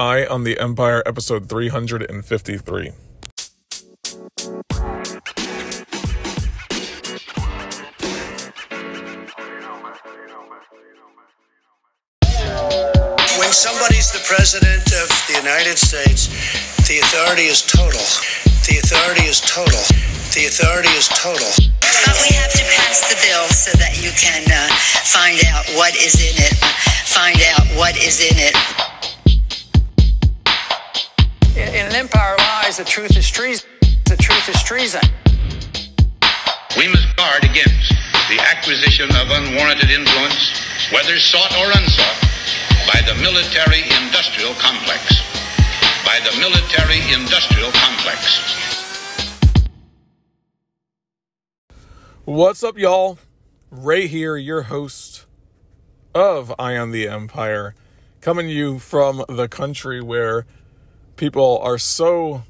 Eye 0.00 0.24
on 0.24 0.44
the 0.44 0.58
Empire, 0.58 1.02
episode 1.04 1.46
353. 1.46 2.16
When 13.36 13.52
somebody's 13.52 14.08
the 14.08 14.24
president 14.24 14.88
of 14.96 15.12
the 15.28 15.36
United 15.36 15.76
States, 15.76 16.32
the 16.88 17.00
authority 17.04 17.52
is 17.52 17.60
total. 17.60 18.00
The 18.72 18.80
authority 18.80 19.28
is 19.28 19.42
total. 19.44 19.84
The 20.32 20.48
authority 20.48 20.96
is 20.96 21.08
total. 21.08 21.52
But 21.84 22.16
we 22.24 22.32
have 22.40 22.52
to 22.52 22.64
pass 22.72 23.04
the 23.12 23.20
bill 23.20 23.44
so 23.52 23.76
that 23.76 24.00
you 24.00 24.12
can 24.16 24.48
uh, 24.48 24.72
find 25.04 25.44
out 25.52 25.68
what 25.76 25.94
is 25.94 26.14
in 26.16 26.40
it. 26.40 26.56
Find 27.04 27.36
out 27.52 27.76
what 27.76 27.98
is 27.98 28.22
in 28.24 28.38
it. 28.38 28.56
In 31.56 31.86
an 31.86 31.94
empire 31.96 32.36
lies, 32.38 32.76
the 32.76 32.84
truth 32.84 33.16
is 33.16 33.28
treason. 33.28 33.68
The 34.06 34.16
truth 34.16 34.48
is 34.48 34.62
treason. 34.62 35.00
We 36.76 36.86
must 36.86 37.16
guard 37.16 37.42
against 37.42 37.90
the 38.30 38.38
acquisition 38.38 39.10
of 39.10 39.30
unwarranted 39.30 39.90
influence, 39.90 40.62
whether 40.92 41.18
sought 41.18 41.50
or 41.58 41.66
unsought, 41.66 42.20
by 42.86 43.02
the 43.02 43.18
military 43.20 43.82
industrial 43.98 44.54
complex. 44.54 45.20
By 46.06 46.20
the 46.22 46.38
military 46.38 47.00
industrial 47.12 47.72
complex. 47.72 48.54
What's 52.24 52.62
up, 52.62 52.78
y'all? 52.78 53.18
Ray 53.72 54.06
here, 54.06 54.36
your 54.36 54.62
host 54.62 55.26
of 56.14 56.54
Eye 56.60 56.76
on 56.76 56.92
the 56.92 57.08
Empire, 57.08 57.74
coming 58.20 58.46
to 58.46 58.52
you 58.52 58.78
from 58.78 59.24
the 59.28 59.48
country 59.48 60.00
where 60.00 60.46
people 61.20 61.58
are 61.62 61.76
so 61.76 62.42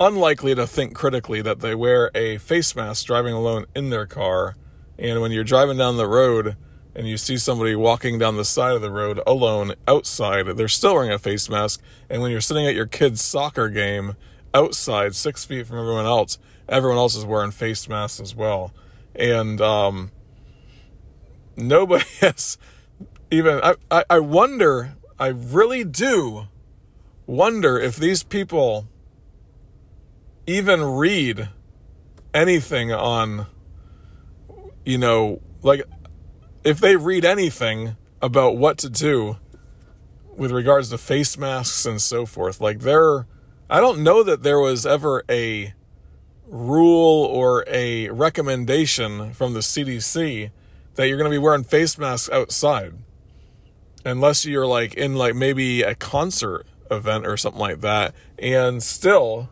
unlikely 0.00 0.56
to 0.56 0.66
think 0.66 0.92
critically 0.92 1.40
that 1.40 1.60
they 1.60 1.72
wear 1.72 2.10
a 2.12 2.36
face 2.38 2.74
mask 2.74 3.06
driving 3.06 3.32
alone 3.32 3.64
in 3.76 3.90
their 3.90 4.06
car. 4.06 4.56
And 4.98 5.20
when 5.20 5.30
you're 5.30 5.44
driving 5.44 5.78
down 5.78 5.96
the 5.96 6.08
road 6.08 6.56
and 6.96 7.06
you 7.06 7.16
see 7.16 7.36
somebody 7.36 7.76
walking 7.76 8.18
down 8.18 8.36
the 8.36 8.44
side 8.44 8.74
of 8.74 8.82
the 8.82 8.90
road 8.90 9.20
alone 9.24 9.74
outside, 9.86 10.46
they're 10.56 10.66
still 10.66 10.94
wearing 10.94 11.12
a 11.12 11.18
face 11.18 11.48
mask. 11.48 11.80
And 12.10 12.20
when 12.20 12.32
you're 12.32 12.40
sitting 12.40 12.66
at 12.66 12.74
your 12.74 12.86
kid's 12.86 13.22
soccer 13.22 13.68
game 13.68 14.16
outside, 14.52 15.14
six 15.14 15.44
feet 15.44 15.68
from 15.68 15.78
everyone 15.78 16.06
else, 16.06 16.38
everyone 16.68 16.98
else 16.98 17.14
is 17.14 17.24
wearing 17.24 17.52
face 17.52 17.88
masks 17.88 18.18
as 18.18 18.34
well. 18.34 18.74
And 19.14 19.60
um, 19.60 20.10
nobody 21.56 22.04
has 22.20 22.58
even, 23.30 23.60
I, 23.62 23.74
I, 23.92 24.04
I 24.10 24.18
wonder, 24.18 24.96
I 25.20 25.28
really 25.28 25.84
do 25.84 26.48
wonder 27.26 27.78
if 27.78 27.96
these 27.96 28.22
people 28.22 28.86
even 30.46 30.82
read 30.82 31.48
anything 32.32 32.92
on, 32.92 33.46
you 34.84 34.98
know, 34.98 35.40
like 35.62 35.82
if 36.64 36.78
they 36.80 36.96
read 36.96 37.24
anything 37.24 37.96
about 38.20 38.56
what 38.56 38.78
to 38.78 38.88
do 38.88 39.36
with 40.36 40.50
regards 40.50 40.90
to 40.90 40.98
face 40.98 41.38
masks 41.38 41.86
and 41.86 42.00
so 42.00 42.26
forth. 42.26 42.60
Like 42.60 42.80
there, 42.80 43.26
I 43.70 43.80
don't 43.80 44.02
know 44.02 44.22
that 44.22 44.42
there 44.42 44.58
was 44.58 44.84
ever 44.84 45.22
a 45.28 45.74
rule 46.46 47.24
or 47.24 47.64
a 47.66 48.08
recommendation 48.10 49.32
from 49.32 49.54
the 49.54 49.60
CDC 49.60 50.50
that 50.94 51.08
you're 51.08 51.16
going 51.16 51.30
to 51.30 51.34
be 51.34 51.38
wearing 51.38 51.64
face 51.64 51.98
masks 51.98 52.30
outside 52.30 52.94
unless 54.04 54.44
you're 54.44 54.66
like 54.66 54.94
in 54.94 55.14
like 55.14 55.34
maybe 55.34 55.82
a 55.82 55.94
concert 55.94 56.66
event 56.90 57.26
or 57.26 57.36
something 57.36 57.60
like 57.60 57.80
that. 57.80 58.14
And 58.38 58.82
still 58.82 59.50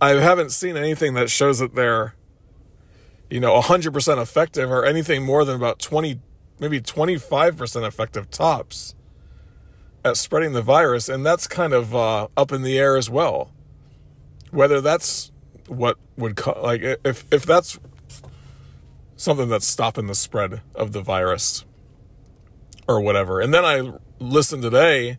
I 0.00 0.10
haven't 0.14 0.50
seen 0.50 0.76
anything 0.76 1.14
that 1.14 1.30
shows 1.30 1.58
that 1.60 1.74
they're 1.74 2.14
you 3.30 3.40
know 3.40 3.60
100% 3.60 4.20
effective 4.20 4.70
or 4.70 4.84
anything 4.84 5.24
more 5.24 5.44
than 5.44 5.56
about 5.56 5.78
20 5.78 6.20
maybe 6.58 6.80
25% 6.80 7.86
effective 7.86 8.30
tops 8.30 8.94
at 10.04 10.16
spreading 10.16 10.52
the 10.52 10.62
virus. 10.62 11.08
And 11.08 11.24
that's 11.24 11.46
kind 11.46 11.72
of 11.72 11.94
uh, 11.94 12.28
up 12.36 12.52
in 12.52 12.62
the 12.62 12.78
air 12.78 12.96
as 12.96 13.10
well. 13.10 13.50
Whether 14.50 14.80
that's 14.80 15.32
what 15.66 15.98
would 16.16 16.36
co- 16.36 16.60
like 16.62 16.82
if 16.82 17.24
if 17.32 17.46
that's 17.46 17.78
something 19.16 19.48
that's 19.48 19.66
stopping 19.66 20.08
the 20.08 20.14
spread 20.14 20.60
of 20.74 20.92
the 20.92 21.00
virus 21.00 21.64
or 22.88 23.00
whatever. 23.00 23.40
And 23.40 23.54
then 23.54 23.64
i 23.64 23.92
listened 24.18 24.62
today 24.62 25.18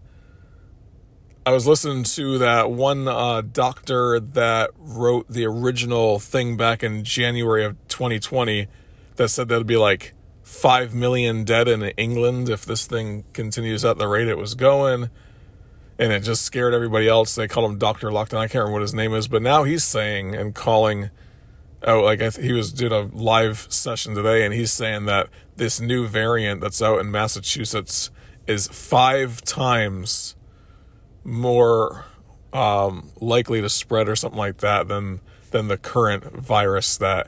I 1.46 1.52
was 1.52 1.68
listening 1.68 2.06
to 2.06 2.38
that 2.38 2.72
one 2.72 3.06
uh, 3.06 3.42
doctor 3.42 4.18
that 4.18 4.70
wrote 4.78 5.28
the 5.28 5.46
original 5.46 6.18
thing 6.18 6.56
back 6.56 6.84
in 6.84 7.04
January 7.04 7.66
of 7.66 7.76
2020 7.90 8.68
that 9.18 9.28
said 9.28 9.50
there'd 9.50 9.68
be 9.68 9.76
like 9.76 10.14
5 10.44 10.94
million 10.94 11.44
dead 11.44 11.68
in 11.68 11.84
England 11.84 12.48
if 12.48 12.64
this 12.64 12.88
thing 12.88 13.26
continues 13.34 13.84
at 13.84 13.98
the 13.98 14.08
rate 14.08 14.30
it 14.30 14.38
was 14.38 14.56
going. 14.56 15.10
And 16.00 16.14
it 16.14 16.22
just 16.22 16.44
scared 16.44 16.74
everybody 16.74 17.10
else. 17.10 17.36
They 17.36 17.50
called 17.50 17.72
him 17.72 17.78
Dr. 17.78 18.08
Lockdown. 18.08 18.38
I 18.38 18.48
can't 18.48 18.62
remember 18.62 18.74
what 18.74 18.82
his 18.84 18.94
name 18.94 19.14
is, 19.14 19.28
but 19.28 19.42
now 19.42 19.64
he's 19.64 19.84
saying 19.84 20.34
and 20.34 20.56
calling 20.56 21.10
oh, 21.86 22.04
like 22.04 22.20
th- 22.20 22.38
he 22.38 22.54
was 22.54 22.72
doing 22.72 22.94
a 22.94 23.02
live 23.14 23.68
session 23.70 24.16
today, 24.16 24.46
and 24.46 24.54
he's 24.54 24.72
saying 24.72 25.08
that 25.08 25.28
this 25.58 25.82
new 25.82 26.08
variant 26.08 26.62
that's 26.62 26.82
out 26.82 27.02
in 27.02 27.12
Massachusetts 27.12 28.12
is 28.48 28.68
five 28.70 29.42
times 29.42 30.36
more 31.24 32.06
um, 32.52 33.10
likely 33.20 33.62
to 33.62 33.70
spread 33.70 34.08
or 34.08 34.16
something 34.16 34.38
like 34.38 34.58
that 34.58 34.88
than 34.88 35.22
than 35.52 35.68
the 35.68 35.78
current 35.78 36.24
virus 36.36 36.98
that 36.98 37.28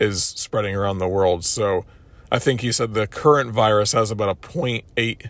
is 0.00 0.24
spreading 0.24 0.74
around 0.74 0.98
the 0.98 1.08
world. 1.08 1.44
So 1.44 1.84
I 2.32 2.38
think 2.38 2.62
he 2.62 2.72
said 2.72 2.94
the 2.94 3.06
current 3.06 3.52
virus 3.52 3.92
has 3.92 4.10
about 4.10 4.28
a 4.28 4.34
0.8 4.34 5.28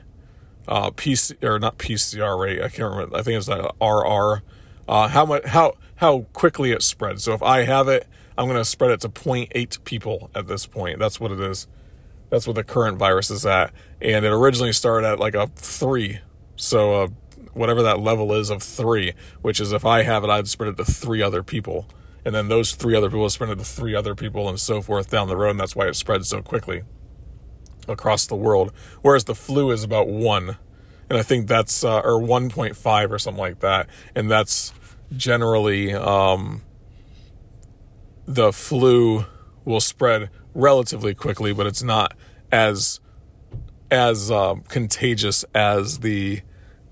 uh, 0.69 0.91
PC 0.91 1.43
or 1.43 1.59
not 1.59 1.79
PCR 1.79 2.39
rate. 2.39 2.63
I 2.63 2.69
can't 2.69 2.91
remember. 2.91 3.17
I 3.17 3.23
think 3.23 3.37
it's 3.39 3.49
like 3.49 3.63
RR. 3.81 4.43
Uh, 4.89 5.09
how 5.09 5.27
much 5.27 5.45
how 5.47 5.75
how 5.97 6.21
quickly 6.33 6.73
it 6.73 6.83
spreads. 6.83 7.25
So 7.25 7.35
if 7.35 7.43
I 7.43 7.65
have 7.65 7.89
it, 7.89 8.07
I'm 8.39 8.47
going 8.47 8.57
to 8.57 8.65
spread 8.65 8.91
it 8.91 9.01
to 9.03 9.09
0.8 9.09 9.85
people 9.85 10.31
at 10.35 10.47
this 10.47 10.65
point. 10.65 10.99
That's 10.99 11.21
what 11.21 11.31
it 11.31 11.41
is. 11.41 11.67
That's 12.31 12.47
what 12.47 12.57
the 12.57 12.65
current 12.65 12.97
virus 12.97 13.31
is 13.31 13.45
at. 13.45 13.73
And 14.01 14.25
it 14.25 14.33
originally 14.33 14.73
started 14.73 15.07
at 15.07 15.19
like 15.19 15.35
a 15.35 15.49
three. 15.57 16.21
So 16.57 17.03
uh, 17.03 17.09
whatever 17.53 17.83
that 17.83 18.01
level 18.01 18.33
is 18.33 18.51
of 18.51 18.63
three, 18.63 19.15
which 19.43 19.61
is 19.61 19.73
if 19.73 19.85
I 19.85 20.03
have 20.03 20.25
it, 20.25 20.31
I'd 20.31 20.49
spread 20.49 20.71
it 20.71 20.77
to 20.77 20.85
three 20.85 21.23
other 21.23 21.43
people. 21.43 21.87
And 22.25 22.35
then 22.35 22.49
those 22.49 22.75
three 22.75 22.95
other 22.95 23.09
people 23.09 23.29
spread 23.31 23.51
it 23.51 23.59
to 23.59 23.65
three 23.65 23.95
other 23.95 24.15
people 24.15 24.49
and 24.49 24.61
so 24.61 24.83
forth 24.83 25.11
down 25.11 25.29
the 25.29 25.37
road. 25.37 25.53
And 25.53 25.61
that's 25.61 25.75
why 25.75 25.89
it 25.89 25.97
spreads 25.97 26.29
so 26.29 26.43
quickly 26.43 26.83
across 27.89 28.27
the 28.27 28.37
world. 28.37 28.73
Whereas 29.03 29.25
the 29.25 29.35
flu 29.35 29.71
is 29.71 29.83
about 29.83 30.09
one. 30.09 30.57
And 31.09 31.19
I 31.19 31.23
think 31.23 31.49
that's, 31.49 31.83
uh, 31.83 32.01
or 32.01 32.21
1.5 32.21 33.11
or 33.11 33.19
something 33.19 33.41
like 33.41 33.61
that. 33.61 33.89
And 34.15 34.31
that's 34.31 34.73
generally, 35.17 35.93
um, 35.93 36.63
the 38.27 38.53
flu 38.53 39.25
will 39.65 39.81
spread 39.81 40.31
relatively 40.55 41.15
quickly, 41.15 41.53
but 41.53 41.67
it's 41.67 41.83
not 41.83 42.15
as, 42.53 43.01
as, 43.91 44.31
um, 44.31 44.63
contagious 44.69 45.45
as 45.53 45.99
the, 45.99 46.43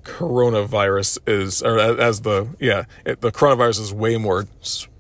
coronavirus 0.09 1.19
is, 1.27 1.63
or 1.63 1.79
as 1.79 2.23
the 2.23 2.49
yeah, 2.59 2.85
it, 3.05 3.21
the 3.21 3.31
coronavirus 3.31 3.81
is 3.81 3.95
way 3.95 4.17
more 4.17 4.47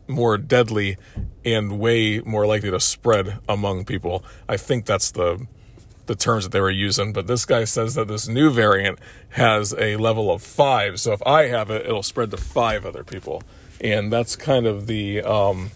more 0.06 0.38
deadly 0.38 0.96
and 1.44 1.78
way 1.78 2.20
more 2.20 2.46
likely 2.46 2.70
to 2.70 2.80
spread 2.80 3.38
among 3.48 3.84
people. 3.84 4.22
I 4.48 4.56
think 4.56 4.84
that's 4.84 5.10
the 5.10 5.46
the 6.06 6.14
terms 6.14 6.44
that 6.44 6.50
they 6.50 6.60
were 6.60 6.70
using. 6.70 7.12
But 7.12 7.26
this 7.26 7.44
guy 7.46 7.64
says 7.64 7.94
that 7.94 8.08
this 8.08 8.28
new 8.28 8.50
variant 8.50 8.98
has 9.30 9.74
a 9.78 9.96
level 9.96 10.30
of 10.30 10.42
five. 10.42 11.00
So 11.00 11.12
if 11.12 11.22
I 11.26 11.48
have 11.48 11.70
it, 11.70 11.86
it'll 11.86 12.02
spread 12.02 12.30
to 12.32 12.36
five 12.36 12.84
other 12.84 13.04
people, 13.04 13.42
and 13.80 14.12
that's 14.12 14.36
kind 14.36 14.66
of 14.66 14.86
the 14.86 15.22
um, 15.22 15.70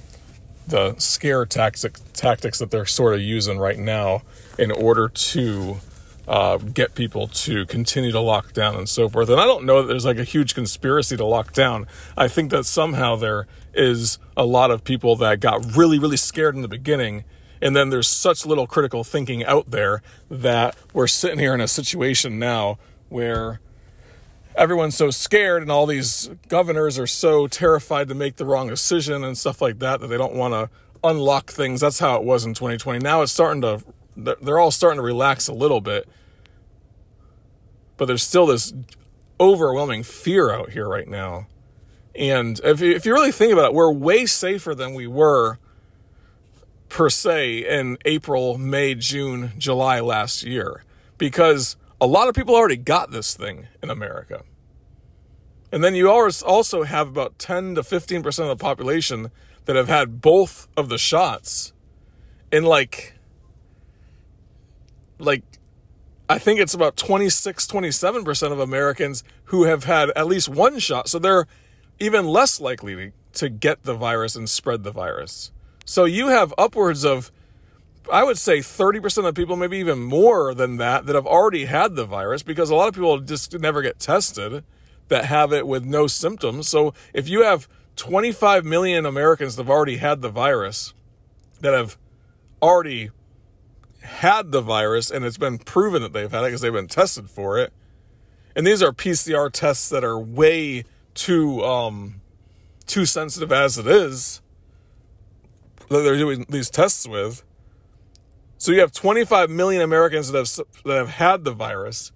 the 0.66 0.94
scare 0.98 1.46
tactic, 1.46 1.96
tactics 2.12 2.58
that 2.58 2.70
they're 2.70 2.86
sort 2.86 3.14
of 3.14 3.20
using 3.20 3.58
right 3.58 3.78
now 3.78 4.22
in 4.58 4.70
order 4.70 5.08
to 5.08 5.78
uh, 6.28 6.56
get 6.58 6.94
people 6.94 7.26
to 7.26 7.66
continue 7.66 8.12
to 8.12 8.20
lock 8.20 8.52
down 8.52 8.76
and 8.76 8.88
so 8.88 9.08
forth. 9.08 9.28
And 9.28 9.40
I 9.40 9.44
don't 9.44 9.64
know 9.64 9.82
that 9.82 9.88
there's 9.88 10.04
like 10.04 10.18
a 10.18 10.24
huge 10.24 10.54
conspiracy 10.54 11.16
to 11.16 11.24
lock 11.24 11.52
down. 11.52 11.86
I 12.16 12.28
think 12.28 12.50
that 12.50 12.64
somehow 12.64 13.16
there 13.16 13.46
is 13.74 14.18
a 14.36 14.44
lot 14.44 14.70
of 14.70 14.84
people 14.84 15.16
that 15.16 15.40
got 15.40 15.76
really, 15.76 15.98
really 15.98 16.16
scared 16.16 16.54
in 16.54 16.62
the 16.62 16.68
beginning. 16.68 17.24
And 17.60 17.76
then 17.76 17.90
there's 17.90 18.08
such 18.08 18.46
little 18.46 18.66
critical 18.66 19.04
thinking 19.04 19.44
out 19.44 19.70
there 19.70 20.02
that 20.30 20.76
we're 20.92 21.06
sitting 21.06 21.38
here 21.38 21.54
in 21.54 21.60
a 21.60 21.68
situation 21.68 22.38
now 22.38 22.78
where 23.08 23.60
everyone's 24.54 24.96
so 24.96 25.10
scared 25.10 25.62
and 25.62 25.70
all 25.70 25.86
these 25.86 26.30
governors 26.48 26.98
are 26.98 27.06
so 27.06 27.46
terrified 27.46 28.08
to 28.08 28.14
make 28.14 28.36
the 28.36 28.44
wrong 28.44 28.68
decision 28.68 29.24
and 29.24 29.38
stuff 29.38 29.62
like 29.62 29.78
that 29.78 30.00
that 30.00 30.08
they 30.08 30.18
don't 30.18 30.34
want 30.34 30.54
to 30.54 30.70
unlock 31.04 31.50
things. 31.50 31.80
That's 31.80 31.98
how 31.98 32.16
it 32.16 32.24
was 32.24 32.44
in 32.44 32.54
2020. 32.54 32.98
Now 32.98 33.22
it's 33.22 33.32
starting 33.32 33.62
to 33.62 33.82
they're 34.16 34.58
all 34.58 34.70
starting 34.70 34.98
to 34.98 35.02
relax 35.02 35.48
a 35.48 35.52
little 35.54 35.80
bit. 35.80 36.08
but 37.96 38.06
there's 38.06 38.22
still 38.22 38.46
this 38.46 38.72
overwhelming 39.40 40.02
fear 40.02 40.50
out 40.50 40.70
here 40.70 40.88
right 40.88 41.08
now. 41.08 41.46
And 42.14 42.60
if 42.64 42.80
you, 42.80 42.92
if 42.92 43.06
you 43.06 43.12
really 43.14 43.32
think 43.32 43.52
about 43.52 43.66
it, 43.66 43.74
we're 43.74 43.92
way 43.92 44.26
safer 44.26 44.74
than 44.74 44.94
we 44.94 45.06
were 45.06 45.58
per 46.88 47.08
se 47.10 47.66
in 47.68 47.96
April, 48.04 48.58
May, 48.58 48.94
June, 48.94 49.52
July 49.58 50.00
last 50.00 50.42
year 50.42 50.84
because 51.18 51.76
a 52.00 52.06
lot 52.06 52.28
of 52.28 52.34
people 52.34 52.54
already 52.54 52.76
got 52.76 53.12
this 53.12 53.34
thing 53.34 53.68
in 53.82 53.90
America. 53.90 54.42
And 55.72 55.82
then 55.82 55.94
you 55.94 56.10
also 56.10 56.82
have 56.82 57.08
about 57.08 57.38
10 57.38 57.76
to 57.76 57.82
15% 57.82 58.26
of 58.40 58.48
the 58.48 58.56
population 58.56 59.30
that 59.64 59.76
have 59.76 59.88
had 59.88 60.20
both 60.20 60.68
of 60.76 60.88
the 60.88 60.98
shots. 60.98 61.72
in 62.52 62.64
like 62.64 63.14
like 65.22 65.42
I 66.28 66.38
think 66.38 66.60
it's 66.60 66.72
about 66.72 66.96
26, 66.96 67.66
27% 67.66 68.52
of 68.52 68.58
Americans 68.58 69.22
who 69.46 69.64
have 69.64 69.84
had 69.84 70.10
at 70.16 70.26
least 70.26 70.48
one 70.48 70.78
shot. 70.78 71.08
So 71.08 71.18
they're 71.18 71.46
even 71.98 72.26
less 72.26 72.60
likely 72.60 72.96
to, 72.96 73.12
to 73.34 73.48
get 73.50 73.82
the 73.82 73.94
virus 73.94 74.34
and 74.34 74.48
spread 74.48 74.82
the 74.82 74.92
virus. 74.92 75.52
So 75.84 76.04
you 76.04 76.28
have 76.28 76.54
upwards 76.56 77.04
of, 77.04 77.30
I 78.10 78.24
would 78.24 78.38
say 78.38 78.58
30% 78.60 79.28
of 79.28 79.34
people, 79.34 79.56
maybe 79.56 79.78
even 79.78 80.00
more 80.00 80.54
than 80.54 80.78
that, 80.78 81.06
that 81.06 81.14
have 81.14 81.26
already 81.26 81.66
had 81.66 81.96
the 81.96 82.06
virus 82.06 82.42
because 82.42 82.70
a 82.70 82.74
lot 82.74 82.88
of 82.88 82.94
people 82.94 83.18
just 83.20 83.58
never 83.58 83.82
get 83.82 83.98
tested 83.98 84.64
that 85.08 85.26
have 85.26 85.52
it 85.52 85.66
with 85.66 85.84
no 85.84 86.06
symptoms. 86.06 86.68
So 86.68 86.94
if 87.12 87.28
you 87.28 87.42
have 87.42 87.68
25 87.96 88.64
million 88.64 89.04
Americans 89.04 89.56
that 89.56 89.64
have 89.64 89.70
already 89.70 89.98
had 89.98 90.22
the 90.22 90.30
virus, 90.30 90.94
that 91.60 91.74
have 91.74 91.98
already 92.62 93.10
had 94.02 94.52
the 94.52 94.60
virus 94.60 95.10
and 95.10 95.24
it's 95.24 95.38
been 95.38 95.58
proven 95.58 96.02
that 96.02 96.12
they've 96.12 96.30
had 96.30 96.42
it 96.42 96.48
because 96.48 96.60
they've 96.60 96.72
been 96.72 96.88
tested 96.88 97.30
for 97.30 97.58
it. 97.58 97.72
And 98.54 98.66
these 98.66 98.82
are 98.82 98.92
PCR 98.92 99.50
tests 99.50 99.88
that 99.88 100.04
are 100.04 100.18
way 100.18 100.84
too 101.14 101.62
um, 101.64 102.20
too 102.86 103.06
sensitive 103.06 103.52
as 103.52 103.78
it 103.78 103.86
is 103.86 104.42
that 105.88 106.02
they're 106.02 106.16
doing 106.16 106.46
these 106.48 106.70
tests 106.70 107.06
with. 107.06 107.42
So 108.58 108.72
you 108.72 108.80
have 108.80 108.92
25 108.92 109.50
million 109.50 109.82
Americans 109.82 110.30
that 110.30 110.38
have 110.38 110.66
that 110.84 110.96
have 110.96 111.08
had 111.10 111.44
the 111.44 111.52
virus, 111.52 112.12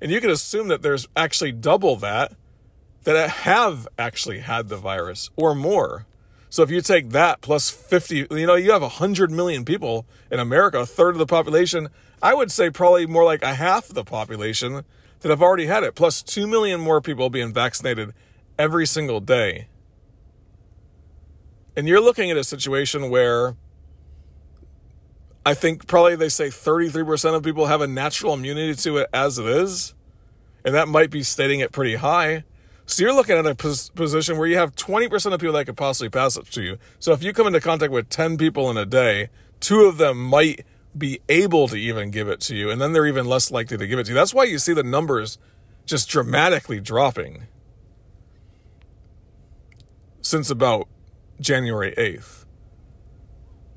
and 0.00 0.10
you 0.10 0.20
can 0.20 0.30
assume 0.30 0.68
that 0.68 0.82
there's 0.82 1.08
actually 1.16 1.52
double 1.52 1.96
that 1.96 2.32
that 3.04 3.30
have 3.30 3.86
actually 3.98 4.40
had 4.40 4.68
the 4.68 4.76
virus 4.76 5.30
or 5.36 5.54
more. 5.54 6.06
So 6.56 6.62
if 6.62 6.70
you 6.70 6.80
take 6.80 7.10
that 7.10 7.42
plus 7.42 7.68
50, 7.68 8.28
you 8.30 8.46
know, 8.46 8.54
you 8.54 8.72
have 8.72 8.80
100 8.80 9.30
million 9.30 9.62
people 9.62 10.06
in 10.30 10.40
America, 10.40 10.78
a 10.78 10.86
third 10.86 11.10
of 11.10 11.18
the 11.18 11.26
population. 11.26 11.88
I 12.22 12.32
would 12.32 12.50
say 12.50 12.70
probably 12.70 13.04
more 13.04 13.24
like 13.24 13.42
a 13.42 13.56
half 13.56 13.90
of 13.90 13.94
the 13.94 14.04
population 14.04 14.82
that 15.20 15.28
have 15.28 15.42
already 15.42 15.66
had 15.66 15.82
it, 15.82 15.94
plus 15.94 16.22
2 16.22 16.46
million 16.46 16.80
more 16.80 17.02
people 17.02 17.28
being 17.28 17.52
vaccinated 17.52 18.14
every 18.58 18.86
single 18.86 19.20
day. 19.20 19.68
And 21.76 21.86
you're 21.86 22.00
looking 22.00 22.30
at 22.30 22.38
a 22.38 22.44
situation 22.44 23.10
where 23.10 23.54
I 25.44 25.52
think 25.52 25.86
probably 25.86 26.16
they 26.16 26.30
say 26.30 26.46
33% 26.46 27.34
of 27.34 27.42
people 27.42 27.66
have 27.66 27.82
a 27.82 27.86
natural 27.86 28.32
immunity 28.32 28.74
to 28.76 28.96
it 28.96 29.10
as 29.12 29.38
it 29.38 29.44
is. 29.44 29.92
And 30.64 30.74
that 30.74 30.88
might 30.88 31.10
be 31.10 31.22
stating 31.22 31.60
it 31.60 31.70
pretty 31.70 31.96
high. 31.96 32.44
So 32.86 33.02
you're 33.02 33.14
looking 33.14 33.36
at 33.36 33.44
a 33.46 33.54
pos- 33.54 33.90
position 33.90 34.38
where 34.38 34.46
you 34.46 34.56
have 34.56 34.74
20% 34.76 35.32
of 35.32 35.40
people 35.40 35.54
that 35.54 35.64
could 35.64 35.76
possibly 35.76 36.08
pass 36.08 36.36
it 36.36 36.46
to 36.52 36.62
you. 36.62 36.78
So 37.00 37.12
if 37.12 37.22
you 37.22 37.32
come 37.32 37.48
into 37.48 37.60
contact 37.60 37.92
with 37.92 38.08
10 38.08 38.38
people 38.38 38.70
in 38.70 38.76
a 38.76 38.86
day, 38.86 39.28
two 39.60 39.82
of 39.82 39.98
them 39.98 40.22
might 40.22 40.64
be 40.96 41.20
able 41.28 41.68
to 41.68 41.76
even 41.76 42.10
give 42.10 42.28
it 42.28 42.40
to 42.42 42.54
you, 42.54 42.70
and 42.70 42.80
then 42.80 42.92
they're 42.92 43.06
even 43.06 43.26
less 43.26 43.50
likely 43.50 43.76
to 43.76 43.86
give 43.86 43.98
it 43.98 44.04
to 44.04 44.10
you. 44.10 44.14
That's 44.14 44.32
why 44.32 44.44
you 44.44 44.58
see 44.58 44.72
the 44.72 44.82
numbers 44.82 45.36
just 45.84 46.08
dramatically 46.08 46.80
dropping 46.80 47.46
since 50.22 50.48
about 50.48 50.88
January 51.40 51.92
8th. 51.96 52.44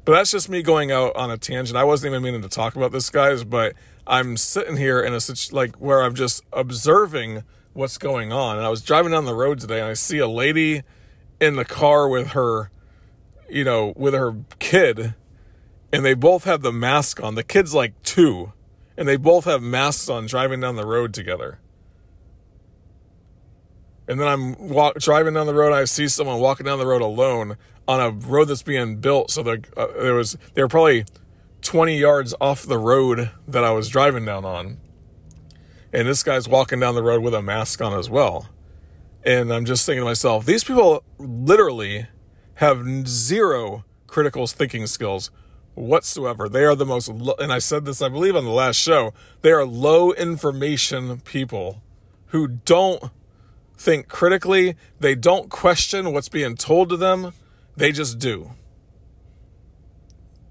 But 0.06 0.14
that's 0.14 0.32
just 0.32 0.50
me 0.50 0.64
going 0.64 0.92
out 0.92 1.16
on 1.16 1.30
a 1.30 1.38
tangent. 1.38 1.78
I 1.78 1.84
wasn't 1.84 2.12
even 2.12 2.24
meaning 2.24 2.42
to 2.42 2.50
talk 2.50 2.76
about 2.76 2.92
this, 2.92 3.10
guys, 3.10 3.44
but 3.44 3.74
I'm 4.08 4.38
sitting 4.38 4.78
here 4.78 5.02
in 5.02 5.14
a 5.14 5.20
such 5.20 5.52
like 5.52 5.76
where 5.76 6.02
I'm 6.02 6.16
just 6.16 6.42
observing 6.52 7.44
what's 7.74 7.98
going 7.98 8.32
on. 8.32 8.58
And 8.58 8.66
I 8.66 8.70
was 8.70 8.82
driving 8.82 9.12
down 9.12 9.26
the 9.26 9.36
road 9.36 9.60
today 9.60 9.80
and 9.80 9.90
I 9.90 9.94
see 9.94 10.20
a 10.20 10.28
lady 10.28 10.84
in 11.40 11.56
the 11.56 11.66
car 11.66 12.08
with 12.08 12.30
her, 12.30 12.70
you 13.50 13.64
know, 13.64 13.94
with 13.96 14.14
her 14.14 14.36
kid, 14.60 15.16
and 15.92 16.06
they 16.06 16.14
both 16.14 16.44
have 16.44 16.62
the 16.62 16.72
mask 16.72 17.22
on. 17.22 17.36
The 17.36 17.44
kid's 17.44 17.74
like 17.74 18.02
two, 18.04 18.54
and 18.98 19.08
they 19.08 19.18
both 19.18 19.46
have 19.46 19.62
masks 19.62 20.10
on 20.10 20.26
driving 20.26 20.60
down 20.60 20.76
the 20.76 20.86
road 20.86 21.14
together. 21.14 21.60
And 24.08 24.20
then 24.20 24.28
I'm 24.28 24.70
walk, 24.70 24.96
driving 25.00 25.36
down 25.36 25.46
the 25.46 25.54
road. 25.54 25.72
I 25.72 25.86
see 25.86 26.08
someone 26.08 26.40
walking 26.40 26.66
down 26.66 26.80
the 26.80 26.88
road 26.88 27.02
alone 27.02 27.58
on 27.88 28.00
a 28.00 28.10
road 28.10 28.46
that's 28.46 28.64
being 28.64 28.98
built. 28.98 29.32
So 29.32 29.42
uh, 29.42 29.88
there 30.02 30.16
was 30.16 30.36
they 30.54 30.62
were 30.62 30.68
probably 30.68 31.06
20 31.62 31.98
yards 31.98 32.34
off 32.42 32.64
the 32.64 32.78
road 32.78 33.32
that 33.48 33.64
I 33.64 33.72
was 33.72 33.88
driving 33.88 34.26
down 34.26 34.46
on 34.46 34.80
and 35.92 36.08
this 36.08 36.24
guy's 36.24 36.48
walking 36.48 36.80
down 36.80 36.96
the 36.96 37.04
road 37.04 37.22
with 37.22 37.34
a 37.34 37.42
mask 37.42 37.82
on 37.82 37.94
as 37.94 38.10
well. 38.10 38.50
And 39.24 39.52
I'm 39.52 39.66
just 39.66 39.86
thinking 39.86 40.02
to 40.02 40.06
myself, 40.06 40.46
these 40.46 40.64
people 40.64 41.04
literally 41.18 42.08
have 42.56 43.08
zero 43.08 43.84
critical 44.08 44.48
thinking 44.48 44.88
skills 44.88 45.32
whatsoever. 45.76 46.50
They 46.50 46.66
are 46.66 46.76
the 46.76 46.86
most, 46.86 47.10
lo- 47.10 47.36
and 47.40 47.52
I 47.52 47.60
said 47.60 47.86
this, 47.86 48.02
I 48.02 48.10
believe, 48.10 48.36
on 48.36 48.46
the 48.46 48.52
last 48.52 48.76
show, 48.76 49.14
they 49.42 49.52
are 49.52 49.66
low 49.66 50.14
information 50.14 51.20
people 51.22 51.82
who 52.28 52.48
don't 52.48 53.12
think 53.78 54.08
critically, 54.08 54.76
they 55.00 55.16
don't 55.16 55.50
question 55.50 56.12
what's 56.12 56.30
being 56.30 56.56
told 56.56 56.90
to 56.90 56.98
them, 56.98 57.34
they 57.78 57.92
just 57.92 58.20
do. 58.20 58.52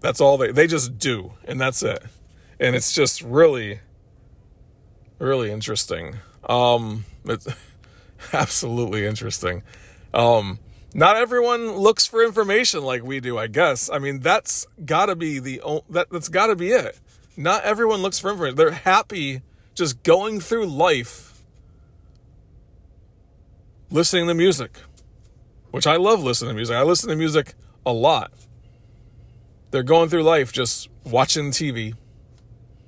That's 0.00 0.20
all 0.20 0.38
they, 0.38 0.50
they 0.50 0.66
just 0.66 0.98
do, 0.98 1.34
and 1.44 1.60
that's 1.60 1.82
it. 1.82 2.02
And 2.58 2.74
it's 2.74 2.92
just 2.92 3.20
really, 3.20 3.80
really 5.18 5.50
interesting. 5.50 6.16
Um, 6.48 7.04
it's 7.24 7.46
absolutely 8.32 9.06
interesting. 9.06 9.62
Um, 10.14 10.58
not 10.94 11.16
everyone 11.16 11.72
looks 11.76 12.06
for 12.06 12.24
information 12.24 12.82
like 12.82 13.02
we 13.02 13.20
do, 13.20 13.38
I 13.38 13.46
guess. 13.46 13.90
I 13.90 13.98
mean, 13.98 14.20
that's 14.20 14.66
got 14.84 15.06
to 15.06 15.16
be 15.16 15.38
the 15.38 15.60
that 15.90 16.08
that's 16.10 16.28
got 16.28 16.46
to 16.46 16.56
be 16.56 16.70
it. 16.70 16.98
Not 17.36 17.64
everyone 17.64 18.00
looks 18.00 18.18
for 18.18 18.30
information. 18.30 18.56
They're 18.56 18.70
happy 18.72 19.42
just 19.74 20.02
going 20.02 20.40
through 20.40 20.66
life 20.66 21.42
listening 23.90 24.26
to 24.28 24.34
music, 24.34 24.78
which 25.70 25.86
I 25.86 25.96
love 25.96 26.22
listening 26.22 26.50
to 26.50 26.54
music. 26.54 26.76
I 26.76 26.82
listen 26.82 27.10
to 27.10 27.16
music 27.16 27.54
a 27.84 27.92
lot. 27.92 28.32
They're 29.70 29.82
going 29.82 30.08
through 30.08 30.22
life 30.22 30.52
just 30.52 30.88
watching 31.04 31.50
TV, 31.50 31.94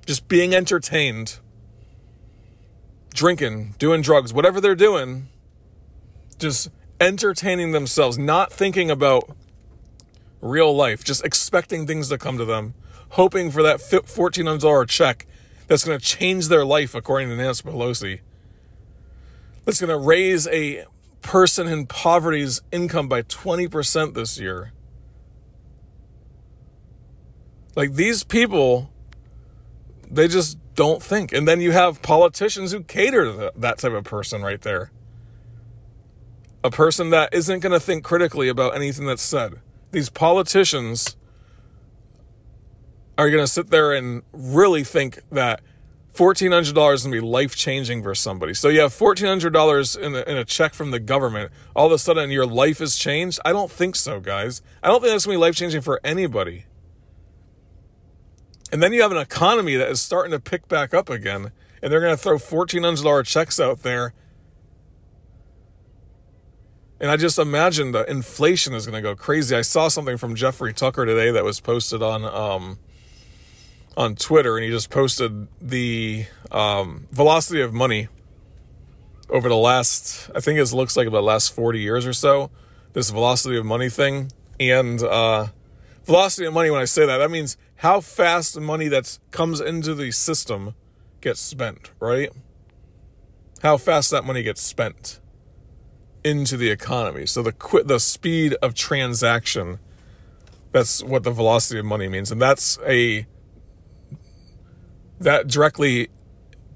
just 0.05 0.27
being 0.27 0.55
entertained 0.55 1.39
drinking, 3.13 3.75
doing 3.77 4.01
drugs, 4.01 4.33
whatever 4.33 4.61
they're 4.61 4.75
doing, 4.75 5.27
just 6.39 6.69
entertaining 6.99 7.71
themselves, 7.71 8.17
not 8.17 8.51
thinking 8.51 8.89
about 8.89 9.35
real 10.41 10.75
life, 10.75 11.03
just 11.03 11.23
expecting 11.23 11.85
things 11.85 12.09
to 12.09 12.17
come 12.17 12.37
to 12.37 12.45
them, 12.45 12.73
hoping 13.09 13.51
for 13.51 13.61
that 13.63 13.79
$1,400 13.79 14.87
check 14.87 15.27
that's 15.67 15.85
going 15.85 15.97
to 15.97 16.05
change 16.05 16.47
their 16.47 16.65
life, 16.65 16.95
according 16.95 17.29
to 17.29 17.35
Nancy 17.35 17.63
Pelosi. 17.63 18.19
That's 19.65 19.79
going 19.79 19.89
to 19.89 19.97
raise 19.97 20.47
a 20.47 20.85
person 21.21 21.67
in 21.67 21.85
poverty's 21.85 22.61
income 22.71 23.07
by 23.07 23.21
20% 23.21 24.13
this 24.13 24.39
year. 24.39 24.73
Like 27.75 27.93
these 27.93 28.23
people, 28.23 28.91
they 30.09 30.27
just 30.27 30.57
don't 30.81 31.03
think. 31.03 31.31
And 31.31 31.47
then 31.47 31.61
you 31.61 31.73
have 31.73 32.01
politicians 32.01 32.71
who 32.71 32.81
cater 32.81 33.25
to 33.25 33.53
that 33.55 33.77
type 33.77 33.91
of 33.91 34.03
person 34.03 34.41
right 34.41 34.59
there. 34.59 34.91
A 36.63 36.71
person 36.71 37.11
that 37.11 37.31
isn't 37.31 37.59
going 37.59 37.71
to 37.71 37.79
think 37.79 38.03
critically 38.03 38.49
about 38.49 38.75
anything 38.75 39.05
that's 39.05 39.21
said. 39.21 39.59
These 39.91 40.09
politicians 40.09 41.15
are 43.15 43.29
going 43.29 43.43
to 43.43 43.51
sit 43.51 43.69
there 43.69 43.91
and 43.91 44.23
really 44.33 44.83
think 44.83 45.19
that 45.29 45.61
$1,400 46.15 46.93
is 46.95 47.03
going 47.03 47.13
to 47.13 47.21
be 47.21 47.27
life 47.27 47.55
changing 47.55 48.01
for 48.01 48.15
somebody. 48.15 48.55
So 48.55 48.69
you 48.69 48.79
have 48.81 48.91
$1,400 48.91 49.99
in 49.99 50.15
a, 50.15 50.21
in 50.21 50.37
a 50.37 50.43
check 50.43 50.73
from 50.73 50.89
the 50.89 50.99
government. 50.99 51.51
All 51.75 51.85
of 51.85 51.91
a 51.91 51.99
sudden 51.99 52.31
your 52.31 52.47
life 52.47 52.79
has 52.79 52.95
changed? 52.95 53.39
I 53.45 53.51
don't 53.51 53.71
think 53.71 53.95
so, 53.95 54.19
guys. 54.19 54.63
I 54.81 54.87
don't 54.87 55.01
think 55.01 55.13
that's 55.13 55.27
going 55.27 55.35
to 55.35 55.37
be 55.37 55.41
life 55.41 55.55
changing 55.55 55.81
for 55.81 56.01
anybody. 56.03 56.65
And 58.71 58.81
then 58.81 58.93
you 58.93 59.01
have 59.01 59.11
an 59.11 59.17
economy 59.17 59.75
that 59.75 59.89
is 59.89 60.01
starting 60.01 60.31
to 60.31 60.39
pick 60.39 60.67
back 60.67 60.93
up 60.93 61.09
again, 61.09 61.51
and 61.81 61.91
they're 61.91 61.99
going 61.99 62.15
to 62.15 62.21
throw 62.21 62.37
$1,400 62.37 63.25
checks 63.25 63.59
out 63.59 63.83
there. 63.83 64.13
And 66.99 67.09
I 67.09 67.17
just 67.17 67.39
imagine 67.39 67.91
the 67.91 68.09
inflation 68.09 68.73
is 68.73 68.85
going 68.85 68.95
to 68.95 69.01
go 69.01 69.15
crazy. 69.15 69.55
I 69.55 69.61
saw 69.61 69.87
something 69.87 70.17
from 70.17 70.35
Jeffrey 70.35 70.73
Tucker 70.73 71.05
today 71.05 71.31
that 71.31 71.43
was 71.43 71.59
posted 71.59 72.03
on 72.03 72.23
um, 72.23 72.77
on 73.97 74.15
Twitter, 74.15 74.55
and 74.55 74.63
he 74.63 74.69
just 74.69 74.89
posted 74.89 75.47
the 75.59 76.25
um, 76.51 77.07
velocity 77.11 77.61
of 77.61 77.73
money 77.73 78.07
over 79.29 79.49
the 79.49 79.55
last, 79.55 80.29
I 80.35 80.41
think 80.41 80.59
it 80.59 80.73
looks 80.73 80.95
like 80.95 81.07
about 81.07 81.19
the 81.19 81.23
last 81.23 81.53
40 81.53 81.79
years 81.79 82.05
or 82.05 82.13
so, 82.13 82.51
this 82.93 83.09
velocity 83.09 83.57
of 83.57 83.65
money 83.65 83.89
thing. 83.89 84.31
And 84.59 85.01
uh, 85.01 85.47
velocity 86.05 86.45
of 86.45 86.53
money, 86.53 86.69
when 86.69 86.81
I 86.81 86.85
say 86.85 87.05
that, 87.05 87.17
that 87.17 87.31
means 87.31 87.57
how 87.81 87.99
fast 87.99 88.53
the 88.53 88.61
money 88.61 88.87
that 88.87 89.17
comes 89.31 89.59
into 89.59 89.95
the 89.95 90.11
system 90.11 90.75
gets 91.19 91.39
spent, 91.39 91.89
right? 91.99 92.29
How 93.63 93.77
fast 93.77 94.11
that 94.11 94.23
money 94.23 94.43
gets 94.43 94.61
spent 94.61 95.19
into 96.23 96.57
the 96.57 96.69
economy. 96.69 97.25
So 97.25 97.41
the 97.41 97.51
qu- 97.51 97.81
the 97.83 97.99
speed 97.99 98.53
of 98.61 98.75
transaction, 98.75 99.79
that's 100.71 101.03
what 101.03 101.23
the 101.23 101.31
velocity 101.31 101.79
of 101.79 101.85
money 101.85 102.07
means. 102.07 102.31
And 102.31 102.39
that's 102.39 102.77
a, 102.85 103.25
that 105.19 105.47
directly 105.47 106.09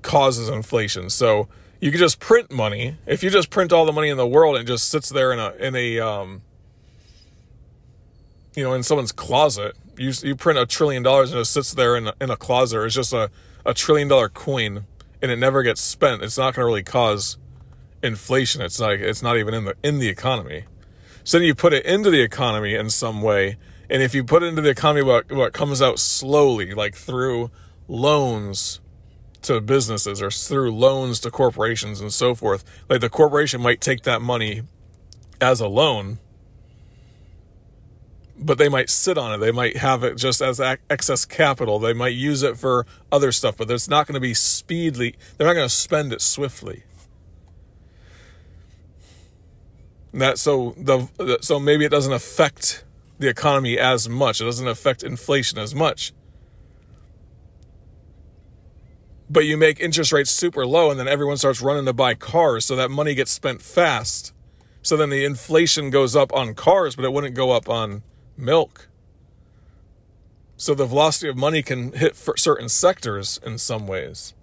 causes 0.02 0.50
inflation. 0.50 1.12
So 1.12 1.48
you 1.80 1.92
could 1.92 2.00
just 2.00 2.20
print 2.20 2.52
money. 2.52 2.98
If 3.06 3.22
you 3.22 3.30
just 3.30 3.52
print 3.52 3.72
all 3.72 3.86
the 3.86 3.94
money 3.94 4.10
in 4.10 4.18
the 4.18 4.26
world 4.26 4.58
and 4.58 4.68
just 4.68 4.90
sits 4.90 5.10
there 5.10 5.32
in 5.32 5.38
a 5.38 5.52
in 5.60 5.76
a 5.76 6.00
um, 6.00 6.42
you 8.56 8.64
know 8.64 8.74
in 8.74 8.82
someone's 8.82 9.12
closet, 9.12 9.78
you 9.98 10.12
you 10.22 10.36
print 10.36 10.60
a 10.60 10.66
trillion 10.66 11.04
dollars 11.04 11.32
and 11.32 11.40
it 11.40 11.46
sits 11.46 11.74
there 11.74 11.96
in 11.96 12.08
a, 12.08 12.14
in 12.20 12.30
a 12.30 12.38
closet. 12.38 12.84
It's 12.84 12.96
just 12.96 13.14
a 13.14 13.30
a 13.66 13.74
trillion 13.74 14.08
dollar 14.08 14.30
coin 14.30 14.86
and 15.22 15.32
it 15.32 15.40
never 15.40 15.64
gets 15.64 15.82
spent. 15.82 16.22
It's 16.22 16.38
not 16.38 16.54
going 16.54 16.64
to 16.64 16.68
really 16.68 16.84
cause 16.84 17.38
inflation. 18.04 18.62
It's 18.62 18.80
like 18.80 19.00
it's 19.00 19.24
not 19.24 19.38
even 19.38 19.54
in 19.54 19.66
the 19.66 19.76
in 19.84 20.00
the 20.00 20.08
economy. 20.08 20.66
So 21.24 21.40
then 21.40 21.48
you 21.48 21.56
put 21.56 21.74
it 21.74 21.86
into 21.86 22.12
the 22.12 22.22
economy 22.22 22.76
in 22.76 22.90
some 22.90 23.22
way, 23.22 23.58
and 23.90 24.04
if 24.04 24.14
you 24.14 24.24
put 24.24 24.44
it 24.44 24.48
into 24.48 24.62
the 24.62 24.70
economy, 24.70 25.04
what 25.04 25.32
what 25.32 25.54
comes 25.54 25.82
out 25.82 26.00
slowly, 26.00 26.74
like 26.74 26.96
through 26.96 27.50
loans 27.88 28.82
to 29.42 29.62
businesses 29.62 30.22
or 30.22 30.32
through 30.32 30.72
loans 30.76 31.20
to 31.20 31.32
corporations 31.32 32.02
and 32.02 32.12
so 32.12 32.36
forth. 32.36 32.64
Like 32.90 33.02
the 33.02 33.10
corporation 33.10 33.62
might 33.62 33.80
take 33.80 34.04
that 34.04 34.22
money 34.22 34.64
as 35.40 35.60
a 35.60 35.68
loan, 35.68 36.18
but 38.38 38.58
they 38.58 38.70
might 38.70 38.90
sit 38.90 39.18
on 39.18 39.34
it. 39.34 39.38
They 39.38 39.52
might 39.52 39.78
have 39.78 40.04
it 40.04 40.18
just 40.18 40.42
as 40.42 40.60
excess 40.90 41.26
capital. 41.26 41.80
They 41.80 41.94
might 41.94 42.14
use 42.16 42.44
it 42.44 42.58
for 42.58 42.86
other 43.12 43.32
stuff, 43.32 43.58
but 43.58 43.70
it's 43.72 43.88
not 43.88 44.08
going 44.08 44.16
to 44.16 44.20
be 44.20 44.34
speedily. 44.34 45.16
They're 45.38 45.48
not 45.48 45.54
going 45.54 45.68
to 45.68 45.74
spend 45.74 46.12
it 46.14 46.22
swiftly. 46.22 46.84
That 50.14 50.38
so 50.38 50.76
the 50.78 51.40
so 51.42 51.60
maybe 51.60 51.84
it 51.84 51.90
doesn't 51.90 52.14
affect 52.14 52.86
the 53.20 53.28
economy 53.28 53.78
as 53.78 54.08
much. 54.08 54.40
It 54.40 54.46
doesn't 54.46 54.68
affect 54.68 55.04
inflation 55.04 55.60
as 55.60 55.76
much 55.76 56.14
but 59.30 59.46
you 59.46 59.58
make 59.58 59.80
interest 59.80 60.12
rates 60.12 60.32
super 60.32 60.66
low 60.66 60.92
and 60.92 61.00
then 61.00 61.08
everyone 61.08 61.38
starts 61.38 61.62
running 61.62 61.86
to 61.86 61.94
buy 61.94 62.14
cars 62.14 62.66
so 62.66 62.76
that 62.76 62.92
money 62.92 63.16
gets 63.16 63.32
spent 63.32 63.62
fast 63.62 64.34
so 64.82 64.96
then 64.96 65.10
the 65.10 65.26
inflation 65.26 65.90
goes 65.90 66.16
up 66.16 66.32
on 66.34 66.54
cars 66.54 66.96
but 66.96 67.06
it 67.06 67.12
wouldn't 67.12 67.34
go 67.36 67.52
up 67.52 67.68
on 67.68 68.04
milk 68.38 68.88
so 70.58 70.74
the 70.74 70.86
velocity 70.86 71.28
of 71.28 71.36
money 71.36 71.62
can 71.62 71.92
hit 71.94 72.16
certain 72.38 72.70
sectors 72.70 73.40
in 73.46 73.58
some 73.58 73.88
ways 73.88 74.34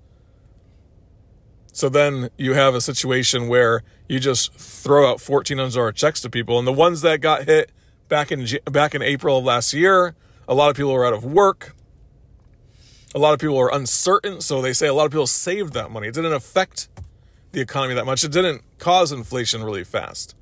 so 1.72 1.88
then 1.88 2.28
you 2.36 2.52
have 2.52 2.74
a 2.74 2.80
situation 2.80 3.48
where 3.48 3.82
you 4.08 4.20
just 4.20 4.52
throw 4.54 5.10
out 5.10 5.18
$1400 5.18 5.94
checks 5.94 6.20
to 6.20 6.28
people 6.28 6.58
and 6.58 6.66
the 6.66 6.72
ones 6.72 7.00
that 7.00 7.20
got 7.20 7.44
hit 7.44 7.72
back 8.08 8.30
in 8.30 8.46
back 8.64 8.94
in 8.94 9.02
April 9.02 9.38
of 9.38 9.44
last 9.44 9.72
year 9.72 10.14
a 10.46 10.54
lot 10.54 10.70
of 10.70 10.76
people 10.76 10.92
were 10.92 11.06
out 11.06 11.14
of 11.14 11.24
work 11.24 11.74
a 13.14 13.18
lot 13.18 13.34
of 13.34 13.40
people 13.40 13.58
are 13.58 13.72
uncertain, 13.72 14.40
so 14.40 14.62
they 14.62 14.72
say 14.72 14.86
a 14.86 14.94
lot 14.94 15.04
of 15.04 15.10
people 15.10 15.26
saved 15.26 15.74
that 15.74 15.90
money. 15.90 16.08
It 16.08 16.14
didn't 16.14 16.32
affect 16.32 16.88
the 17.52 17.60
economy 17.60 17.94
that 17.94 18.06
much. 18.06 18.24
It 18.24 18.32
didn't 18.32 18.62
cause 18.78 19.12
inflation 19.12 19.62
really 19.62 19.84
fast. 19.84 20.34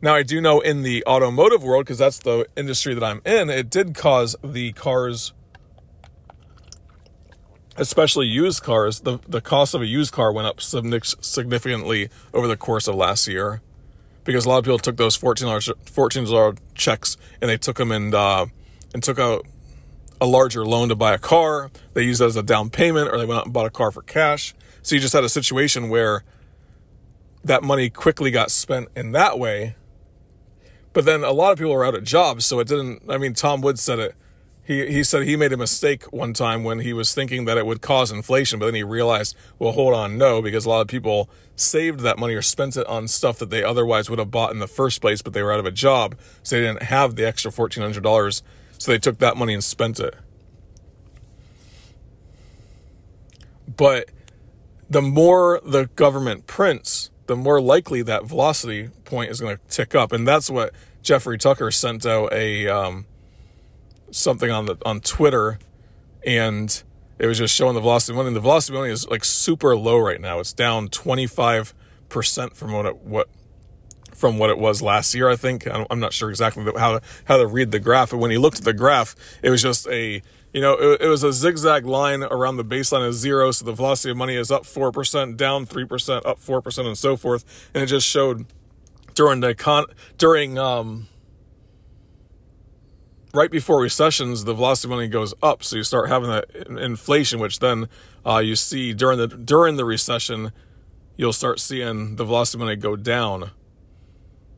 Now, 0.00 0.14
I 0.14 0.22
do 0.22 0.40
know 0.40 0.60
in 0.60 0.82
the 0.82 1.04
automotive 1.06 1.62
world, 1.62 1.84
because 1.84 1.98
that's 1.98 2.18
the 2.20 2.46
industry 2.56 2.94
that 2.94 3.02
I'm 3.02 3.20
in, 3.24 3.50
it 3.50 3.68
did 3.68 3.94
cause 3.94 4.36
the 4.44 4.72
cars, 4.72 5.32
especially 7.76 8.26
used 8.26 8.62
cars, 8.62 9.00
the, 9.00 9.18
the 9.26 9.40
cost 9.40 9.74
of 9.74 9.82
a 9.82 9.86
used 9.86 10.12
car 10.12 10.32
went 10.32 10.46
up 10.46 10.60
significantly 10.60 12.10
over 12.32 12.46
the 12.46 12.56
course 12.56 12.86
of 12.86 12.94
last 12.94 13.26
year 13.26 13.60
because 14.28 14.44
a 14.44 14.48
lot 14.48 14.58
of 14.58 14.64
people 14.64 14.78
took 14.78 14.98
those 14.98 15.16
$14, 15.16 15.72
$14 15.86 16.58
checks 16.74 17.16
and 17.40 17.48
they 17.48 17.56
took 17.56 17.78
them 17.78 17.90
and, 17.90 18.14
uh, 18.14 18.44
and 18.92 19.02
took 19.02 19.18
out 19.18 19.46
a 20.20 20.26
larger 20.26 20.66
loan 20.66 20.90
to 20.90 20.94
buy 20.94 21.14
a 21.14 21.18
car. 21.18 21.70
They 21.94 22.02
used 22.02 22.20
that 22.20 22.26
as 22.26 22.36
a 22.36 22.42
down 22.42 22.70
payment, 22.70 23.08
or 23.08 23.18
they 23.18 23.24
went 23.24 23.38
out 23.38 23.44
and 23.46 23.54
bought 23.54 23.66
a 23.66 23.70
car 23.70 23.90
for 23.90 24.02
cash. 24.02 24.54
So 24.82 24.94
you 24.94 25.00
just 25.00 25.14
had 25.14 25.24
a 25.24 25.28
situation 25.28 25.88
where 25.88 26.24
that 27.44 27.62
money 27.62 27.88
quickly 27.88 28.30
got 28.30 28.50
spent 28.50 28.88
in 28.94 29.12
that 29.12 29.38
way. 29.38 29.76
But 30.98 31.04
then 31.04 31.22
a 31.22 31.30
lot 31.30 31.52
of 31.52 31.58
people 31.58 31.74
were 31.74 31.84
out 31.84 31.94
of 31.94 32.02
jobs, 32.02 32.44
so 32.44 32.58
it 32.58 32.66
didn't. 32.66 33.04
I 33.08 33.18
mean, 33.18 33.32
Tom 33.32 33.60
Woods 33.60 33.80
said 33.80 34.00
it. 34.00 34.16
He, 34.64 34.84
he 34.90 35.04
said 35.04 35.28
he 35.28 35.36
made 35.36 35.52
a 35.52 35.56
mistake 35.56 36.02
one 36.12 36.32
time 36.32 36.64
when 36.64 36.80
he 36.80 36.92
was 36.92 37.14
thinking 37.14 37.44
that 37.44 37.56
it 37.56 37.66
would 37.66 37.80
cause 37.80 38.10
inflation, 38.10 38.58
but 38.58 38.66
then 38.66 38.74
he 38.74 38.82
realized, 38.82 39.36
well, 39.60 39.70
hold 39.70 39.94
on, 39.94 40.18
no, 40.18 40.42
because 40.42 40.64
a 40.64 40.68
lot 40.68 40.80
of 40.80 40.88
people 40.88 41.30
saved 41.54 42.00
that 42.00 42.18
money 42.18 42.34
or 42.34 42.42
spent 42.42 42.76
it 42.76 42.84
on 42.88 43.06
stuff 43.06 43.38
that 43.38 43.48
they 43.48 43.62
otherwise 43.62 44.10
would 44.10 44.18
have 44.18 44.32
bought 44.32 44.50
in 44.50 44.58
the 44.58 44.66
first 44.66 45.00
place, 45.00 45.22
but 45.22 45.34
they 45.34 45.40
were 45.40 45.52
out 45.52 45.60
of 45.60 45.66
a 45.66 45.70
job, 45.70 46.16
so 46.42 46.56
they 46.56 46.62
didn't 46.62 46.82
have 46.82 47.14
the 47.14 47.24
extra 47.24 47.52
$1,400 47.52 48.42
so 48.76 48.90
they 48.90 48.98
took 48.98 49.18
that 49.18 49.36
money 49.36 49.54
and 49.54 49.62
spent 49.62 50.00
it. 50.00 50.16
But 53.76 54.08
the 54.90 55.00
more 55.00 55.60
the 55.64 55.86
government 55.94 56.48
prints, 56.48 57.10
the 57.28 57.36
more 57.36 57.60
likely 57.60 58.02
that 58.02 58.24
velocity 58.24 58.88
point 59.04 59.30
is 59.30 59.40
going 59.40 59.56
to 59.56 59.62
tick 59.68 59.94
up, 59.94 60.10
and 60.10 60.26
that's 60.26 60.50
what 60.50 60.72
Jeffrey 61.02 61.38
Tucker 61.38 61.70
sent 61.70 62.04
out 62.04 62.32
a 62.32 62.68
um, 62.68 63.06
something 64.10 64.50
on 64.50 64.66
the 64.66 64.76
on 64.84 65.00
Twitter, 65.00 65.58
and 66.26 66.82
it 67.18 67.26
was 67.26 67.38
just 67.38 67.54
showing 67.54 67.74
the 67.74 67.80
velocity 67.80 68.16
money. 68.16 68.28
And 68.28 68.36
the 68.36 68.40
velocity 68.40 68.76
money 68.76 68.90
is 68.90 69.08
like 69.08 69.24
super 69.24 69.76
low 69.76 69.98
right 69.98 70.20
now. 70.20 70.40
It's 70.40 70.52
down 70.52 70.88
twenty 70.88 71.26
five 71.26 71.74
percent 72.08 72.56
from 72.56 72.72
what 72.72 72.86
it, 72.86 72.96
what 72.98 73.28
from 74.14 74.38
what 74.38 74.50
it 74.50 74.58
was 74.58 74.82
last 74.82 75.14
year. 75.14 75.28
I 75.28 75.36
think 75.36 75.66
I'm 75.66 76.00
not 76.00 76.12
sure 76.12 76.28
exactly 76.28 76.64
how 76.76 76.98
to, 76.98 77.02
how 77.26 77.36
to 77.36 77.46
read 77.46 77.70
the 77.70 77.78
graph, 77.78 78.10
but 78.10 78.18
when 78.18 78.30
he 78.30 78.38
looked 78.38 78.58
at 78.58 78.64
the 78.64 78.72
graph, 78.72 79.14
it 79.42 79.50
was 79.50 79.62
just 79.62 79.86
a 79.88 80.22
you 80.52 80.60
know 80.60 80.74
it, 80.74 81.02
it 81.02 81.08
was 81.08 81.22
a 81.22 81.32
zigzag 81.32 81.86
line 81.86 82.22
around 82.24 82.56
the 82.56 82.64
baseline 82.64 83.06
of 83.06 83.14
zero, 83.14 83.50
so 83.52 83.64
the 83.64 83.72
velocity 83.72 84.10
of 84.10 84.16
money 84.16 84.34
is 84.34 84.50
up 84.50 84.66
four 84.66 84.90
percent, 84.90 85.36
down 85.36 85.66
three 85.66 85.84
percent, 85.84 86.26
up 86.26 86.38
four 86.38 86.60
percent, 86.60 86.88
and 86.88 86.98
so 86.98 87.16
forth, 87.16 87.70
and 87.72 87.82
it 87.82 87.86
just 87.86 88.06
showed 88.06 88.46
during 89.18 89.40
the 89.40 89.52
con 89.52 89.84
during 90.16 90.56
um 90.58 91.08
right 93.34 93.50
before 93.50 93.82
recessions, 93.82 94.44
the 94.44 94.54
velocity 94.54 94.86
of 94.86 94.90
money 94.90 95.08
goes 95.08 95.34
up, 95.42 95.64
so 95.64 95.74
you 95.74 95.82
start 95.82 96.08
having 96.08 96.30
that 96.30 96.48
inflation, 96.78 97.40
which 97.40 97.58
then 97.58 97.88
uh, 98.24 98.38
you 98.38 98.54
see 98.54 98.94
during 98.94 99.18
the 99.18 99.26
during 99.26 99.74
the 99.74 99.84
recession, 99.84 100.52
you'll 101.16 101.32
start 101.32 101.58
seeing 101.58 102.14
the 102.14 102.24
velocity 102.24 102.58
of 102.58 102.60
money 102.60 102.76
go 102.76 102.94
down. 102.94 103.50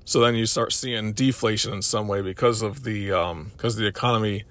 So 0.04 0.20
then 0.20 0.34
you 0.34 0.44
start 0.44 0.74
seeing 0.74 1.14
deflation 1.14 1.72
in 1.72 1.80
some 1.80 2.06
way 2.06 2.20
because 2.20 2.60
of 2.60 2.84
the 2.84 3.12
um, 3.12 3.52
because 3.56 3.76
the 3.76 3.86
economy 3.86 4.44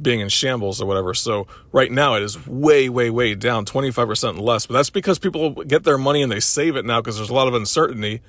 being 0.00 0.20
in 0.20 0.28
shambles 0.28 0.82
or 0.82 0.86
whatever. 0.86 1.14
So 1.14 1.46
right 1.72 1.90
now 1.90 2.14
it 2.14 2.22
is 2.22 2.46
way, 2.46 2.90
way, 2.90 3.08
way 3.08 3.34
down, 3.34 3.64
25% 3.64 4.38
less. 4.38 4.66
But 4.66 4.74
that's 4.74 4.90
because 4.90 5.18
people 5.18 5.64
get 5.64 5.84
their 5.84 5.98
money 5.98 6.20
and 6.22 6.30
they 6.30 6.40
save 6.40 6.76
it 6.76 6.84
now 6.84 7.00
because 7.00 7.16
there's 7.16 7.30
a 7.30 7.34
lot 7.34 7.48
of 7.48 7.54
uncertainty. 7.54 8.20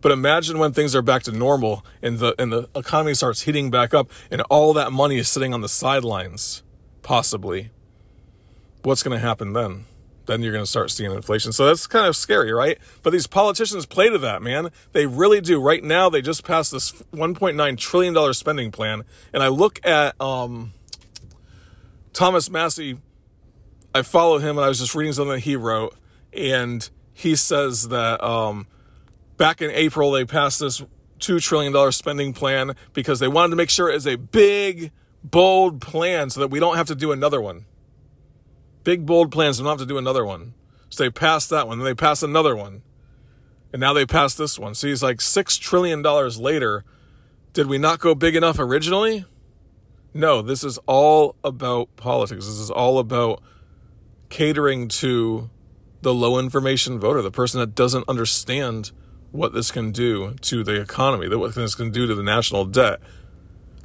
But 0.00 0.12
imagine 0.12 0.58
when 0.58 0.72
things 0.72 0.94
are 0.94 1.02
back 1.02 1.22
to 1.24 1.32
normal 1.32 1.84
and 2.02 2.18
the 2.18 2.34
and 2.40 2.52
the 2.52 2.68
economy 2.74 3.14
starts 3.14 3.42
heating 3.42 3.70
back 3.70 3.92
up 3.92 4.10
and 4.30 4.42
all 4.42 4.72
that 4.74 4.92
money 4.92 5.18
is 5.18 5.28
sitting 5.28 5.52
on 5.52 5.60
the 5.60 5.68
sidelines, 5.68 6.62
possibly. 7.02 7.70
What's 8.82 9.02
going 9.02 9.18
to 9.18 9.24
happen 9.24 9.52
then? 9.52 9.84
then 10.30 10.42
you're 10.42 10.52
going 10.52 10.64
to 10.64 10.70
start 10.70 10.92
seeing 10.92 11.10
inflation. 11.10 11.52
So 11.52 11.66
that's 11.66 11.88
kind 11.88 12.06
of 12.06 12.14
scary, 12.14 12.52
right? 12.52 12.78
But 13.02 13.10
these 13.10 13.26
politicians 13.26 13.84
play 13.84 14.08
to 14.10 14.18
that, 14.18 14.42
man. 14.42 14.70
They 14.92 15.06
really 15.06 15.40
do. 15.40 15.60
Right 15.60 15.82
now, 15.82 16.08
they 16.08 16.22
just 16.22 16.44
passed 16.44 16.70
this 16.70 16.92
1.9 17.12 17.78
trillion 17.78 18.14
dollar 18.14 18.32
spending 18.32 18.70
plan, 18.70 19.02
and 19.32 19.42
I 19.42 19.48
look 19.48 19.84
at 19.84 20.18
um, 20.20 20.72
Thomas 22.12 22.48
Massie. 22.48 22.98
I 23.92 24.02
follow 24.02 24.38
him, 24.38 24.56
and 24.56 24.64
I 24.64 24.68
was 24.68 24.78
just 24.78 24.94
reading 24.94 25.12
something 25.12 25.32
that 25.32 25.40
he 25.40 25.56
wrote, 25.56 25.96
and 26.32 26.88
he 27.12 27.34
says 27.34 27.88
that 27.88 28.22
um, 28.22 28.68
back 29.40 29.62
in 29.62 29.70
April 29.70 30.10
they 30.10 30.26
passed 30.26 30.60
this 30.60 30.84
two 31.18 31.40
trillion 31.40 31.72
dollar 31.72 31.92
spending 31.92 32.34
plan 32.34 32.76
because 32.92 33.20
they 33.20 33.26
wanted 33.26 33.48
to 33.48 33.56
make 33.56 33.70
sure 33.70 33.88
it 33.88 33.96
is 33.96 34.06
a 34.06 34.16
big, 34.16 34.92
bold 35.24 35.80
plan 35.80 36.28
so 36.28 36.40
that 36.40 36.48
we 36.48 36.60
don't 36.60 36.76
have 36.76 36.86
to 36.88 36.94
do 36.94 37.10
another 37.10 37.40
one. 37.40 37.64
Big, 38.84 39.06
bold 39.06 39.32
plans. 39.32 39.56
They 39.56 39.64
don't 39.64 39.70
have 39.70 39.78
to 39.78 39.86
do 39.86 39.96
another 39.96 40.26
one. 40.26 40.52
So 40.90 41.04
they 41.04 41.10
passed 41.10 41.48
that 41.48 41.66
one. 41.66 41.78
Then 41.78 41.86
they 41.86 41.94
passed 41.94 42.22
another 42.22 42.54
one. 42.54 42.82
And 43.72 43.80
now 43.80 43.94
they 43.94 44.04
passed 44.04 44.36
this 44.36 44.58
one. 44.58 44.74
So 44.74 44.88
he's 44.88 45.02
like 45.02 45.18
$6 45.18 45.58
trillion 45.58 46.02
later. 46.02 46.84
Did 47.54 47.66
we 47.66 47.78
not 47.78 47.98
go 47.98 48.14
big 48.14 48.36
enough 48.36 48.58
originally? 48.58 49.24
No, 50.12 50.42
this 50.42 50.62
is 50.62 50.76
all 50.86 51.36
about 51.42 51.96
politics. 51.96 52.44
This 52.44 52.58
is 52.58 52.70
all 52.70 52.98
about 52.98 53.42
catering 54.28 54.88
to 54.88 55.48
the 56.02 56.12
low 56.12 56.38
information 56.38 56.98
voter, 56.98 57.22
the 57.22 57.30
person 57.30 57.58
that 57.60 57.74
doesn't 57.74 58.06
understand 58.06 58.92
what 59.32 59.52
this 59.52 59.70
can 59.70 59.92
do 59.92 60.34
to 60.40 60.64
the 60.64 60.80
economy, 60.80 61.28
that 61.28 61.38
what 61.38 61.54
this 61.54 61.74
can 61.74 61.90
do 61.90 62.06
to 62.06 62.14
the 62.14 62.22
national 62.22 62.64
debt. 62.64 63.00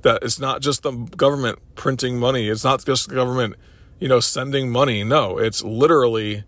That 0.01 0.23
it's 0.23 0.39
not 0.39 0.61
just 0.61 0.83
the 0.83 0.91
government 0.91 1.59
printing 1.75 2.19
money, 2.19 2.47
it's 2.47 2.63
not 2.63 2.85
just 2.85 3.09
the 3.09 3.15
government, 3.15 3.55
you 3.99 4.07
know, 4.07 4.19
sending 4.19 4.71
money. 4.71 5.03
No, 5.03 5.37
it's 5.37 5.63
literally 5.63 6.43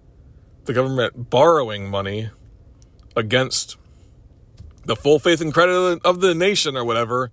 the 0.66 0.74
government 0.74 1.30
borrowing 1.30 1.90
money 1.90 2.30
against 3.16 3.78
the 4.86 4.96
full 4.96 5.20
faith 5.20 5.42
and 5.42 5.54
credit 5.54 6.00
of 6.06 6.22
the 6.22 6.36
nation 6.36 6.78
or 6.78 6.86
whatever. 6.86 7.32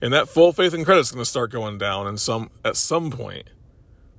And 0.00 0.12
that 0.12 0.28
full 0.28 0.52
faith 0.52 0.74
and 0.74 0.84
credit 0.84 1.00
is 1.00 1.10
going 1.10 1.22
to 1.22 1.28
start 1.28 1.50
going 1.50 1.76
down 1.76 2.06
and 2.06 2.20
some 2.20 2.50
at 2.64 2.76
some 2.76 3.10
point 3.10 3.48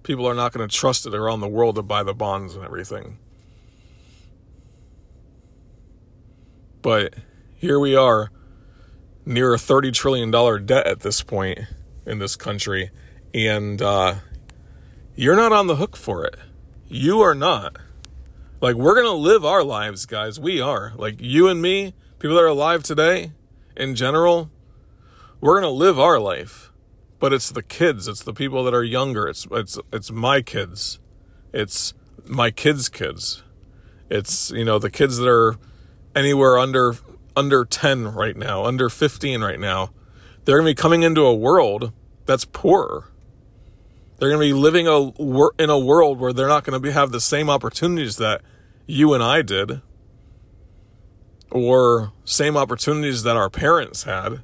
people 0.04 0.28
are 0.28 0.34
not 0.34 0.52
going 0.52 0.68
to 0.68 0.76
trust 0.76 1.06
it 1.06 1.14
around 1.14 1.40
the 1.40 1.48
world 1.48 1.76
to 1.76 1.82
buy 1.82 2.04
the 2.04 2.14
bonds 2.14 2.56
and 2.56 2.66
everything. 2.66 3.18
But 6.82 7.14
here 7.56 7.80
we 7.80 7.96
are, 7.96 8.32
near 9.26 9.54
a 9.54 9.58
$30 9.58 9.94
trillion 9.94 10.32
debt 10.66 10.88
at 10.88 11.02
this 11.02 11.22
point 11.22 11.60
in 12.06 12.20
this 12.20 12.36
country, 12.36 12.92
and 13.34 13.82
uh, 13.82 14.16
you're 15.16 15.36
not 15.36 15.52
on 15.52 15.68
the 15.68 15.76
hook 15.76 15.98
for 15.98 16.26
it. 16.26 16.36
You 16.88 17.20
are 17.20 17.36
not. 17.36 17.78
Like, 18.62 18.76
we're 18.76 18.96
going 18.96 19.06
to 19.06 19.12
live 19.12 19.46
our 19.46 19.64
lives, 19.64 20.06
guys. 20.06 20.40
We 20.40 20.60
are. 20.60 20.94
Like, 20.96 21.16
you 21.20 21.48
and 21.48 21.62
me, 21.62 21.94
people 22.18 22.36
that 22.36 22.44
are 22.44 22.48
alive 22.48 22.84
today, 22.84 23.32
in 23.76 23.96
general, 23.96 24.50
we're 25.42 25.60
going 25.60 25.72
to 25.72 25.78
live 25.78 26.00
our 26.00 26.20
life. 26.20 26.72
But 27.20 27.34
it's 27.34 27.52
the 27.52 27.64
kids, 27.64 28.08
it's 28.08 28.24
the 28.24 28.34
people 28.34 28.64
that 28.64 28.74
are 28.74 28.84
younger, 28.84 29.28
it's, 29.28 29.46
it's, 29.52 29.78
it's 29.92 30.10
my 30.10 30.42
kids, 30.42 31.00
it's 31.52 31.94
my 32.26 32.50
kids' 32.50 32.88
kids. 32.88 33.44
It's, 34.10 34.52
you 34.52 34.64
know, 34.64 34.80
the 34.80 34.90
kids 34.90 35.18
that 35.18 35.28
are 35.28 35.58
anywhere 36.16 36.58
under 36.58 36.96
under 37.36 37.64
10 37.64 38.14
right 38.14 38.36
now, 38.36 38.66
under 38.66 38.90
15 38.90 39.42
right 39.42 39.60
now, 39.60 39.92
they're 40.44 40.58
going 40.58 40.68
to 40.68 40.72
be 40.72 40.82
coming 40.82 41.04
into 41.04 41.22
a 41.22 41.34
world 41.34 41.94
that's 42.26 42.44
poorer. 42.44 43.12
They're 44.18 44.30
going 44.30 44.42
to 44.50 44.54
be 44.54 44.60
living 44.60 44.88
a, 44.88 45.12
in 45.62 45.70
a 45.70 45.80
world 45.80 46.20
where 46.20 46.34
they're 46.34 46.48
not 46.48 46.66
going 46.66 46.74
to 46.74 46.80
be, 46.80 46.92
have 46.92 47.12
the 47.12 47.22
same 47.22 47.50
opportunities 47.50 48.18
that 48.18 48.42
you 48.86 49.14
and 49.14 49.24
I 49.24 49.42
did, 49.42 49.82
or 51.50 52.12
same 52.26 52.58
opportunities 52.58 53.24
that 53.24 53.38
our 53.38 53.50
parents 53.50 54.04
had, 54.04 54.42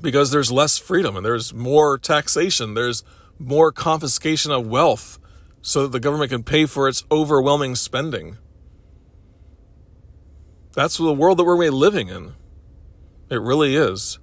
because 0.00 0.30
there's 0.30 0.50
less 0.50 0.78
freedom 0.78 1.16
and 1.16 1.26
there's 1.26 1.52
more 1.52 1.98
taxation, 1.98 2.74
there's 2.74 3.04
more 3.38 3.70
confiscation 3.70 4.50
of 4.50 4.66
wealth 4.66 5.18
so 5.60 5.82
that 5.82 5.92
the 5.92 6.00
government 6.00 6.30
can 6.30 6.42
pay 6.42 6.64
for 6.64 6.88
its 6.88 7.04
overwhelming 7.10 7.74
spending. 7.74 8.38
That's 10.74 10.96
the 10.96 11.12
world 11.12 11.38
that 11.38 11.44
we're 11.44 11.70
living 11.70 12.08
in. 12.08 12.34
It 13.30 13.40
really 13.40 13.76
is. 13.76 14.18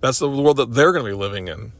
That's 0.00 0.18
the 0.18 0.28
world 0.28 0.56
that 0.56 0.72
they're 0.72 0.92
going 0.92 1.04
to 1.04 1.10
be 1.10 1.16
living 1.16 1.48
in. 1.48 1.72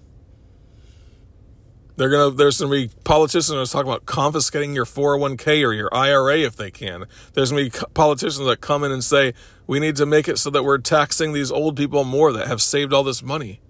They're 1.97 2.09
gonna. 2.09 2.31
There's 2.31 2.59
gonna 2.59 2.71
be 2.71 2.89
politicians 3.05 3.49
that 3.49 3.77
talking 3.77 3.91
about 3.91 4.07
confiscating 4.07 4.75
your 4.75 4.87
401k 4.87 5.63
or 5.63 5.75
your 5.75 5.95
IRA 5.95 6.39
if 6.39 6.57
they 6.57 6.71
can. 6.71 7.05
There's 7.35 7.51
gonna 7.51 7.65
be 7.65 7.71
politicians 7.93 8.47
that 8.47 8.63
come 8.63 8.85
in 8.85 8.91
and 8.91 9.05
say 9.05 9.35
we 9.67 9.81
need 9.81 9.97
to 9.97 10.07
make 10.07 10.27
it 10.27 10.39
so 10.39 10.49
that 10.49 10.65
we're 10.65 10.79
taxing 10.79 11.35
these 11.35 11.53
old 11.53 11.77
people 11.77 12.05
more 12.05 12.33
that 12.33 12.47
have 12.47 12.63
saved 12.63 12.95
all 12.95 13.03
this 13.03 13.23
money. 13.23 13.61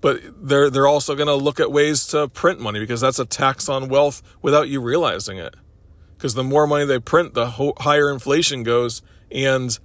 But 0.00 0.22
they're 0.44 0.68
they're 0.68 0.88
also 0.88 1.14
gonna 1.14 1.36
look 1.36 1.60
at 1.60 1.70
ways 1.70 2.04
to 2.08 2.26
print 2.26 2.58
money 2.58 2.80
because 2.80 3.00
that's 3.00 3.20
a 3.20 3.26
tax 3.26 3.68
on 3.68 3.88
wealth 3.88 4.20
without 4.42 4.68
you 4.68 4.80
realizing 4.80 5.38
it 5.38 5.54
because 6.16 6.34
the 6.34 6.44
more 6.44 6.66
money 6.66 6.84
they 6.84 6.98
print, 6.98 7.34
the 7.34 7.50
ho- 7.52 7.74
higher 7.78 8.10
inflation 8.10 8.62
goes, 8.62 9.02
and 9.30 9.78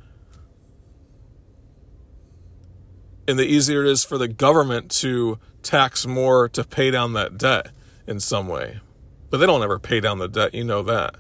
and 3.28 3.38
the 3.38 3.46
easier 3.46 3.84
it 3.84 3.90
is 3.90 4.04
for 4.04 4.18
the 4.18 4.28
government 4.28 4.90
to 4.92 5.40
tax 5.64 6.06
more 6.06 6.50
to 6.50 6.64
pay 6.64 6.92
down 6.92 7.14
that 7.14 7.38
debt 7.38 7.68
in 8.08 8.20
some 8.20 8.48
way. 8.48 8.80
But 9.30 9.38
they 9.38 9.46
don't 9.46 9.64
ever 9.64 9.80
pay 9.80 10.00
down 10.00 10.18
the 10.18 10.28
debt, 10.28 10.54
you 10.54 10.64
know 10.64 10.82
that. 10.84 11.16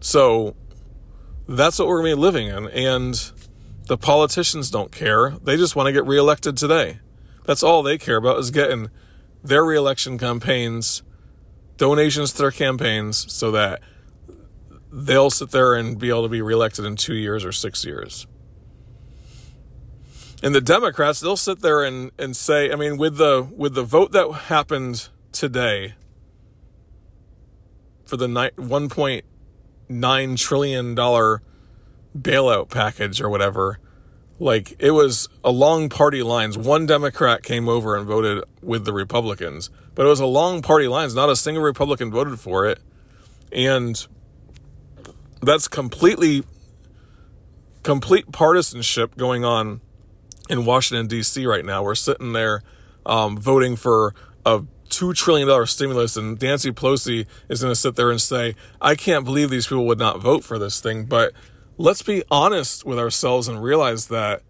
So 0.00 0.54
that's 1.48 1.78
what 1.78 1.88
we're 1.88 2.02
going 2.02 2.12
to 2.12 2.16
be 2.16 2.20
living 2.20 2.48
in. 2.48 2.68
And 2.68 3.32
the 3.86 3.96
politicians 3.96 4.70
don't 4.70 4.92
care. 4.92 5.30
They 5.42 5.56
just 5.56 5.74
want 5.74 5.86
to 5.86 5.92
get 5.92 6.06
reelected 6.06 6.56
today. 6.56 7.00
That's 7.44 7.62
all 7.62 7.82
they 7.82 7.98
care 7.98 8.16
about 8.16 8.38
is 8.38 8.50
getting 8.50 8.90
their 9.42 9.64
reelection 9.64 10.18
campaigns 10.18 11.02
donations 11.78 12.32
to 12.32 12.38
their 12.38 12.50
campaigns 12.50 13.32
so 13.32 13.50
that 13.52 13.80
they'll 14.92 15.30
sit 15.30 15.50
there 15.50 15.74
and 15.74 15.98
be 15.98 16.10
able 16.10 16.24
to 16.24 16.28
be 16.28 16.42
reelected 16.42 16.84
in 16.84 16.96
two 16.96 17.14
years 17.14 17.44
or 17.44 17.52
six 17.52 17.84
years. 17.84 18.26
And 20.42 20.54
the 20.54 20.60
Democrats, 20.60 21.20
they'll 21.20 21.36
sit 21.36 21.60
there 21.60 21.82
and, 21.82 22.12
and 22.18 22.36
say, 22.36 22.70
I 22.70 22.76
mean, 22.76 22.96
with 22.96 23.16
the 23.16 23.48
with 23.56 23.74
the 23.74 23.82
vote 23.82 24.12
that 24.12 24.30
happened 24.46 25.08
today 25.32 25.94
for 28.04 28.16
the 28.16 28.52
one 28.56 28.88
point 28.88 29.24
nine 29.88 30.36
trillion 30.36 30.94
dollar 30.94 31.42
bailout 32.16 32.70
package 32.70 33.20
or 33.20 33.28
whatever, 33.28 33.80
like 34.38 34.74
it 34.78 34.92
was 34.92 35.28
along 35.42 35.88
party 35.88 36.22
lines. 36.22 36.56
One 36.56 36.86
Democrat 36.86 37.42
came 37.42 37.68
over 37.68 37.96
and 37.96 38.06
voted 38.06 38.44
with 38.62 38.84
the 38.84 38.92
Republicans, 38.92 39.70
but 39.94 40.06
it 40.06 40.08
was 40.08 40.20
along 40.20 40.62
party 40.62 40.88
lines. 40.88 41.14
Not 41.14 41.28
a 41.28 41.36
single 41.36 41.62
Republican 41.62 42.10
voted 42.10 42.38
for 42.38 42.66
it, 42.66 42.78
and 43.52 44.06
that's 45.40 45.68
completely 45.68 46.44
complete 47.82 48.30
partisanship 48.32 49.16
going 49.16 49.44
on 49.44 49.80
in 50.48 50.64
Washington 50.64 51.06
D.C. 51.06 51.46
right 51.46 51.64
now. 51.64 51.82
We're 51.82 51.94
sitting 51.94 52.32
there 52.32 52.62
um, 53.06 53.38
voting 53.38 53.76
for 53.76 54.14
a 54.44 54.62
two 54.88 55.12
trillion 55.12 55.48
dollar 55.48 55.66
stimulus, 55.66 56.16
and 56.16 56.40
Nancy 56.40 56.70
Pelosi 56.70 57.26
is 57.48 57.60
going 57.60 57.72
to 57.72 57.76
sit 57.76 57.96
there 57.96 58.10
and 58.10 58.20
say, 58.20 58.54
"I 58.80 58.94
can't 58.94 59.24
believe 59.24 59.50
these 59.50 59.66
people 59.66 59.86
would 59.86 59.98
not 59.98 60.20
vote 60.20 60.44
for 60.44 60.58
this 60.58 60.80
thing," 60.80 61.04
but 61.04 61.32
let's 61.78 62.02
be 62.02 62.24
honest 62.30 62.84
with 62.84 62.98
ourselves 62.98 63.48
and 63.48 63.62
realize 63.62 64.08
that 64.08 64.42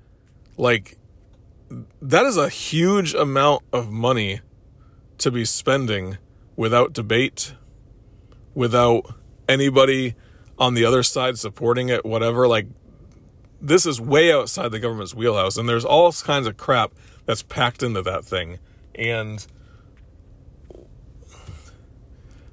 like 0.57 0.97
that 2.01 2.25
is 2.25 2.39
a 2.39 2.49
huge 2.49 3.15
amount 3.15 3.63
of 3.73 3.91
money 3.93 4.41
to 5.19 5.31
be 5.31 5.45
spending 5.45 6.17
without 6.57 6.95
debate 6.95 7.55
without 8.55 9.15
anybody 9.49 10.15
on 10.59 10.75
the 10.75 10.85
other 10.85 11.03
side 11.03 11.39
supporting 11.39 11.91
it 11.91 12.05
whatever. 12.05 12.49
Like 12.49 12.67
this 13.61 13.85
is 13.85 14.01
way 14.01 14.33
outside 14.33 14.73
the 14.73 14.81
government's 14.81 15.15
wheelhouse 15.15 15.57
and 15.57 15.69
there's 15.69 15.85
all 15.85 16.11
kinds 16.13 16.47
of 16.47 16.57
crap 16.57 16.93
that's 17.27 17.43
packed 17.43 17.83
into 17.83 18.03
that 18.03 18.25
thing. 18.25 18.59
And 18.95 19.47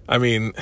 i 0.07 0.19
mean 0.19 0.53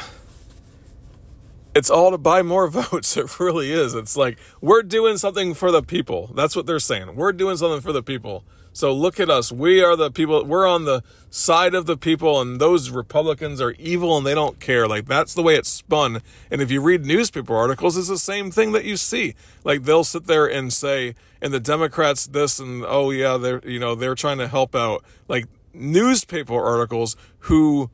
it's 1.76 1.90
all 1.90 2.12
to 2.12 2.18
buy 2.18 2.42
more 2.42 2.68
votes. 2.70 3.18
It 3.18 3.40
really 3.40 3.72
is. 3.72 3.94
It's 3.94 4.18
like 4.18 4.38
we're 4.62 4.84
doing 4.84 5.18
something 5.18 5.54
for 5.54 5.72
the 5.72 5.84
people. 5.84 6.32
That's 6.36 6.56
what 6.56 6.66
they're 6.66 6.80
saying. 6.80 7.16
We're 7.16 7.34
doing 7.34 7.58
something 7.58 7.82
for 7.82 7.92
the 7.92 8.04
people. 8.04 8.44
So 8.76 8.92
look 8.92 9.20
at 9.20 9.30
us. 9.30 9.52
We 9.52 9.84
are 9.84 9.96
the 9.96 10.10
people. 10.10 10.44
We're 10.44 10.68
on 10.68 10.86
the 10.86 11.04
side 11.30 11.76
of 11.76 11.86
the 11.86 11.96
people, 11.96 12.42
and 12.42 12.60
those 12.60 12.90
Republicans 12.90 13.62
are 13.62 13.76
evil 13.78 14.18
and 14.18 14.26
they 14.26 14.34
don't 14.34 14.60
care. 14.60 14.88
Like 14.88 15.06
that's 15.06 15.36
the 15.36 15.44
way 15.44 15.56
it's 15.56 15.70
spun. 15.70 16.22
And 16.50 16.60
if 16.60 16.72
you 16.72 16.82
read 16.82 17.06
newspaper 17.06 17.56
articles, 17.56 17.98
it's 17.98 18.08
the 18.08 18.18
same 18.18 18.50
thing 18.50 18.72
that 18.72 18.84
you 18.84 18.98
see. 18.98 19.36
Like 19.64 19.84
they'll 19.84 20.04
sit 20.04 20.26
there 20.26 20.48
and 20.48 20.74
say, 20.74 21.14
and 21.40 21.54
the 21.54 21.60
Democrats 21.60 22.26
this 22.26 22.60
and 22.60 22.84
oh 22.88 23.12
yeah, 23.12 23.38
they're 23.38 23.62
you 23.64 23.80
know 23.80 23.94
they're 23.94 24.16
trying 24.16 24.40
to 24.40 24.48
help 24.48 24.74
out. 24.74 25.04
Like 25.28 25.46
newspaper 25.74 26.60
articles 26.60 27.16
who 27.40 27.92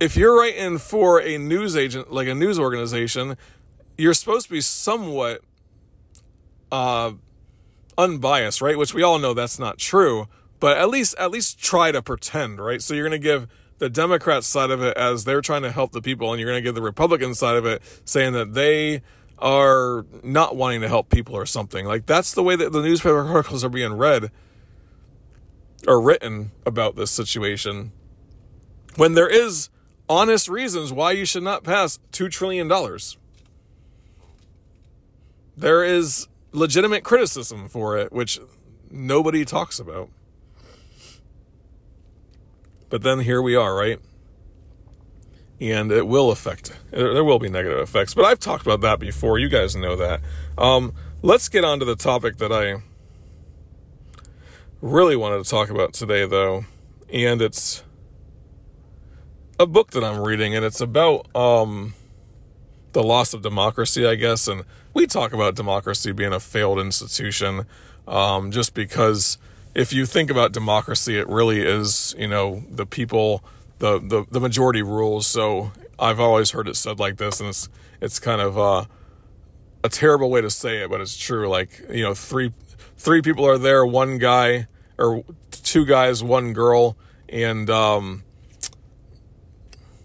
if 0.00 0.16
you're 0.16 0.38
writing 0.38 0.78
for 0.78 1.20
a 1.20 1.38
news 1.38 1.76
agent, 1.76 2.12
like 2.12 2.28
a 2.28 2.34
news 2.34 2.58
organization, 2.58 3.36
you're 3.96 4.14
supposed 4.14 4.46
to 4.46 4.52
be 4.52 4.60
somewhat 4.60 5.42
uh, 6.70 7.12
unbiased, 7.96 8.62
right? 8.62 8.78
Which 8.78 8.94
we 8.94 9.02
all 9.02 9.18
know 9.18 9.34
that's 9.34 9.58
not 9.58 9.78
true, 9.78 10.28
but 10.60 10.78
at 10.78 10.88
least 10.88 11.14
at 11.18 11.30
least 11.30 11.58
try 11.58 11.92
to 11.92 12.02
pretend, 12.02 12.60
right? 12.60 12.80
So 12.80 12.94
you're 12.94 13.08
going 13.08 13.20
to 13.20 13.24
give 13.24 13.48
the 13.78 13.88
Democrat 13.90 14.44
side 14.44 14.70
of 14.70 14.82
it 14.82 14.96
as 14.96 15.24
they're 15.24 15.40
trying 15.40 15.62
to 15.62 15.70
help 15.70 15.92
the 15.92 16.02
people, 16.02 16.32
and 16.32 16.40
you're 16.40 16.50
going 16.50 16.62
to 16.62 16.66
give 16.66 16.74
the 16.74 16.82
Republican 16.82 17.34
side 17.34 17.56
of 17.56 17.66
it 17.66 17.82
saying 18.04 18.32
that 18.32 18.54
they 18.54 19.02
are 19.38 20.04
not 20.22 20.56
wanting 20.56 20.80
to 20.80 20.88
help 20.88 21.10
people 21.10 21.34
or 21.34 21.46
something. 21.46 21.86
Like 21.86 22.06
that's 22.06 22.32
the 22.32 22.42
way 22.42 22.56
that 22.56 22.72
the 22.72 22.82
newspaper 22.82 23.20
articles 23.26 23.64
are 23.64 23.68
being 23.68 23.94
read 23.94 24.30
or 25.86 26.00
written 26.00 26.52
about 26.66 26.96
this 26.96 27.10
situation. 27.10 27.92
When 28.96 29.14
there 29.14 29.28
is 29.28 29.70
honest 30.08 30.48
reasons 30.48 30.92
why 30.92 31.12
you 31.12 31.24
should 31.24 31.42
not 31.42 31.64
pass 31.64 31.98
$2 32.12 32.30
trillion. 32.30 32.70
There 35.56 35.84
is 35.84 36.28
legitimate 36.52 37.04
criticism 37.04 37.68
for 37.68 37.98
it, 37.98 38.12
which 38.12 38.40
nobody 38.90 39.44
talks 39.44 39.78
about. 39.78 40.08
But 42.88 43.02
then 43.02 43.20
here 43.20 43.42
we 43.42 43.54
are, 43.54 43.74
right? 43.74 44.00
And 45.60 45.90
it 45.90 46.06
will 46.06 46.30
affect, 46.30 46.76
there 46.90 47.24
will 47.24 47.38
be 47.38 47.48
negative 47.48 47.78
effects. 47.78 48.14
But 48.14 48.24
I've 48.24 48.38
talked 48.38 48.64
about 48.64 48.80
that 48.82 48.98
before. 48.98 49.38
You 49.38 49.48
guys 49.48 49.74
know 49.74 49.96
that. 49.96 50.20
Um, 50.56 50.94
let's 51.20 51.48
get 51.48 51.64
on 51.64 51.80
to 51.80 51.84
the 51.84 51.96
topic 51.96 52.36
that 52.38 52.52
I 52.52 52.80
really 54.80 55.16
wanted 55.16 55.44
to 55.44 55.50
talk 55.50 55.68
about 55.68 55.92
today, 55.92 56.26
though. 56.26 56.64
And 57.12 57.42
it's 57.42 57.82
a 59.58 59.66
book 59.66 59.90
that 59.90 60.04
I'm 60.04 60.20
reading, 60.20 60.54
and 60.54 60.64
it's 60.64 60.80
about 60.80 61.34
um, 61.34 61.94
the 62.92 63.02
loss 63.02 63.34
of 63.34 63.42
democracy, 63.42 64.06
I 64.06 64.14
guess. 64.14 64.46
And 64.46 64.64
we 64.94 65.06
talk 65.06 65.32
about 65.32 65.56
democracy 65.56 66.12
being 66.12 66.32
a 66.32 66.40
failed 66.40 66.78
institution 66.78 67.66
um, 68.06 68.50
just 68.50 68.74
because 68.74 69.36
if 69.74 69.92
you 69.92 70.06
think 70.06 70.30
about 70.30 70.52
democracy, 70.52 71.18
it 71.18 71.28
really 71.28 71.60
is, 71.60 72.14
you 72.18 72.28
know, 72.28 72.62
the 72.70 72.86
people, 72.86 73.44
the, 73.78 73.98
the, 73.98 74.24
the 74.30 74.40
majority 74.40 74.82
rules. 74.82 75.26
So 75.26 75.72
I've 75.98 76.20
always 76.20 76.52
heard 76.52 76.68
it 76.68 76.76
said 76.76 77.00
like 77.00 77.16
this, 77.16 77.40
and 77.40 77.48
it's, 77.48 77.68
it's 78.00 78.18
kind 78.20 78.40
of 78.40 78.56
uh, 78.56 78.84
a 79.82 79.88
terrible 79.88 80.30
way 80.30 80.40
to 80.40 80.50
say 80.50 80.82
it, 80.82 80.90
but 80.90 81.00
it's 81.00 81.16
true. 81.16 81.48
Like, 81.48 81.84
you 81.90 82.04
know, 82.04 82.14
three, 82.14 82.52
three 82.96 83.22
people 83.22 83.44
are 83.44 83.58
there, 83.58 83.84
one 83.84 84.18
guy, 84.18 84.68
or 84.98 85.24
two 85.50 85.84
guys, 85.84 86.22
one 86.22 86.52
girl, 86.52 86.96
and, 87.28 87.68
um, 87.68 88.22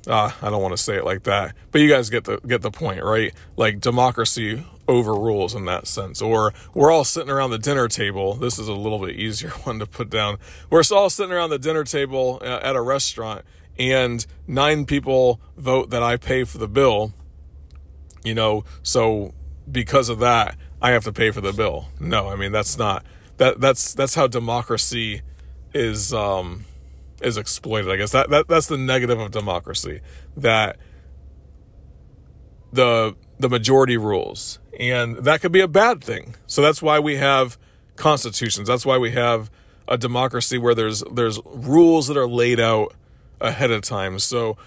uh, 0.08 0.32
I 0.42 0.50
don't 0.50 0.62
want 0.62 0.76
to 0.76 0.82
say 0.82 0.98
it 0.98 1.06
like 1.06 1.24
that, 1.24 1.56
but 1.72 1.82
you 1.82 1.90
guys 1.90 2.10
get 2.10 2.26
the 2.26 2.38
get 2.46 2.62
the 2.62 2.72
point, 2.72 3.04
right? 3.04 3.34
Like 3.56 3.80
democracy 3.80 4.66
overrules 4.88 5.56
in 5.56 5.66
that 5.66 5.88
sense. 5.88 6.22
Or 6.22 6.54
we're 6.74 6.92
all 6.92 7.06
sitting 7.06 7.30
around 7.30 7.52
the 7.52 7.58
dinner 7.58 7.88
table. 7.88 8.34
This 8.34 8.60
is 8.60 8.68
a 8.68 8.74
little 8.74 9.00
bit 9.00 9.16
easier 9.16 9.50
one 9.64 9.80
to 9.80 9.86
put 9.86 10.10
down. 10.10 10.38
We're 10.70 10.84
all 10.92 11.10
sitting 11.10 11.32
around 11.32 11.52
the 11.52 11.60
dinner 11.60 11.84
table 11.84 12.40
uh, 12.42 12.60
at 12.62 12.76
a 12.76 12.82
restaurant, 12.82 13.44
and 13.80 14.26
nine 14.48 14.86
people 14.86 15.40
vote 15.58 15.90
that 15.92 16.04
I 16.04 16.18
pay 16.18 16.44
for 16.44 16.58
the 16.58 16.68
bill. 16.68 17.14
You 18.24 18.36
know, 18.36 18.64
so 18.84 19.34
because 19.70 20.10
of 20.10 20.20
that, 20.20 20.58
I 20.82 20.92
have 20.92 21.04
to 21.06 21.14
pay 21.14 21.32
for 21.32 21.42
the 21.42 21.54
bill. 21.54 21.88
No, 22.00 22.30
I 22.30 22.36
mean 22.36 22.52
that's 22.52 22.78
not 22.78 23.06
that 23.38 23.62
that's 23.62 23.94
that's 23.94 24.16
how 24.16 24.28
democracy 24.28 25.22
is 25.74 26.14
um 26.14 26.66
is 27.24 27.38
exploited. 27.38 27.92
I 27.92 27.98
guess 27.98 28.12
that, 28.12 28.30
that 28.30 28.48
that's 28.48 28.68
the 28.68 28.78
negative 28.78 29.20
of 29.20 29.32
democracy 29.32 30.02
that 30.36 30.78
the 32.72 33.16
the 33.40 33.50
majority 33.50 33.98
rules, 33.98 34.60
and 34.80 35.18
that 35.18 35.42
could 35.42 35.52
be 35.52 35.60
a 35.62 35.68
bad 35.68 36.04
thing. 36.04 36.36
So 36.48 36.62
that's 36.62 36.82
why 36.82 37.00
we 37.00 37.18
have 37.18 37.58
constitutions. 37.96 38.68
That's 38.68 38.86
why 38.86 38.98
we 38.98 39.12
have 39.12 39.52
a 39.88 39.98
democracy 39.98 40.58
where 40.58 40.76
there's 40.76 41.04
there's 41.12 41.40
rules 41.46 42.08
that 42.08 42.18
are 42.18 42.28
laid 42.28 42.60
out 42.60 42.94
ahead 43.40 43.72
of 43.72 43.82
time. 43.82 44.20
So 44.20 44.58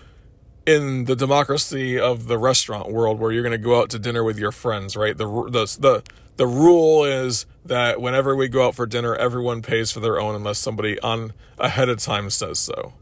in 0.67 1.05
the 1.05 1.17
democracy 1.17 1.99
of 1.99 2.27
the 2.27 2.37
restaurant 2.37 2.91
world 2.91 3.21
where 3.21 3.31
you're 3.33 3.43
going 3.43 3.53
to 3.53 3.59
go 3.59 3.81
out 3.81 3.89
to 3.91 3.99
dinner 3.99 4.25
with 4.25 4.39
your 4.39 4.53
friends, 4.53 4.97
right? 4.97 5.17
The 5.17 5.27
the 5.27 5.79
the 5.81 6.03
the 6.37 6.47
rule 6.47 7.05
is 7.05 7.47
that 7.65 8.01
whenever 8.01 8.37
we 8.37 8.49
go 8.49 8.67
out 8.67 8.75
for 8.75 8.87
dinner, 8.87 9.15
everyone 9.15 9.63
pays 9.63 9.91
for 9.91 10.01
their 10.01 10.21
own 10.21 10.35
unless 10.35 10.59
somebody 10.59 10.99
on 11.01 11.33
ahead 11.59 11.89
of 11.89 11.99
time 11.99 12.31
says 12.31 12.59
so, 12.59 12.95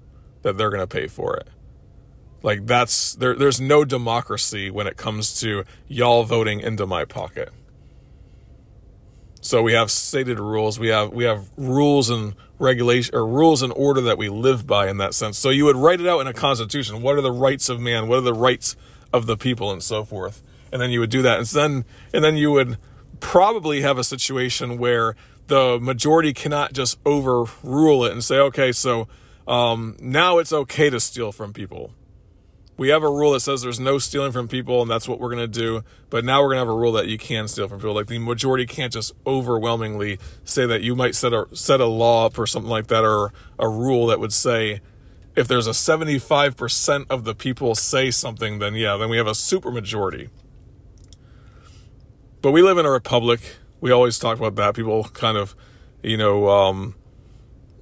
that 0.42 0.56
they're 0.56 0.70
going 0.70 0.80
to 0.80 0.86
pay 0.86 1.06
for 1.06 1.36
it. 1.36 1.48
Like 2.42 2.66
that's 2.66 3.14
there. 3.14 3.34
There's 3.34 3.60
no 3.60 3.84
democracy 3.84 4.70
when 4.70 4.86
it 4.86 4.96
comes 4.96 5.40
to 5.40 5.64
y'all 5.88 6.24
voting 6.24 6.60
into 6.60 6.86
my 6.86 7.04
pocket. 7.06 7.50
So 9.40 9.62
we 9.62 9.72
have 9.72 9.90
stated 9.90 10.38
rules. 10.38 10.78
We 10.78 10.88
have 10.88 11.10
we 11.12 11.24
have 11.24 11.48
rules 11.56 12.10
and 12.10 12.34
regulation 12.58 13.14
or 13.14 13.26
rules 13.26 13.62
and 13.62 13.72
order 13.74 14.02
that 14.02 14.18
we 14.18 14.28
live 14.28 14.66
by 14.66 14.88
in 14.88 14.98
that 14.98 15.14
sense. 15.14 15.38
So 15.38 15.48
you 15.48 15.64
would 15.64 15.76
write 15.76 16.00
it 16.00 16.06
out 16.06 16.20
in 16.20 16.26
a 16.26 16.34
constitution. 16.34 17.00
What 17.00 17.16
are 17.16 17.22
the 17.22 17.32
rights 17.32 17.70
of 17.70 17.80
man? 17.80 18.08
What 18.08 18.18
are 18.18 18.22
the 18.22 18.34
rights 18.34 18.76
of 19.12 19.24
the 19.26 19.38
people 19.38 19.72
and 19.72 19.82
so 19.82 20.04
forth? 20.04 20.42
And 20.70 20.82
then 20.82 20.90
you 20.90 21.00
would 21.00 21.10
do 21.10 21.22
that. 21.22 21.38
And 21.38 21.46
then 21.46 21.84
and 22.12 22.22
then 22.22 22.36
you 22.36 22.52
would 22.52 22.76
probably 23.20 23.82
have 23.82 23.98
a 23.98 24.04
situation 24.04 24.78
where 24.78 25.16
the 25.46 25.78
majority 25.80 26.32
cannot 26.32 26.72
just 26.72 26.98
overrule 27.04 28.04
it 28.04 28.12
and 28.12 28.24
say, 28.24 28.38
okay, 28.38 28.72
so 28.72 29.08
um, 29.46 29.96
now 30.00 30.38
it's 30.38 30.52
okay 30.52 30.90
to 30.90 31.00
steal 31.00 31.32
from 31.32 31.52
people. 31.52 31.92
We 32.76 32.88
have 32.88 33.04
a 33.04 33.08
rule 33.08 33.32
that 33.32 33.40
says 33.40 33.62
there's 33.62 33.78
no 33.78 33.98
stealing 33.98 34.32
from 34.32 34.48
people, 34.48 34.82
and 34.82 34.90
that's 34.90 35.06
what 35.06 35.20
we're 35.20 35.28
going 35.28 35.48
to 35.50 35.60
do. 35.60 35.84
But 36.10 36.24
now 36.24 36.42
we're 36.42 36.48
going 36.48 36.56
to 36.56 36.66
have 36.66 36.68
a 36.68 36.76
rule 36.76 36.92
that 36.92 37.06
you 37.06 37.18
can 37.18 37.46
steal 37.46 37.68
from 37.68 37.78
people. 37.78 37.94
Like 37.94 38.08
the 38.08 38.18
majority 38.18 38.66
can't 38.66 38.92
just 38.92 39.12
overwhelmingly 39.24 40.18
say 40.42 40.66
that 40.66 40.82
you 40.82 40.96
might 40.96 41.14
set 41.14 41.32
a 41.32 41.46
set 41.52 41.80
a 41.80 41.86
law 41.86 42.26
up 42.26 42.36
or 42.36 42.48
something 42.48 42.70
like 42.70 42.88
that, 42.88 43.04
or 43.04 43.32
a 43.60 43.68
rule 43.68 44.08
that 44.08 44.18
would 44.18 44.32
say 44.32 44.80
if 45.36 45.48
there's 45.48 45.66
a 45.66 45.70
75% 45.70 47.06
of 47.10 47.24
the 47.24 47.34
people 47.34 47.74
say 47.74 48.10
something, 48.10 48.58
then 48.58 48.74
yeah, 48.74 48.96
then 48.96 49.08
we 49.08 49.16
have 49.18 49.26
a 49.26 49.34
super 49.34 49.70
majority. 49.70 50.30
But 52.44 52.50
we 52.50 52.60
live 52.60 52.76
in 52.76 52.84
a 52.84 52.90
republic. 52.90 53.40
We 53.80 53.90
always 53.90 54.18
talk 54.18 54.36
about 54.36 54.54
that. 54.56 54.74
People 54.74 55.04
kind 55.04 55.38
of, 55.38 55.56
you 56.02 56.18
know, 56.18 56.50
um, 56.50 56.94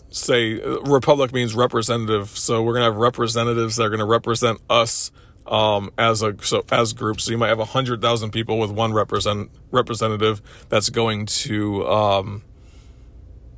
say 0.09 0.61
republic 0.85 1.33
means 1.33 1.57
representative. 1.57 2.29
So 2.29 2.63
we're 2.63 2.75
gonna 2.75 2.85
have 2.85 2.95
representatives 2.95 3.75
that 3.75 3.83
are 3.83 3.91
gonna 3.91 4.07
represent 4.07 4.61
us 4.71 5.11
um, 5.49 5.91
as 5.99 6.23
a 6.23 6.37
so 6.43 6.65
as 6.71 6.93
groups. 6.93 7.25
So 7.25 7.33
you 7.33 7.39
might 7.39 7.49
have 7.49 7.59
a 7.59 7.65
hundred 7.65 8.01
thousand 8.01 8.31
people 8.31 8.57
with 8.57 8.71
one 8.71 8.93
represent 8.93 9.51
representative 9.73 10.41
that's 10.69 10.91
going 10.91 11.27
to 11.27 11.85
um, 11.89 12.45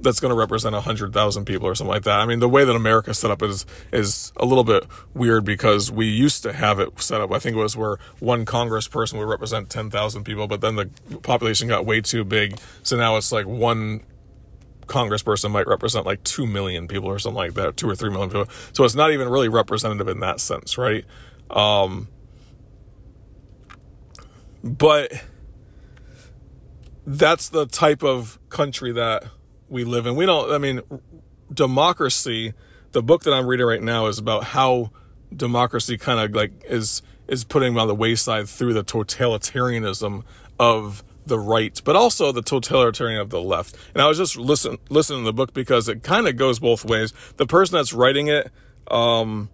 that's 0.05 0.21
going 0.21 0.31
to 0.31 0.37
represent 0.37 0.75
a 0.75 0.81
hundred 0.81 1.13
thousand 1.13 1.45
people 1.45 1.67
or 1.67 1.75
something 1.75 1.93
like 1.93 2.05
that. 2.05 2.21
I 2.21 2.27
mean, 2.27 2.39
the 2.39 2.49
way 2.49 2.65
that 2.65 2.77
America 2.77 3.13
set 3.15 3.31
up 3.31 3.43
is 3.43 3.67
is 3.93 4.33
a 4.37 4.45
little 4.45 4.65
bit 4.65 4.85
weird 5.15 5.45
because 5.45 5.91
we 5.91 6.07
used 6.07 6.43
to 6.45 6.53
have 6.53 6.79
it 6.79 7.01
set 7.01 7.21
up. 7.21 7.33
I 7.33 7.39
think 7.39 7.57
it 7.57 7.61
was 7.61 7.77
where 7.77 7.97
one 8.21 8.45
Congressperson 8.45 9.19
would 9.19 9.29
represent 9.29 9.71
ten 9.71 9.91
thousand 9.91 10.25
people, 10.25 10.47
but 10.47 10.61
then 10.61 10.77
the 10.77 10.87
population 11.23 11.69
got 11.69 11.85
way 11.85 12.01
too 12.01 12.25
big, 12.25 12.59
so 12.83 12.97
now 12.97 13.17
it's 13.17 13.33
like 13.33 13.47
one 13.47 14.05
congressperson 14.87 15.51
might 15.51 15.67
represent 15.67 16.05
like 16.05 16.23
2 16.25 16.47
million 16.47 16.87
people 16.87 17.09
or 17.09 17.19
something 17.19 17.37
like 17.37 17.55
that, 17.55 17.75
2 17.77 17.89
or 17.89 17.95
3 17.95 18.11
million 18.11 18.29
people. 18.29 18.47
So 18.75 18.85
it's 18.85 18.95
not 18.95 19.13
even 19.13 19.31
really 19.31 19.49
representative 19.49 20.09
in 20.09 20.21
that 20.21 20.41
sense, 20.41 20.77
right? 20.77 21.07
Um, 21.51 22.09
but 24.63 25.13
that's 27.07 27.49
the 27.49 27.67
type 27.67 28.03
of 28.03 28.39
country 28.49 28.93
that 28.93 29.25
we 29.69 29.85
live 29.85 30.07
in. 30.07 30.17
We 30.17 30.27
don't, 30.27 30.53
I 30.53 30.59
mean, 30.59 30.81
democracy, 31.53 32.55
the 32.93 33.03
book 33.03 33.23
that 33.25 33.33
I'm 33.33 33.47
reading 33.47 33.67
right 33.67 33.83
now 33.83 34.07
is 34.07 34.19
about 34.19 34.45
how 34.45 34.91
democracy 35.35 35.99
kind 35.99 36.21
of 36.21 36.35
like 36.35 36.53
is 36.69 37.03
is 37.27 37.43
putting 37.43 37.77
on 37.79 37.89
the 37.89 37.95
wayside 37.95 38.49
through 38.49 38.75
the 38.75 38.85
totalitarianism 38.85 40.23
of 40.59 41.03
the 41.27 41.39
right, 41.39 41.81
but 41.85 41.97
also 41.97 42.33
the 42.33 42.43
totalitarian 42.43 43.21
of 43.21 43.31
the 43.31 43.41
left. 43.41 43.77
And 43.95 44.03
I 44.03 44.09
was 44.09 44.19
just 44.19 44.37
listen 44.37 44.79
listening 44.91 45.21
to 45.21 45.27
the 45.27 45.33
book 45.33 45.55
because 45.55 45.89
it 45.89 46.03
kind 46.03 46.29
of 46.29 46.37
goes 46.37 46.59
both 46.59 46.85
ways. 46.85 47.13
The 47.37 47.47
person 47.47 47.77
that's 47.77 47.93
writing 47.93 48.29
it, 48.29 48.53
um, 48.89 49.49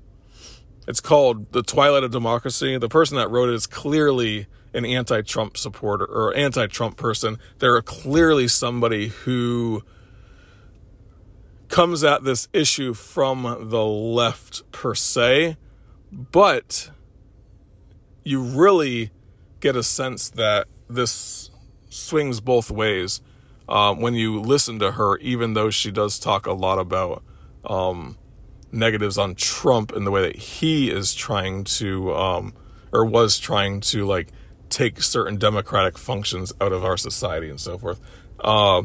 it's 0.88 1.00
called 1.00 1.52
The 1.52 1.62
Twilight 1.62 2.02
of 2.02 2.10
Democracy. 2.10 2.76
The 2.76 2.88
person 2.88 3.16
that 3.16 3.30
wrote 3.30 3.48
it 3.48 3.54
is 3.54 3.66
clearly 3.66 4.48
an 4.74 4.84
anti-Trump 4.84 5.56
supporter 5.56 6.04
or 6.04 6.34
anti-Trump 6.34 6.96
person. 6.96 7.38
They're 7.58 7.80
clearly 7.82 8.48
somebody 8.48 9.08
who 9.08 9.84
comes 11.70 12.04
at 12.04 12.24
this 12.24 12.48
issue 12.52 12.92
from 12.92 13.68
the 13.70 13.84
left 13.84 14.70
per 14.72 14.94
se, 14.94 15.56
but 16.12 16.90
you 18.24 18.42
really 18.42 19.10
get 19.60 19.76
a 19.76 19.82
sense 19.82 20.28
that 20.28 20.66
this 20.88 21.50
swings 21.88 22.40
both 22.40 22.70
ways 22.70 23.20
um, 23.68 24.00
when 24.00 24.14
you 24.14 24.40
listen 24.40 24.78
to 24.80 24.92
her, 24.92 25.16
even 25.18 25.54
though 25.54 25.70
she 25.70 25.90
does 25.92 26.18
talk 26.18 26.46
a 26.46 26.52
lot 26.52 26.78
about 26.78 27.22
um, 27.64 28.18
negatives 28.72 29.16
on 29.16 29.36
Trump 29.36 29.92
and 29.92 30.04
the 30.04 30.10
way 30.10 30.22
that 30.22 30.36
he 30.36 30.90
is 30.90 31.14
trying 31.14 31.62
to, 31.62 32.12
um, 32.14 32.52
or 32.92 33.04
was 33.04 33.38
trying 33.38 33.80
to, 33.80 34.04
like, 34.04 34.32
take 34.70 35.02
certain 35.02 35.36
democratic 35.36 35.98
functions 35.98 36.52
out 36.60 36.72
of 36.72 36.84
our 36.84 36.96
society 36.96 37.48
and 37.48 37.60
so 37.60 37.78
forth. 37.78 38.00
Uh, 38.40 38.82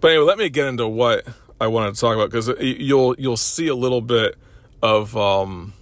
but 0.00 0.12
anyway, 0.12 0.24
let 0.24 0.38
me 0.38 0.48
get 0.48 0.66
into 0.66 0.88
what 0.88 1.26
I 1.60 1.66
wanted 1.66 1.94
to 1.94 2.00
talk 2.00 2.14
about 2.14 2.30
because 2.30 2.48
you'll 2.60 3.14
you'll 3.18 3.36
see 3.36 3.68
a 3.68 3.74
little 3.74 4.00
bit 4.00 4.36
of, 4.82 5.16
um, 5.16 5.74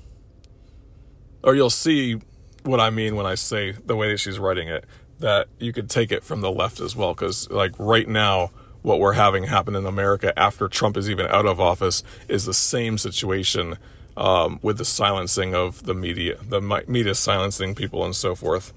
or 1.43 1.55
you'll 1.55 1.71
see 1.71 2.21
what 2.64 2.81
I 2.81 2.91
mean 2.91 3.14
when 3.14 3.27
I 3.27 3.37
say 3.37 3.73
the 3.73 3.97
way 3.97 4.11
that 4.11 4.19
she's 4.19 4.38
writing 4.38 4.69
it 4.69 4.85
that 5.21 5.49
you 5.59 5.73
could 5.73 5.91
take 5.91 6.12
it 6.12 6.25
from 6.25 6.41
the 6.41 6.51
left 6.51 6.81
as 6.81 6.95
well. 6.95 7.14
Because, 7.14 7.51
like, 7.51 7.73
right 7.79 8.09
now, 8.09 8.51
what 8.83 9.01
we're 9.01 9.14
having 9.14 9.45
happen 9.45 9.75
in 9.75 9.87
America 9.87 10.37
after 10.38 10.69
Trump 10.69 10.97
is 10.97 11.11
even 11.11 11.27
out 11.27 11.47
of 11.47 11.61
office 11.61 12.03
is 12.29 12.45
the 12.45 12.55
same 12.55 12.99
situation 12.99 13.77
um, 14.17 14.59
with 14.62 14.79
the 14.79 14.85
silencing 14.85 15.55
of 15.55 15.85
the 15.85 15.95
media, 15.95 16.38
the 16.49 16.61
media 16.87 17.14
silencing 17.14 17.75
people 17.75 18.05
and 18.05 18.14
so 18.14 18.35
forth. 18.35 18.73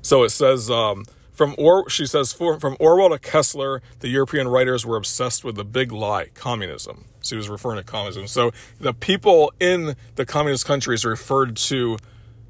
So 0.00 0.24
it 0.24 0.30
says 0.30 0.70
um, 0.70 1.04
From 1.32 1.54
or 1.56 1.88
she 1.88 2.06
says 2.06 2.32
from 2.32 2.76
Orwell 2.78 3.08
to 3.08 3.18
Koestler, 3.18 3.80
the 4.00 4.08
European 4.08 4.48
writers 4.48 4.84
were 4.84 4.96
obsessed 4.96 5.44
with 5.44 5.56
the 5.56 5.64
big 5.64 5.90
lie, 5.90 6.26
communism. 6.34 7.06
She 7.22 7.36
was 7.36 7.48
referring 7.48 7.78
to 7.78 7.84
communism. 7.84 8.26
So 8.26 8.52
the 8.78 8.92
people 8.92 9.52
in 9.58 9.96
the 10.16 10.26
communist 10.26 10.66
countries 10.66 11.04
referred 11.04 11.56
to 11.56 11.96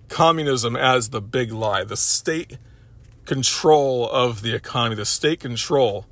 communism 0.08 0.74
as 0.74 1.10
the 1.10 1.20
big 1.20 1.52
lie, 1.52 1.84
the 1.84 1.96
state 1.96 2.58
control 3.24 4.08
of 4.10 4.42
the 4.42 4.54
economy, 4.54 4.96
the 4.96 5.04
state 5.04 5.40
control 5.40 6.06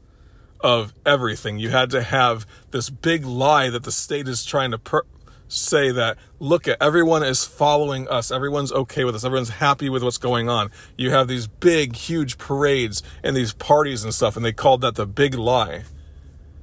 of 0.61 0.93
everything. 1.05 1.59
You 1.59 1.71
had 1.71 1.91
to 1.91 2.03
have 2.03 2.47
this 2.71 2.91
big 2.91 3.25
lie 3.25 3.71
that 3.71 3.85
the 3.85 3.93
state 3.93 4.29
is 4.29 4.45
trying 4.45 4.71
to 4.71 4.79
per- 4.79 5.07
say 5.51 5.91
that 5.91 6.17
look 6.39 6.69
at 6.69 6.81
everyone 6.81 7.23
is 7.23 7.45
following 7.45 8.09
us. 8.09 8.31
Everyone's 8.31 8.73
okay 8.73 9.05
with 9.05 9.15
us. 9.15 9.25
Everyone's 9.25 9.51
happy 9.51 9.89
with 9.89 10.03
what's 10.03 10.19
going 10.19 10.49
on. 10.49 10.71
You 10.97 11.11
have 11.11 11.29
these 11.29 11.47
big 11.47 11.97
huge 11.97 12.39
parades 12.39 13.03
and 13.23 13.37
these 13.37 13.53
parties 13.53 14.05
and 14.05 14.15
stuff 14.15 14.37
and 14.37 14.45
they 14.45 14.53
called 14.53 14.81
that 14.83 14.95
the 14.95 15.07
big 15.07 15.35
lie. 15.35 15.83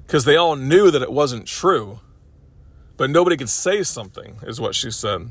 Because 0.06 0.24
they 0.24 0.38
all 0.38 0.56
knew 0.56 0.90
that 0.90 1.02
it 1.02 1.12
wasn't 1.12 1.48
true 1.48 2.00
but 2.96 3.12
nobody 3.12 3.38
could 3.38 3.50
say 3.50 3.84
something 3.84 4.40
is 4.44 4.60
what 4.60 4.74
she 4.74 4.90
said. 4.90 5.30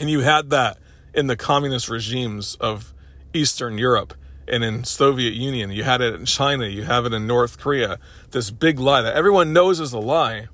And 0.00 0.10
you 0.10 0.20
had 0.20 0.50
that 0.50 0.78
in 1.14 1.28
the 1.28 1.36
communist 1.36 1.88
regimes 1.88 2.56
of 2.56 2.92
eastern 3.32 3.78
europe 3.78 4.14
and 4.48 4.64
in 4.64 4.82
soviet 4.82 5.34
union. 5.34 5.70
You 5.70 5.84
had 5.84 6.00
it 6.00 6.14
in 6.14 6.24
china. 6.24 6.66
You 6.66 6.84
have 6.84 7.04
it 7.04 7.12
in 7.12 7.26
north 7.26 7.58
korea. 7.58 7.98
This 8.30 8.50
big 8.50 8.78
lie 8.80 9.02
that 9.02 9.14
everyone 9.14 9.52
knows 9.52 9.78
is 9.78 9.92
a 9.92 9.98
lie 9.98 10.48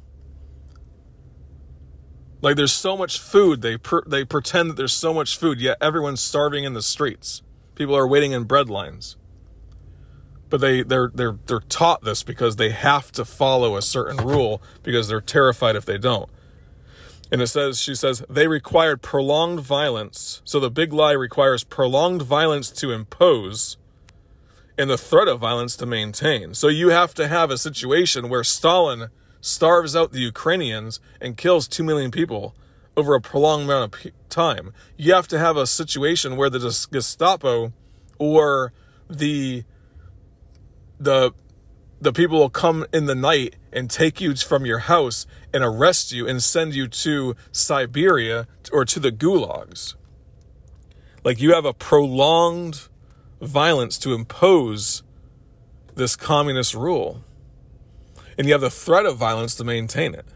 like 2.45 2.57
there's 2.57 2.73
so 2.73 2.95
much 2.95 3.19
food, 3.19 3.63
they 3.63 3.79
per, 3.79 4.03
they 4.07 4.23
pretend 4.23 4.69
that 4.69 4.77
there's 4.77 4.93
so 4.93 5.15
much 5.15 5.39
food, 5.39 5.63
yet 5.63 5.79
everyone's 5.81 6.21
starving 6.21 6.65
in 6.65 6.75
the 6.75 6.83
streets. 6.83 7.43
People 7.75 7.97
are 7.97 8.07
waiting 8.07 8.33
in 8.33 8.45
bread 8.45 8.69
lines. 8.69 9.17
But 10.51 10.61
they 10.61 10.83
they're 10.83 11.11
they're 11.13 11.39
they're 11.47 11.61
taught 11.61 12.05
this 12.05 12.23
because 12.23 12.57
they 12.57 12.69
have 12.69 13.11
to 13.13 13.25
follow 13.25 13.77
a 13.77 13.83
certain 13.83 14.19
rule 14.19 14.63
because 14.83 15.09
they're 15.09 15.23
terrified 15.23 15.75
if 15.75 15.87
they 15.87 15.97
don't. 15.97 16.29
And 17.33 17.41
it 17.41 17.47
says 17.47 17.81
she 17.81 17.95
says 17.95 18.23
they 18.29 18.47
required 18.47 19.01
prolonged 19.01 19.61
violence. 19.61 20.43
So 20.45 20.61
the 20.61 20.71
big 20.71 20.93
lie 20.93 21.13
requires 21.13 21.65
prolonged 21.65 22.23
violence 22.23 22.69
to 22.73 22.93
impose 22.93 23.79
and 24.77 24.91
the 24.91 24.99
threat 24.99 25.29
of 25.29 25.41
violence 25.41 25.77
to 25.77 25.87
maintain. 25.87 26.53
So 26.53 26.69
you 26.69 26.91
have 26.91 27.15
to 27.15 27.27
have 27.27 27.51
a 27.51 27.57
situation 27.57 28.29
where 28.29 28.45
Stalin 28.45 29.09
starves 29.45 29.95
out 29.95 30.13
the 30.13 30.21
Ukrainians 30.21 31.01
and 31.21 31.37
kills 31.37 31.69
2 31.69 31.85
million 31.85 32.11
people 32.11 32.55
over 32.97 33.15
a 33.15 33.21
prolonged 33.21 33.65
amount 33.65 33.95
of 33.95 34.13
time. 34.31 34.73
You 34.97 35.13
have 35.15 35.29
to 35.29 35.39
have 35.39 35.57
a 35.57 35.67
situation 35.67 36.37
where 36.37 36.49
the 36.49 36.61
Gestapo 36.91 37.73
or 38.19 38.73
the 39.09 39.65
the 40.99 41.33
the 42.01 42.13
people 42.13 42.39
will 42.39 42.51
come 42.51 42.87
in 42.93 43.07
the 43.07 43.15
night 43.15 43.57
and 43.73 43.91
take 43.91 44.21
you 44.21 44.35
from 44.35 44.65
your 44.65 44.81
house 44.81 45.27
and 45.53 45.63
arrest 45.63 46.13
you 46.13 46.27
and 46.27 46.43
send 46.43 46.75
you 46.75 46.87
to 46.89 47.35
Siberia 47.53 48.47
or 48.73 48.85
to 48.85 49.01
the 49.01 49.13
gulags. 49.13 49.95
Like 51.23 51.41
you 51.41 51.55
have 51.55 51.65
a 51.65 51.73
prolonged 51.73 52.89
violence 53.41 53.99
to 53.99 54.15
impose 54.15 55.03
this 55.95 56.17
communist 56.17 56.75
rule 56.75 57.23
and 58.37 58.47
you 58.47 58.53
have 58.53 58.61
the 58.61 58.71
threat 58.71 59.07
of 59.07 59.17
violence 59.17 59.55
to 59.57 59.65
maintain 59.65 60.15
it. 60.15 60.27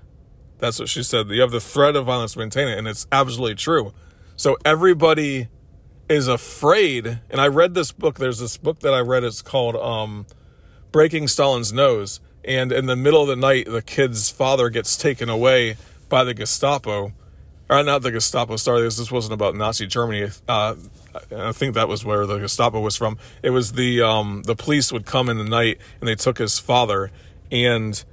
That's 0.58 0.78
what 0.78 0.88
she 0.88 1.02
said. 1.02 1.28
You 1.28 1.40
have 1.40 1.50
the 1.50 1.61
threat 1.61 1.96
of 1.96 2.06
violence 2.06 2.32
to 2.32 2.40
maintain 2.40 2.68
it, 2.68 2.78
and 2.78 2.88
it's 2.88 3.06
absolutely 3.12 3.54
true. 3.54 3.92
So 4.37 4.56
everybody 4.64 5.48
is 6.08 6.28
afraid. 6.28 7.20
And 7.30 7.40
I 7.40 7.48
read 7.48 7.74
this 7.74 7.92
book. 7.92 8.18
There's 8.18 8.38
this 8.38 8.56
book 8.56 8.80
that 8.80 8.94
I 8.94 9.00
read. 9.00 9.24
It's 9.24 9.42
called 9.42 9.76
um, 9.76 10.26
"Breaking 10.90 11.28
Stalin's 11.28 11.72
Nose." 11.72 12.20
And 12.44 12.72
in 12.72 12.87
the 12.87 12.96
middle 12.96 13.22
of 13.22 13.28
the 13.28 13.37
night, 13.37 13.66
the 13.66 13.82
kid's 13.82 14.30
father 14.30 14.70
gets 14.70 14.96
taken 14.96 15.28
away 15.28 15.76
by 16.08 16.24
the 16.24 16.34
Gestapo. 16.34 17.12
Or 17.70 17.82
not 17.82 18.00
the 18.00 18.11
Gestapo. 18.11 18.56
Sorry, 18.56 18.80
this, 18.80 18.96
this 18.96 19.12
wasn't 19.12 19.34
about 19.34 19.54
Nazi 19.54 19.87
Germany. 19.87 20.30
Uh, 20.48 20.76
I 21.37 21.52
think 21.52 21.74
that 21.74 21.87
was 21.87 22.02
where 22.02 22.24
the 22.24 22.38
Gestapo 22.38 22.80
was 22.80 22.96
from. 22.96 23.18
It 23.42 23.50
was 23.50 23.72
the 23.72 24.00
um, 24.00 24.42
the 24.46 24.56
police 24.56 24.90
would 24.90 25.04
come 25.04 25.28
in 25.28 25.37
the 25.37 25.44
night 25.44 25.78
and 26.00 26.08
they 26.08 26.14
took 26.14 26.38
his 26.38 26.58
father 26.58 27.11
and 27.50 28.04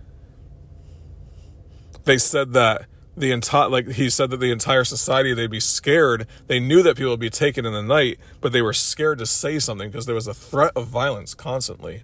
they 2.06 2.17
said 2.17 2.54
that 2.54 2.86
the 3.17 3.32
entire 3.32 3.69
like 3.69 3.88
he 3.91 4.10
said 4.10 4.30
that 4.30 4.38
the 4.38 4.52
entire 4.52 4.84
society 4.84 5.34
they'd 5.34 5.50
be 5.50 5.60
scared. 5.60 6.28
They 6.48 6.60
knew 6.60 6.84
that 6.84 6.98
people 6.98 7.12
would 7.12 7.19
be 7.19 7.30
taken 7.30 7.65
in 7.65 7.74
the 7.74 7.84
night 7.84 8.19
but 8.41 8.52
they 8.52 8.62
were 8.62 8.74
scared 8.74 9.19
to 9.19 9.26
say 9.26 9.60
something 9.60 9.89
because 9.89 10.06
there 10.06 10.15
was 10.15 10.28
a 10.28 10.34
threat 10.34 10.71
of 10.76 10.88
violence 10.88 11.34
constantly. 11.34 12.04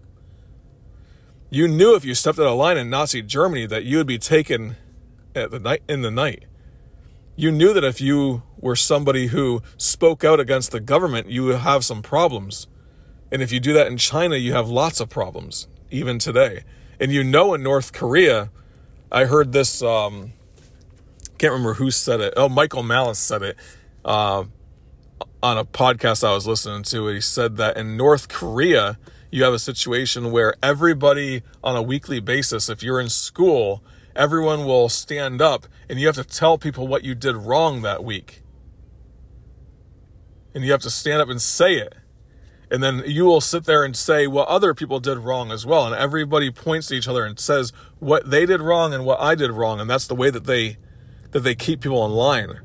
You 1.50 1.68
knew 1.68 1.96
if 1.96 2.06
you 2.06 2.16
stepped 2.16 2.40
out 2.40 2.46
of 2.46 2.58
line 2.58 2.78
in 2.78 2.90
nazi 2.90 3.22
germany 3.22 3.66
that 3.68 3.84
you 3.84 3.98
would 3.98 4.08
be 4.08 4.18
taken 4.18 4.78
at 5.36 5.52
the 5.52 5.60
night 5.60 5.84
in 5.88 6.02
the 6.02 6.12
night. 6.12 6.46
You 7.36 7.52
knew 7.52 7.74
that 7.74 7.84
if 7.84 8.00
you 8.00 8.44
were 8.58 8.76
somebody 8.76 9.28
who 9.28 9.62
spoke 9.78 10.24
out 10.24 10.40
against 10.40 10.72
the 10.72 10.80
government 10.80 11.30
you 11.30 11.44
would 11.44 11.60
have 11.60 11.84
some 11.84 12.02
problems. 12.02 12.68
And 13.32 13.42
if 13.42 13.52
you 13.52 13.60
do 13.60 13.74
that 13.74 13.88
in 13.88 13.98
china 13.98 14.38
you 14.38 14.54
have 14.54 14.70
lots 14.70 15.02
of 15.02 15.10
problems 15.10 15.68
even 15.90 16.20
today 16.20 16.64
and 17.02 17.12
you 17.12 17.24
know, 17.24 17.56
in 17.56 17.64
North 17.64 17.94
Korea, 17.94 18.52
I 19.12 19.26
heard 19.26 19.54
this. 19.54 19.82
Um, 19.82 20.34
can't 21.40 21.52
remember 21.52 21.74
who 21.74 21.90
said 21.90 22.22
it. 22.22 22.36
Oh, 22.38 22.48
Michael 22.48 22.84
Malice 22.84 23.18
said 23.18 23.42
it 23.42 23.58
uh, 24.06 24.44
on 25.42 25.58
a 25.58 25.66
podcast 25.66 26.24
I 26.24 26.36
was 26.36 26.46
listening 26.46 26.84
to. 26.84 27.08
He 27.08 27.20
said 27.20 27.58
that 27.58 27.76
in 27.76 27.98
North 27.98 28.30
Korea, 28.30 29.00
you 29.32 29.44
have 29.44 29.54
a 29.54 29.60
situation 29.60 30.32
where 30.32 30.54
everybody 30.62 31.42
on 31.64 31.76
a 31.76 31.82
weekly 31.82 32.20
basis, 32.20 32.70
if 32.70 32.84
you're 32.84 33.00
in 33.00 33.10
school, 33.10 33.84
everyone 34.16 34.66
will 34.66 34.88
stand 34.88 35.42
up 35.42 35.66
and 35.90 36.00
you 36.00 36.06
have 36.06 36.16
to 36.18 36.24
tell 36.24 36.60
people 36.60 36.88
what 36.88 37.04
you 37.04 37.16
did 37.16 37.36
wrong 37.36 37.82
that 37.82 38.04
week. 38.04 38.44
And 40.54 40.64
you 40.64 40.72
have 40.72 40.82
to 40.82 40.92
stand 40.92 41.20
up 41.20 41.30
and 41.30 41.42
say 41.42 41.78
it 41.78 41.96
and 42.72 42.82
then 42.82 43.04
you 43.06 43.26
will 43.26 43.42
sit 43.42 43.66
there 43.66 43.84
and 43.84 43.96
say 43.96 44.28
what 44.28 44.48
other 44.48 44.74
people 44.74 45.02
did 45.02 45.18
wrong 45.18 45.52
as 45.52 45.66
well. 45.66 45.86
And 45.86 45.94
everybody 45.94 46.50
points 46.50 46.88
to 46.88 46.96
each 46.96 47.08
other 47.08 47.26
and 47.26 47.38
says 47.38 47.74
what 48.00 48.32
they 48.32 48.46
did 48.46 48.62
wrong 48.62 48.94
and 48.94 49.04
what 49.06 49.20
I 49.20 49.36
did 49.36 49.52
wrong. 49.52 49.82
And 49.82 49.90
that's 49.90 50.08
the 50.08 50.16
way 50.16 50.30
that 50.30 50.46
they 50.46 50.78
that 51.32 51.42
they 51.42 51.54
keep 51.54 51.82
people 51.82 52.06
in 52.06 52.12
line. 52.12 52.62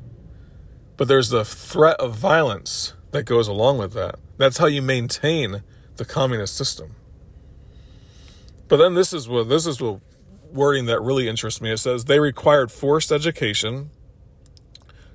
But 0.95 1.09
there's 1.09 1.29
the 1.29 1.43
threat 1.43 1.99
of 1.99 2.15
violence 2.15 2.93
that 3.11 3.23
goes 3.23 3.49
along 3.49 3.79
with 3.79 3.93
that. 3.93 4.15
That's 4.37 4.59
how 4.59 4.67
you 4.67 4.81
maintain 4.81 5.61
the 5.97 6.05
communist 6.05 6.55
system. 6.55 6.95
But 8.69 8.77
then 8.77 8.95
this 8.95 9.11
is 9.11 9.27
what 9.27 9.49
this 9.49 9.65
is 9.65 9.81
what 9.81 9.99
wording 10.53 10.85
that 10.85 11.01
really 11.01 11.27
interests 11.27 11.59
me. 11.59 11.71
It 11.71 11.77
says 11.77 12.05
they 12.05 12.21
required 12.21 12.71
forced 12.71 13.11
education 13.11 13.89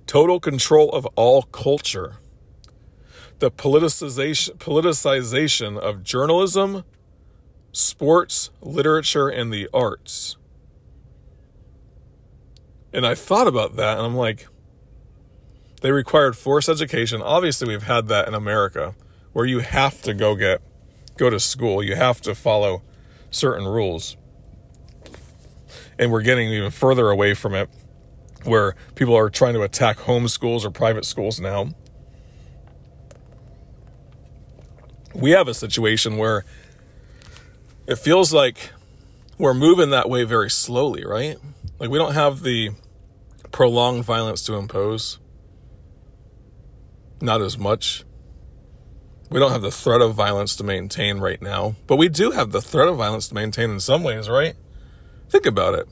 total 0.07 0.38
control 0.38 0.90
of 0.90 1.07
all 1.16 1.44
culture 1.44 2.18
the 3.42 3.50
politicization, 3.50 4.57
politicization 4.59 5.76
of 5.76 6.05
journalism, 6.05 6.85
sports, 7.72 8.50
literature, 8.61 9.28
and 9.28 9.52
the 9.52 9.68
arts. 9.74 10.37
And 12.92 13.05
I 13.05 13.16
thought 13.16 13.48
about 13.48 13.74
that 13.74 13.98
and 13.98 14.07
I'm 14.07 14.14
like, 14.14 14.46
they 15.81 15.90
required 15.90 16.37
forced 16.37 16.68
education. 16.68 17.20
Obviously, 17.20 17.66
we've 17.66 17.83
had 17.83 18.07
that 18.07 18.28
in 18.28 18.35
America 18.35 18.94
where 19.33 19.44
you 19.44 19.59
have 19.59 20.00
to 20.02 20.14
go 20.14 20.37
get, 20.37 20.62
go 21.16 21.28
to 21.28 21.40
school, 21.40 21.83
you 21.83 21.96
have 21.96 22.20
to 22.20 22.37
follow 22.37 22.85
certain 23.33 23.66
rules. 23.66 24.16
And 25.98 26.12
we're 26.12 26.22
getting 26.22 26.48
even 26.50 26.70
further 26.70 27.11
away 27.11 27.35
from 27.35 27.57
it 27.57 27.68
where 28.44 28.76
people 28.94 29.16
are 29.16 29.31
trying 29.31 29.55
to 29.55 29.62
attack 29.62 29.98
home 29.98 30.28
schools 30.28 30.64
or 30.64 30.70
private 30.70 31.05
schools 31.05 31.40
now 31.40 31.72
we 35.14 35.31
have 35.31 35.48
a 35.48 35.55
situation 35.55 36.16
where 36.16 36.44
it 37.87 37.96
feels 37.96 38.33
like 38.33 38.70
we're 39.38 39.55
moving 39.55 39.90
that 39.90 40.09
way 40.09 40.25
very 40.25 40.51
slowly, 40.51 41.05
right? 41.05 41.37
Like 41.79 41.90
we 41.90 41.98
don't 41.98 42.14
have 42.14 42.42
the 42.42 42.70
prolonged 43.51 44.05
violence 44.05 44.44
to 44.46 44.55
impose. 44.55 45.18
Not 47.20 47.40
as 47.40 47.59
much. 47.59 48.05
We 49.31 49.40
don't 49.40 49.53
have 49.53 49.62
the 49.62 49.70
threat 49.70 50.01
of 50.01 50.14
violence 50.14 50.57
to 50.57 50.64
maintain 50.64 51.18
right 51.18 51.40
now, 51.40 51.77
but 51.87 51.96
we 51.96 52.09
do 52.09 52.33
have 52.33 52.53
the 52.53 52.61
threat 52.61 52.88
of 52.88 52.96
violence 52.96 53.29
to 53.29 53.35
maintain 53.35 53.70
in 53.70 53.81
some 53.81 54.03
ways, 54.03 54.29
right? 54.29 54.55
Think 55.31 55.46
about 55.46 55.75
it. 55.75 55.88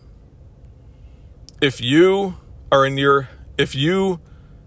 If 1.61 1.81
you 1.81 2.37
are 2.71 2.85
in 2.85 2.99
your, 2.99 3.31
if 3.57 3.75
you 3.75 4.21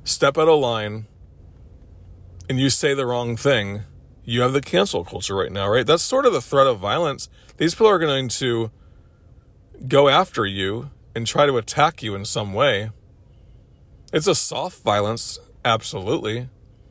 step 0.04 0.38
out 0.38 0.48
of 0.48 0.60
line 0.60 1.06
and 2.50 2.60
you 2.60 2.70
say 2.70 2.94
the 2.94 3.06
wrong 3.06 3.38
thing, 3.38 3.84
you 4.25 4.41
have 4.41 4.53
the 4.53 4.62
cancel 4.62 5.03
culture 5.03 5.36
right 5.36 5.51
now, 5.51 5.67
right? 5.69 5.86
That's 5.86 6.03
sort 6.03 6.25
of 6.25 6.33
the 6.33 6.41
threat 6.41 6.67
of 6.67 6.79
violence. 6.79 7.29
These 7.57 7.75
people 7.75 7.88
are 7.88 7.99
going 7.99 8.29
to 8.29 8.71
go 9.88 10.09
after 10.09 10.45
you 10.45 10.91
and 11.15 11.27
try 11.27 11.45
to 11.45 11.57
attack 11.57 12.01
you 12.01 12.15
in 12.15 12.25
some 12.25 12.53
way. 12.53 12.91
It's 14.13 14.27
a 14.27 14.36
soft 14.36 14.81
violence, 14.83 15.39
absolutely, 15.65 16.49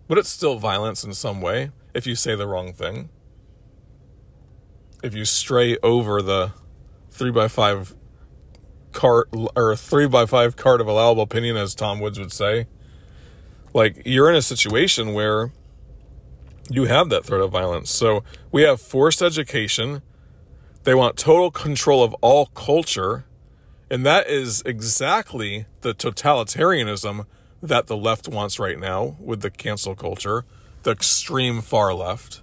but 0.08 0.18
it's 0.18 0.28
still 0.28 0.58
violence 0.58 1.04
in 1.04 1.14
some 1.14 1.40
way 1.40 1.70
if 1.94 2.06
you 2.06 2.14
say 2.14 2.34
the 2.34 2.46
wrong 2.46 2.72
thing. 2.72 3.08
if 5.02 5.14
you 5.14 5.24
stray 5.24 5.76
over 5.82 6.22
the 6.22 6.52
three 7.10 7.30
by 7.30 7.48
five 7.48 7.94
cart 8.92 9.28
or 9.56 9.74
three 9.76 10.06
by 10.06 10.26
five 10.26 10.56
card 10.56 10.80
of 10.80 10.86
allowable 10.86 11.22
opinion, 11.22 11.56
as 11.56 11.74
Tom 11.74 12.00
Woods 12.00 12.18
would 12.18 12.32
say, 12.32 12.66
like 13.74 14.02
you're 14.04 14.30
in 14.30 14.36
a 14.36 14.42
situation 14.42 15.12
where 15.12 15.52
you 16.70 16.84
have 16.84 17.08
that 17.10 17.24
threat 17.24 17.40
of 17.40 17.50
violence. 17.50 17.90
So 17.90 18.22
we 18.50 18.62
have 18.62 18.80
forced 18.80 19.22
education. 19.22 20.02
They 20.84 20.94
want 20.94 21.16
total 21.16 21.50
control 21.50 22.02
of 22.02 22.14
all 22.20 22.46
culture. 22.46 23.24
And 23.90 24.06
that 24.06 24.28
is 24.28 24.62
exactly 24.64 25.66
the 25.82 25.94
totalitarianism 25.94 27.26
that 27.62 27.86
the 27.86 27.96
left 27.96 28.28
wants 28.28 28.58
right 28.58 28.78
now 28.78 29.16
with 29.20 29.42
the 29.42 29.50
cancel 29.50 29.94
culture, 29.94 30.44
the 30.82 30.92
extreme 30.92 31.60
far 31.60 31.94
left. 31.94 32.42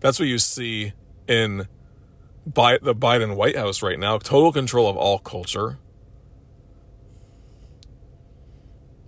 That's 0.00 0.18
what 0.18 0.28
you 0.28 0.38
see 0.38 0.94
in 1.28 1.68
Bi- 2.44 2.78
the 2.82 2.94
Biden 2.94 3.36
White 3.36 3.56
House 3.56 3.82
right 3.82 3.98
now 3.98 4.18
total 4.18 4.52
control 4.52 4.88
of 4.88 4.96
all 4.96 5.18
culture. 5.18 5.78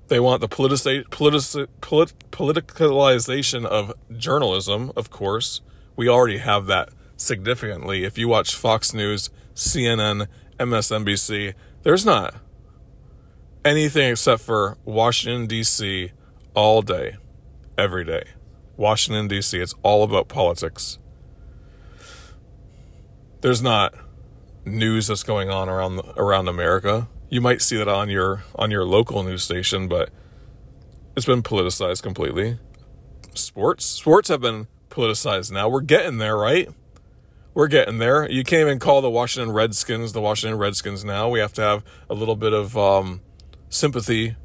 They 0.09 0.21
want 0.21 0.41
the 0.41 0.49
politici- 0.49 1.05
politici- 1.09 1.69
polit- 1.81 2.31
politicalization 2.31 3.65
of 3.65 3.93
journalism, 4.17 4.93
of 4.97 5.11
course. 5.11 5.61
We 5.97 6.09
already 6.09 6.39
have 6.39 6.67
that 6.67 6.91
significantly. 7.17 8.05
If 8.05 8.19
you 8.19 8.29
watch 8.29 8.55
Fox 8.55 8.93
News, 8.93 9.31
CNN, 9.55 10.27
MSNBC, 10.59 11.55
there's 11.83 12.05
not 12.05 12.35
anything 13.65 14.11
except 14.11 14.43
for 14.43 14.77
Washington, 14.85 15.47
D.C. 15.47 16.13
all 16.55 16.83
day, 16.83 17.17
every 17.79 18.05
day. 18.05 18.25
Washington, 18.77 19.29
D.C., 19.29 19.59
it's 19.59 19.75
all 19.83 20.03
about 20.03 20.29
politics. 20.29 20.99
There's 23.41 23.63
not 23.63 23.95
news 24.65 25.09
that's 25.09 25.23
going 25.23 25.51
on 25.51 25.69
around 25.69 26.01
around 26.17 26.49
America 26.49 27.07
you 27.29 27.41
might 27.41 27.63
see 27.63 27.77
that 27.77 27.89
on 27.89 28.09
your 28.11 28.45
on 28.55 28.71
your 28.71 28.85
local 28.85 29.23
news 29.23 29.43
station, 29.43 29.89
but 29.89 30.11
it's 31.17 31.27
been 31.27 31.43
politicized 31.43 32.03
completely. 32.03 32.59
Sports, 33.35 33.85
sports 33.85 34.29
have 34.29 34.41
been 34.41 34.69
politicized 34.91 35.51
now. 35.51 35.69
We're 35.69 35.81
getting 35.81 36.19
there, 36.19 36.37
right? 36.37 36.69
We're 37.53 37.69
getting 37.69 37.99
there. 37.99 38.29
You 38.31 38.43
can't 38.45 38.63
even 38.63 38.79
call 38.79 39.01
the 39.01 39.11
Washington 39.11 39.53
Redskins 39.53 40.13
the 40.13 40.21
Washington 40.21 40.59
Redskins 40.59 41.05
now. 41.05 41.29
We 41.29 41.39
have 41.39 41.53
to 41.55 41.63
have 41.63 41.85
a 42.11 42.15
little 42.15 42.37
bit 42.37 42.53
of 42.53 42.77
um, 42.77 43.21
sympathy. 43.69 44.37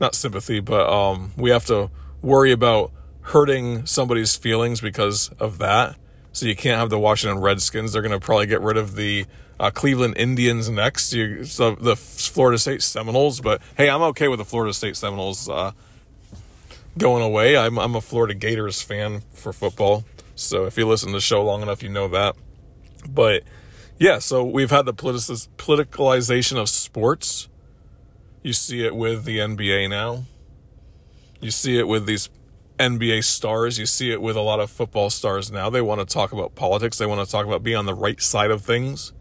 Not 0.00 0.14
sympathy, 0.14 0.60
but 0.60 0.88
um, 0.88 1.32
we 1.36 1.50
have 1.50 1.64
to 1.66 1.90
worry 2.20 2.52
about 2.52 2.92
hurting 3.22 3.86
somebody's 3.86 4.36
feelings 4.36 4.80
because 4.80 5.30
of 5.40 5.58
that. 5.58 5.96
So 6.32 6.46
you 6.46 6.54
can't 6.54 6.78
have 6.78 6.90
the 6.90 6.98
Washington 6.98 7.40
Redskins. 7.40 7.92
They're 7.92 8.02
going 8.02 8.12
to 8.12 8.20
probably 8.20 8.46
get 8.46 8.60
rid 8.60 8.76
of 8.76 8.94
the 8.94 9.26
uh, 9.58 9.70
Cleveland 9.70 10.14
Indians 10.16 10.68
next. 10.68 11.12
You, 11.12 11.44
so 11.44 11.74
the 11.74 11.96
Florida 11.96 12.58
State 12.58 12.82
Seminoles. 12.82 13.40
But 13.40 13.60
hey, 13.76 13.88
I'm 13.88 14.02
okay 14.02 14.28
with 14.28 14.38
the 14.38 14.44
Florida 14.44 14.72
State 14.72 14.96
Seminoles 14.96 15.48
uh, 15.48 15.72
going 16.98 17.22
away. 17.22 17.56
I'm, 17.56 17.78
I'm 17.78 17.94
a 17.94 18.00
Florida 18.00 18.34
Gators 18.34 18.82
fan 18.82 19.22
for 19.32 19.52
football. 19.52 20.04
So 20.34 20.66
if 20.66 20.76
you 20.76 20.86
listen 20.86 21.08
to 21.08 21.14
the 21.14 21.20
show 21.20 21.42
long 21.42 21.62
enough, 21.62 21.82
you 21.82 21.88
know 21.88 22.08
that. 22.08 22.36
But 23.08 23.44
yeah, 23.98 24.18
so 24.18 24.44
we've 24.44 24.70
had 24.70 24.84
the 24.84 24.92
politic- 24.92 25.56
politicalization 25.56 26.58
of 26.58 26.68
sports. 26.68 27.48
You 28.42 28.52
see 28.52 28.84
it 28.84 28.94
with 28.94 29.24
the 29.24 29.38
NBA 29.38 29.90
now. 29.90 30.24
You 31.40 31.50
see 31.50 31.78
it 31.78 31.88
with 31.88 32.06
these 32.06 32.28
NBA 32.78 33.24
stars. 33.24 33.78
You 33.78 33.86
see 33.86 34.12
it 34.12 34.20
with 34.20 34.36
a 34.36 34.40
lot 34.40 34.60
of 34.60 34.70
football 34.70 35.10
stars 35.10 35.50
now. 35.50 35.70
They 35.70 35.80
want 35.80 36.06
to 36.06 36.06
talk 36.06 36.32
about 36.32 36.54
politics. 36.54 36.98
They 36.98 37.06
want 37.06 37.26
to 37.26 37.30
talk 37.30 37.46
about 37.46 37.62
being 37.62 37.76
on 37.76 37.86
the 37.86 37.94
right 37.94 38.20
side 38.20 38.50
of 38.50 38.62
things. 38.62 39.12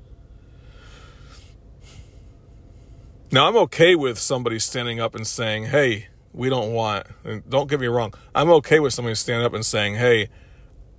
Now, 3.36 3.50
I'm 3.50 3.58
okay 3.58 3.96
with 3.96 4.18
somebody 4.18 4.60
standing 4.60 5.02
up 5.02 5.14
and 5.14 5.28
saying, 5.28 5.66
hey, 5.66 6.08
we 6.32 6.48
don't 6.48 6.72
want, 6.72 7.06
don't 7.50 7.70
get 7.70 7.82
me 7.82 7.88
wrong, 7.88 8.14
I'm 8.34 8.50
okay 8.52 8.80
with 8.80 8.94
somebody 8.94 9.16
standing 9.16 9.46
up 9.46 9.54
and 9.54 9.66
saying, 9.66 9.96
hey, 9.96 10.30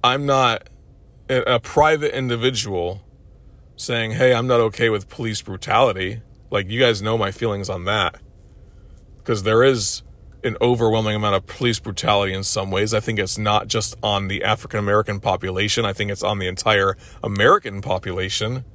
I'm 0.05 0.27
not 0.27 0.69
a 1.31 1.59
private 1.61 2.15
individual 2.15 3.03
saying, 3.77 4.11
hey, 4.11 4.35
I'm 4.35 4.47
not 4.47 4.61
okay 4.61 4.91
with 4.91 5.09
police 5.09 5.41
brutality. 5.41 6.21
Like, 6.51 6.69
you 6.69 6.79
guys 6.79 7.01
know 7.01 7.17
my 7.17 7.31
feelings 7.31 7.71
on 7.71 7.87
that. 7.87 8.17
Because 9.17 9.45
there 9.45 9.65
is 9.65 10.03
an 10.45 10.59
overwhelming 10.61 11.17
amount 11.17 11.37
of 11.37 11.47
police 11.47 11.79
brutality 11.79 12.35
in 12.35 12.45
some 12.45 12.71
ways. 12.71 12.93
I 12.93 13.01
think 13.01 13.19
it's 13.19 13.39
not 13.39 13.67
just 13.67 13.97
on 14.03 14.29
the 14.29 14.45
African 14.45 14.79
American 14.79 15.21
population, 15.21 15.87
I 15.87 15.95
think 15.95 16.11
it's 16.11 16.23
on 16.23 16.39
the 16.39 16.49
entire 16.49 16.99
American 17.23 17.81
population. 17.81 18.67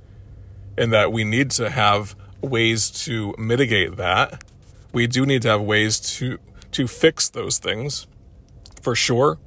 And 0.80 0.92
that 0.92 1.12
we 1.12 1.24
need 1.24 1.52
to 1.52 1.70
have 1.70 2.16
ways 2.42 2.90
to 3.06 3.36
mitigate 3.38 3.98
that. 3.98 4.44
We 4.92 5.08
do 5.08 5.26
need 5.26 5.42
to 5.44 5.50
have 5.50 5.62
ways 5.62 6.00
to 6.18 6.40
to 6.72 6.88
fix 6.88 7.30
those 7.30 7.58
things 7.58 8.08
for 8.82 8.96
sure. 8.96 9.38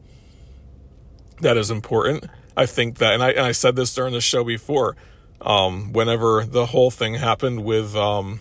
That 1.41 1.57
is 1.57 1.71
important. 1.71 2.27
I 2.57 2.67
think 2.67 2.99
that, 2.99 3.15
and 3.15 3.23
I, 3.23 3.31
and 3.31 3.41
I 3.41 3.53
said 3.53 3.77
this 3.77 3.95
during 3.95 4.13
the 4.13 4.21
show 4.21 4.45
before, 4.45 4.97
um, 5.41 5.93
whenever 5.93 6.45
the 6.45 6.67
whole 6.67 6.91
thing 6.91 7.15
happened 7.15 7.65
with, 7.65 7.97
um, 7.97 8.41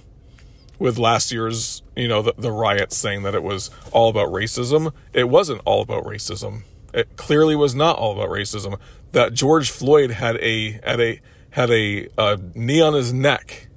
with 0.78 0.98
last 0.98 1.32
year's, 1.32 1.82
you 1.96 2.08
know, 2.08 2.22
the, 2.22 2.34
the 2.38 2.52
riots 2.52 2.96
saying 2.96 3.24
that 3.24 3.34
it 3.34 3.44
was 3.44 3.72
all 3.92 4.10
about 4.10 4.30
racism. 4.30 4.94
It 5.14 5.30
wasn't 5.30 5.62
all 5.66 5.82
about 5.82 6.04
racism. 6.04 6.64
It 6.94 7.16
clearly 7.16 7.56
was 7.56 7.74
not 7.74 7.98
all 7.98 8.14
about 8.14 8.30
racism. 8.30 8.80
That 9.14 9.34
George 9.34 9.72
Floyd 9.72 10.12
had 10.12 10.38
a 10.38 10.80
had 10.84 11.00
a 11.00 11.22
had 11.52 11.70
a, 11.72 12.08
a 12.18 12.40
knee 12.56 12.82
on 12.82 12.94
his 12.94 13.14
neck 13.14 13.68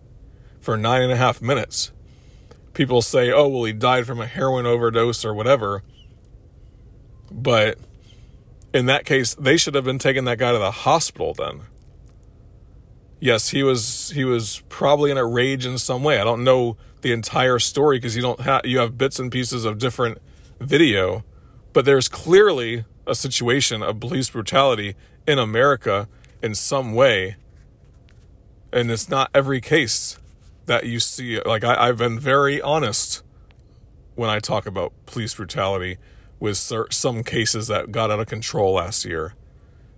for 0.66 0.76
nine 0.76 1.00
and 1.00 1.12
a 1.12 1.16
half 1.16 1.40
minutes. 1.40 1.92
People 2.74 3.00
say, 3.00 3.32
"Oh, 3.32 3.48
well, 3.48 3.64
he 3.64 3.72
died 3.72 4.06
from 4.06 4.20
a 4.20 4.26
heroin 4.26 4.66
overdose 4.66 5.24
or 5.24 5.32
whatever," 5.32 5.82
but 7.30 7.78
in 8.74 8.84
that 8.84 9.06
case, 9.06 9.34
they 9.36 9.56
should 9.56 9.74
have 9.74 9.84
been 9.84 9.98
taking 9.98 10.24
that 10.24 10.36
guy 10.36 10.52
to 10.52 10.58
the 10.58 10.70
hospital 10.70 11.32
then 11.32 11.62
yes, 13.20 13.50
he 13.50 13.62
was 13.62 14.10
he 14.10 14.24
was 14.24 14.62
probably 14.68 15.10
in 15.10 15.16
a 15.16 15.24
rage 15.24 15.66
in 15.66 15.78
some 15.78 16.02
way. 16.02 16.20
I 16.20 16.24
don't 16.24 16.44
know 16.44 16.76
the 17.02 17.12
entire 17.12 17.58
story 17.58 17.98
because 17.98 18.16
you 18.16 18.22
don't 18.22 18.40
have 18.40 18.62
you 18.64 18.78
have 18.78 18.98
bits 18.98 19.18
and 19.18 19.30
pieces 19.30 19.64
of 19.64 19.78
different 19.78 20.18
video, 20.60 21.24
but 21.72 21.84
there's 21.84 22.08
clearly 22.08 22.84
a 23.06 23.14
situation 23.14 23.82
of 23.82 24.00
police 24.00 24.30
brutality 24.30 24.94
in 25.26 25.38
America 25.38 26.08
in 26.42 26.54
some 26.54 26.94
way, 26.94 27.36
and 28.72 28.90
it's 28.90 29.08
not 29.08 29.30
every 29.34 29.60
case 29.60 30.18
that 30.66 30.86
you 30.86 31.00
see. 31.00 31.40
Like 31.40 31.64
I, 31.64 31.88
I've 31.88 31.98
been 31.98 32.18
very 32.18 32.60
honest 32.60 33.22
when 34.14 34.30
I 34.30 34.38
talk 34.38 34.66
about 34.66 34.92
police 35.06 35.34
brutality 35.34 35.98
with 36.38 36.56
some 36.56 37.22
cases 37.24 37.68
that 37.68 37.92
got 37.92 38.10
out 38.10 38.20
of 38.20 38.26
control 38.26 38.74
last 38.74 39.04
year. 39.04 39.34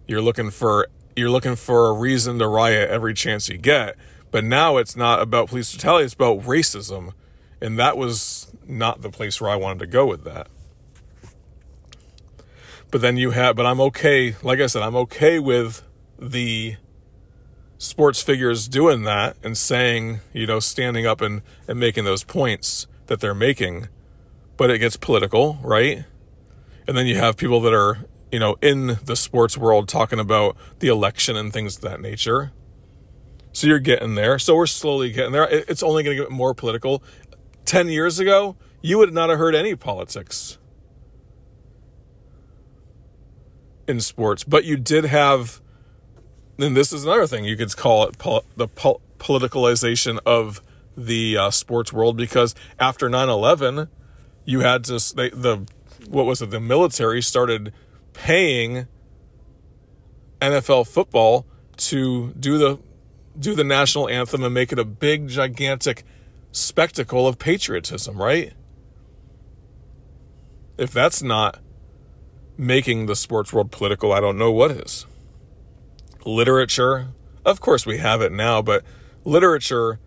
You're 0.07 0.22
looking 0.22 0.50
for 0.50 0.88
you're 1.16 1.31
looking 1.31 1.57
for 1.57 1.88
a 1.88 1.92
reason 1.92 2.38
to 2.38 2.46
riot 2.46 2.88
every 2.88 3.12
chance 3.12 3.48
you 3.48 3.59
get. 3.59 3.96
But 4.31 4.44
now 4.44 4.76
it's 4.76 4.94
not 4.94 5.20
about 5.20 5.48
police 5.48 5.72
brutality, 5.72 6.04
it's 6.04 6.14
about 6.14 6.40
racism. 6.42 7.12
And 7.61 7.78
that 7.78 7.96
was 7.96 8.52
not 8.66 9.02
the 9.02 9.11
place 9.11 9.40
where 9.40 9.50
I 9.50 9.57
wanted 9.57 9.81
to 9.81 9.87
go 9.87 10.07
with 10.07 10.24
that. 10.24 10.48
But 12.90 13.00
then 13.00 13.16
you 13.16 13.33
have, 13.33 13.57
but 13.57 13.66
I'm 13.66 13.81
okay, 13.81 14.37
like 14.42 14.61
I 14.61 14.66
said, 14.66 14.83
I'm 14.83 14.96
okay 14.96 15.38
with 15.38 15.83
the 16.18 16.76
sports 17.79 18.23
figures 18.23 18.69
doing 18.69 19.03
that 19.05 19.37
and 19.43 19.57
saying, 19.57 20.21
you 20.33 20.47
know, 20.47 20.61
standing 20.61 21.07
up 21.07 21.21
and, 21.21 21.43
and 21.67 21.81
making 21.81 22.05
those 22.05 22.25
points 22.25 22.87
that 23.07 23.21
they're 23.21 23.35
making. 23.35 23.88
But 24.57 24.71
it 24.71 24.79
gets 24.79 24.97
political, 24.97 25.59
right? 25.62 26.05
And 26.87 26.97
then 26.97 27.07
you 27.07 27.17
have 27.17 27.37
people 27.37 27.61
that 27.61 27.73
are 27.73 27.99
you 28.31 28.38
know, 28.38 28.57
in 28.61 28.99
the 29.05 29.17
sports 29.17 29.57
world 29.57 29.88
talking 29.88 30.19
about 30.19 30.57
the 30.81 30.88
election 30.88 31.37
and 31.37 31.53
things 31.53 31.77
of 31.77 31.83
that 31.83 32.01
nature. 32.01 32.53
So 33.52 33.67
you're 33.67 33.79
getting 33.79 34.15
there. 34.15 34.38
So 34.38 34.55
we're 34.55 34.67
slowly 34.67 35.11
getting 35.11 35.33
there. 35.33 35.48
It's 35.48 35.83
only 35.83 36.02
going 36.02 36.17
to 36.17 36.23
get 36.23 36.31
more 36.31 36.55
political. 36.55 37.02
10 37.65 37.88
years 37.88 38.19
ago, 38.19 38.57
you 38.83 38.98
would 38.98 39.13
not 39.13 39.31
have 39.31 39.38
heard 39.38 39.55
any 39.55 39.75
politics 39.75 40.59
in 43.87 44.00
sports, 44.00 44.44
but 44.44 44.65
you 44.65 44.77
did 44.77 45.05
have, 45.05 45.61
and 46.59 46.77
this 46.77 46.92
is 46.92 47.04
another 47.04 47.27
thing 47.27 47.44
you 47.44 47.56
could 47.56 47.75
call 47.77 48.04
it 48.04 48.19
pol- 48.19 48.44
the 48.56 48.69
pol- 48.69 49.00
politicalization 49.19 50.19
of 50.27 50.61
the 50.96 51.37
uh, 51.37 51.50
sports 51.50 51.92
world 51.92 52.17
because 52.17 52.54
after 52.79 53.09
9 53.09 53.29
11, 53.29 53.88
you 54.44 54.61
had 54.61 54.85
to, 54.85 54.98
they, 55.15 55.31
the, 55.31 55.67
what 56.09 56.27
was 56.27 56.42
it, 56.42 56.50
the 56.50 56.61
military 56.61 57.23
started 57.23 57.73
paying 58.13 58.88
NFL 60.40 60.88
football 60.88 61.46
to 61.77 62.33
do 62.33 62.59
the 62.59 62.79
do 63.38 63.54
the 63.54 63.63
national 63.63 64.09
anthem 64.09 64.42
and 64.42 64.52
make 64.52 64.73
it 64.73 64.81
a 64.81 64.85
big 64.85 65.29
gigantic 65.29 66.04
spectacle 66.50 67.27
of 67.27 67.38
patriotism, 67.38 68.21
right? 68.21 68.52
If 70.77 70.90
that's 70.90 71.23
not 71.23 71.61
making 72.56 73.06
the 73.06 73.15
sports 73.15 73.52
world 73.52 73.71
political, 73.71 74.13
I 74.13 74.19
don't 74.19 74.38
know 74.38 74.50
what 74.50 74.73
is. 74.73 75.06
Literature. 76.25 77.08
Of 77.44 77.60
course, 77.60 77.87
we 77.87 77.98
have 77.98 78.21
it 78.21 78.33
now, 78.33 78.62
but 78.62 78.85
literature 79.25 80.00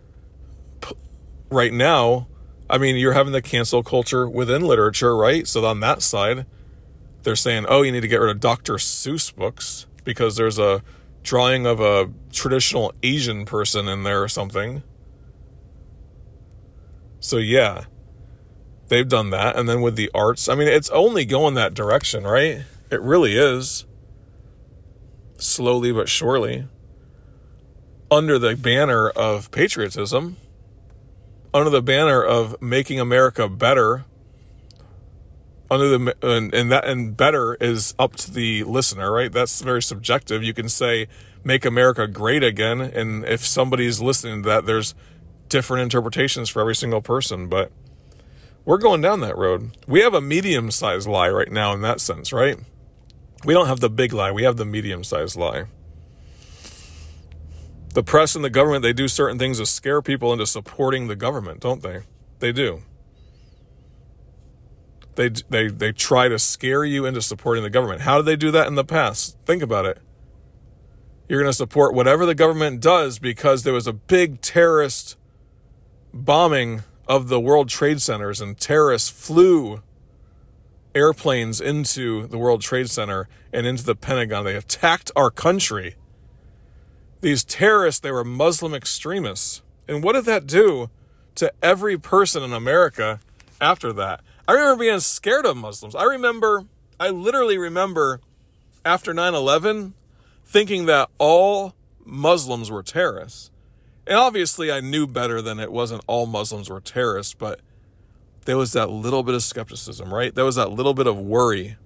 right 1.50 1.72
now, 1.72 2.28
I 2.68 2.78
mean, 2.78 2.96
you're 2.96 3.12
having 3.12 3.32
the 3.32 3.42
cancel 3.42 3.82
culture 3.82 4.28
within 4.28 4.62
literature, 4.62 5.16
right? 5.16 5.46
So 5.46 5.64
on 5.64 5.80
that 5.80 6.02
side, 6.02 6.46
they're 7.22 7.36
saying, 7.36 7.66
oh, 7.68 7.82
you 7.82 7.92
need 7.92 8.00
to 8.00 8.08
get 8.08 8.20
rid 8.20 8.30
of 8.30 8.40
Dr. 8.40 8.74
Seuss 8.74 9.34
books 9.34 9.86
because 10.04 10.36
there's 10.36 10.58
a 10.58 10.82
drawing 11.22 11.66
of 11.66 11.80
a 11.80 12.10
traditional 12.32 12.92
Asian 13.02 13.44
person 13.44 13.88
in 13.88 14.02
there 14.02 14.22
or 14.22 14.28
something. 14.28 14.82
So, 17.20 17.36
yeah, 17.36 17.84
they've 18.88 19.08
done 19.08 19.30
that. 19.30 19.56
And 19.56 19.68
then 19.68 19.80
with 19.80 19.94
the 19.94 20.10
arts, 20.14 20.48
I 20.48 20.54
mean, 20.54 20.68
it's 20.68 20.90
only 20.90 21.24
going 21.24 21.54
that 21.54 21.74
direction, 21.74 22.24
right? 22.24 22.62
It 22.90 23.00
really 23.00 23.36
is. 23.36 23.86
Slowly 25.42 25.92
but 25.92 26.08
surely. 26.08 26.68
Under 28.10 28.38
the 28.38 28.54
banner 28.54 29.08
of 29.10 29.50
patriotism, 29.50 30.36
under 31.52 31.70
the 31.70 31.82
banner 31.82 32.22
of 32.22 32.60
making 32.62 33.00
America 33.00 33.48
better 33.48 34.04
under 35.72 35.88
the 35.88 36.16
and, 36.22 36.54
and 36.54 36.70
that 36.70 36.84
and 36.84 37.16
better 37.16 37.54
is 37.54 37.94
up 37.98 38.14
to 38.16 38.30
the 38.30 38.62
listener, 38.64 39.10
right? 39.10 39.32
That's 39.32 39.62
very 39.62 39.82
subjective. 39.82 40.42
You 40.44 40.52
can 40.52 40.68
say 40.68 41.08
make 41.42 41.64
America 41.64 42.06
great 42.06 42.44
again, 42.44 42.80
and 42.80 43.24
if 43.24 43.44
somebody's 43.44 44.00
listening 44.00 44.42
to 44.42 44.48
that, 44.50 44.66
there's 44.66 44.94
different 45.48 45.82
interpretations 45.82 46.50
for 46.50 46.60
every 46.60 46.76
single 46.76 47.00
person, 47.00 47.48
but 47.48 47.72
we're 48.64 48.78
going 48.78 49.00
down 49.00 49.20
that 49.20 49.36
road. 49.36 49.76
We 49.88 50.02
have 50.02 50.14
a 50.14 50.20
medium-sized 50.20 51.08
lie 51.08 51.30
right 51.30 51.50
now 51.50 51.72
in 51.72 51.80
that 51.80 52.00
sense, 52.00 52.32
right? 52.32 52.58
We 53.44 53.54
don't 53.54 53.66
have 53.66 53.80
the 53.80 53.90
big 53.90 54.12
lie, 54.12 54.30
we 54.30 54.44
have 54.44 54.56
the 54.56 54.64
medium-sized 54.64 55.36
lie. 55.36 55.64
The 57.94 58.02
press 58.02 58.34
and 58.34 58.44
the 58.44 58.50
government, 58.50 58.82
they 58.82 58.92
do 58.92 59.08
certain 59.08 59.38
things 59.38 59.58
to 59.58 59.66
scare 59.66 60.00
people 60.00 60.32
into 60.32 60.46
supporting 60.46 61.08
the 61.08 61.16
government, 61.16 61.60
don't 61.60 61.82
they? 61.82 62.00
They 62.38 62.52
do. 62.52 62.82
They, 65.14 65.28
they, 65.28 65.68
they 65.68 65.92
try 65.92 66.28
to 66.28 66.38
scare 66.38 66.84
you 66.84 67.04
into 67.04 67.20
supporting 67.20 67.62
the 67.62 67.70
government. 67.70 68.02
How 68.02 68.16
did 68.16 68.26
they 68.26 68.36
do 68.36 68.50
that 68.52 68.66
in 68.66 68.76
the 68.76 68.84
past? 68.84 69.36
Think 69.44 69.62
about 69.62 69.84
it. 69.84 69.98
You're 71.28 71.40
going 71.40 71.50
to 71.50 71.56
support 71.56 71.94
whatever 71.94 72.24
the 72.24 72.34
government 72.34 72.80
does 72.80 73.18
because 73.18 73.62
there 73.62 73.74
was 73.74 73.86
a 73.86 73.92
big 73.92 74.40
terrorist 74.40 75.16
bombing 76.14 76.82
of 77.06 77.28
the 77.28 77.40
World 77.40 77.68
Trade 77.68 78.00
Centers 78.00 78.40
and 78.40 78.58
terrorists 78.58 79.10
flew 79.10 79.82
airplanes 80.94 81.60
into 81.60 82.26
the 82.26 82.38
World 82.38 82.60
Trade 82.60 82.90
Center 82.90 83.28
and 83.52 83.66
into 83.66 83.84
the 83.84 83.94
Pentagon. 83.94 84.44
They 84.44 84.56
attacked 84.56 85.10
our 85.16 85.30
country. 85.30 85.96
These 87.20 87.44
terrorists, 87.44 88.00
they 88.00 88.10
were 88.10 88.24
Muslim 88.24 88.74
extremists. 88.74 89.62
And 89.88 90.02
what 90.02 90.14
did 90.14 90.24
that 90.24 90.46
do 90.46 90.90
to 91.36 91.52
every 91.62 91.98
person 91.98 92.42
in 92.42 92.52
America 92.52 93.20
after 93.60 93.92
that? 93.92 94.20
I 94.46 94.52
remember 94.52 94.84
being 94.84 95.00
scared 95.00 95.46
of 95.46 95.56
Muslims. 95.56 95.94
I 95.94 96.04
remember, 96.04 96.64
I 96.98 97.10
literally 97.10 97.58
remember 97.58 98.20
after 98.84 99.14
9 99.14 99.34
11 99.34 99.94
thinking 100.44 100.86
that 100.86 101.08
all 101.18 101.74
Muslims 102.04 102.70
were 102.70 102.82
terrorists. 102.82 103.50
And 104.06 104.16
obviously, 104.16 104.72
I 104.72 104.80
knew 104.80 105.06
better 105.06 105.40
than 105.40 105.60
it 105.60 105.70
wasn't 105.70 106.02
all 106.06 106.26
Muslims 106.26 106.68
were 106.68 106.80
terrorists, 106.80 107.34
but 107.34 107.60
there 108.44 108.56
was 108.56 108.72
that 108.72 108.90
little 108.90 109.22
bit 109.22 109.34
of 109.34 109.42
skepticism, 109.42 110.12
right? 110.12 110.34
There 110.34 110.44
was 110.44 110.56
that 110.56 110.70
little 110.70 110.94
bit 110.94 111.06
of 111.06 111.18
worry. 111.18 111.76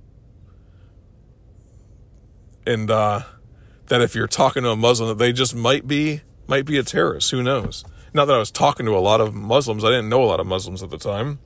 And 2.67 2.91
uh, 2.91 3.23
that 3.87 4.01
if 4.01 4.15
you're 4.15 4.27
talking 4.27 4.63
to 4.63 4.71
a 4.71 4.77
Muslim, 4.77 5.09
that 5.09 5.19
they 5.19 5.33
just 5.33 5.55
might 5.55 5.87
be 5.87 6.23
might 6.49 6.65
be 6.65 6.79
a 6.79 6.83
terrorist. 6.83 7.31
Who 7.31 7.43
knows? 7.43 7.85
Not 8.13 8.27
that 8.27 8.35
I 8.35 8.39
was 8.39 8.51
talking 8.51 8.87
to 8.87 8.97
a 8.97 9.01
lot 9.01 9.21
of 9.21 9.35
Muslims. 9.35 9.85
I 9.85 9.89
didn't 9.89 10.09
know 10.09 10.23
a 10.23 10.27
lot 10.27 10.41
of 10.41 10.47
Muslims 10.47 10.83
at 10.83 10.91
the 10.91 10.99
time. 10.99 11.39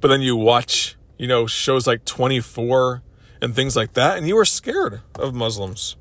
But 0.00 0.08
then 0.08 0.22
you 0.22 0.36
watch, 0.36 0.96
you 1.18 1.26
know, 1.26 1.46
shows 1.46 1.86
like 1.86 2.04
24 2.04 3.02
and 3.40 3.54
things 3.54 3.76
like 3.76 3.92
that, 3.92 4.16
and 4.16 4.26
you 4.26 4.34
were 4.34 4.44
scared 4.44 5.02
of 5.14 5.34
Muslims. 5.34 5.96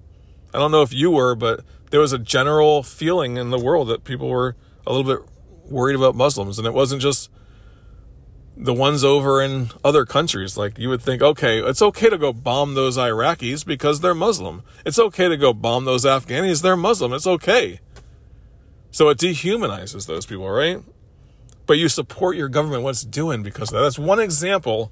I 0.54 0.60
don't 0.60 0.72
know 0.72 0.82
if 0.82 0.94
you 0.94 1.12
were, 1.12 1.36
but 1.36 1.62
there 1.92 2.00
was 2.00 2.14
a 2.14 2.20
general 2.20 2.82
feeling 2.82 3.38
in 3.38 3.50
the 3.50 3.60
world 3.60 3.90
that 3.90 4.04
people 4.04 4.30
were 4.30 4.56
a 4.88 4.94
little 4.94 5.16
bit 5.16 5.28
worried 5.70 5.96
about 5.96 6.16
Muslims. 6.16 6.58
And 6.58 6.68
it 6.68 6.74
wasn't 6.74 7.02
just 7.02 7.30
the 8.58 8.74
ones 8.74 9.04
over 9.04 9.42
in 9.42 9.70
other 9.84 10.06
countries. 10.06 10.58
Like 10.58 10.78
you 10.78 10.90
would 10.90 11.02
think, 11.02 11.22
okay, 11.22 11.60
it's 11.60 11.82
okay 11.82 12.10
to 12.10 12.18
go 12.18 12.34
bomb 12.34 12.74
those 12.74 12.98
Iraqis 12.98 13.66
because 13.66 14.00
they're 14.00 14.16
Muslim. 14.16 14.64
It's 14.86 15.00
okay 15.00 15.28
to 15.28 15.38
go 15.38 15.54
bomb 15.54 15.86
those 15.86 16.06
Afghanis, 16.06 16.62
they're 16.62 16.78
Muslim. 16.78 17.14
It's 17.14 17.28
okay. 17.28 17.80
So 18.92 19.10
it 19.10 19.18
dehumanizes 19.18 20.08
those 20.08 20.26
people, 20.26 20.50
right? 20.50 20.82
But 21.66 21.78
you 21.78 21.90
support 21.90 22.38
your 22.38 22.48
government, 22.48 22.84
what's 22.84 23.02
doing 23.02 23.44
because 23.44 23.70
of 23.70 23.74
that. 23.74 23.82
That's 23.82 24.00
one 24.00 24.20
example 24.20 24.92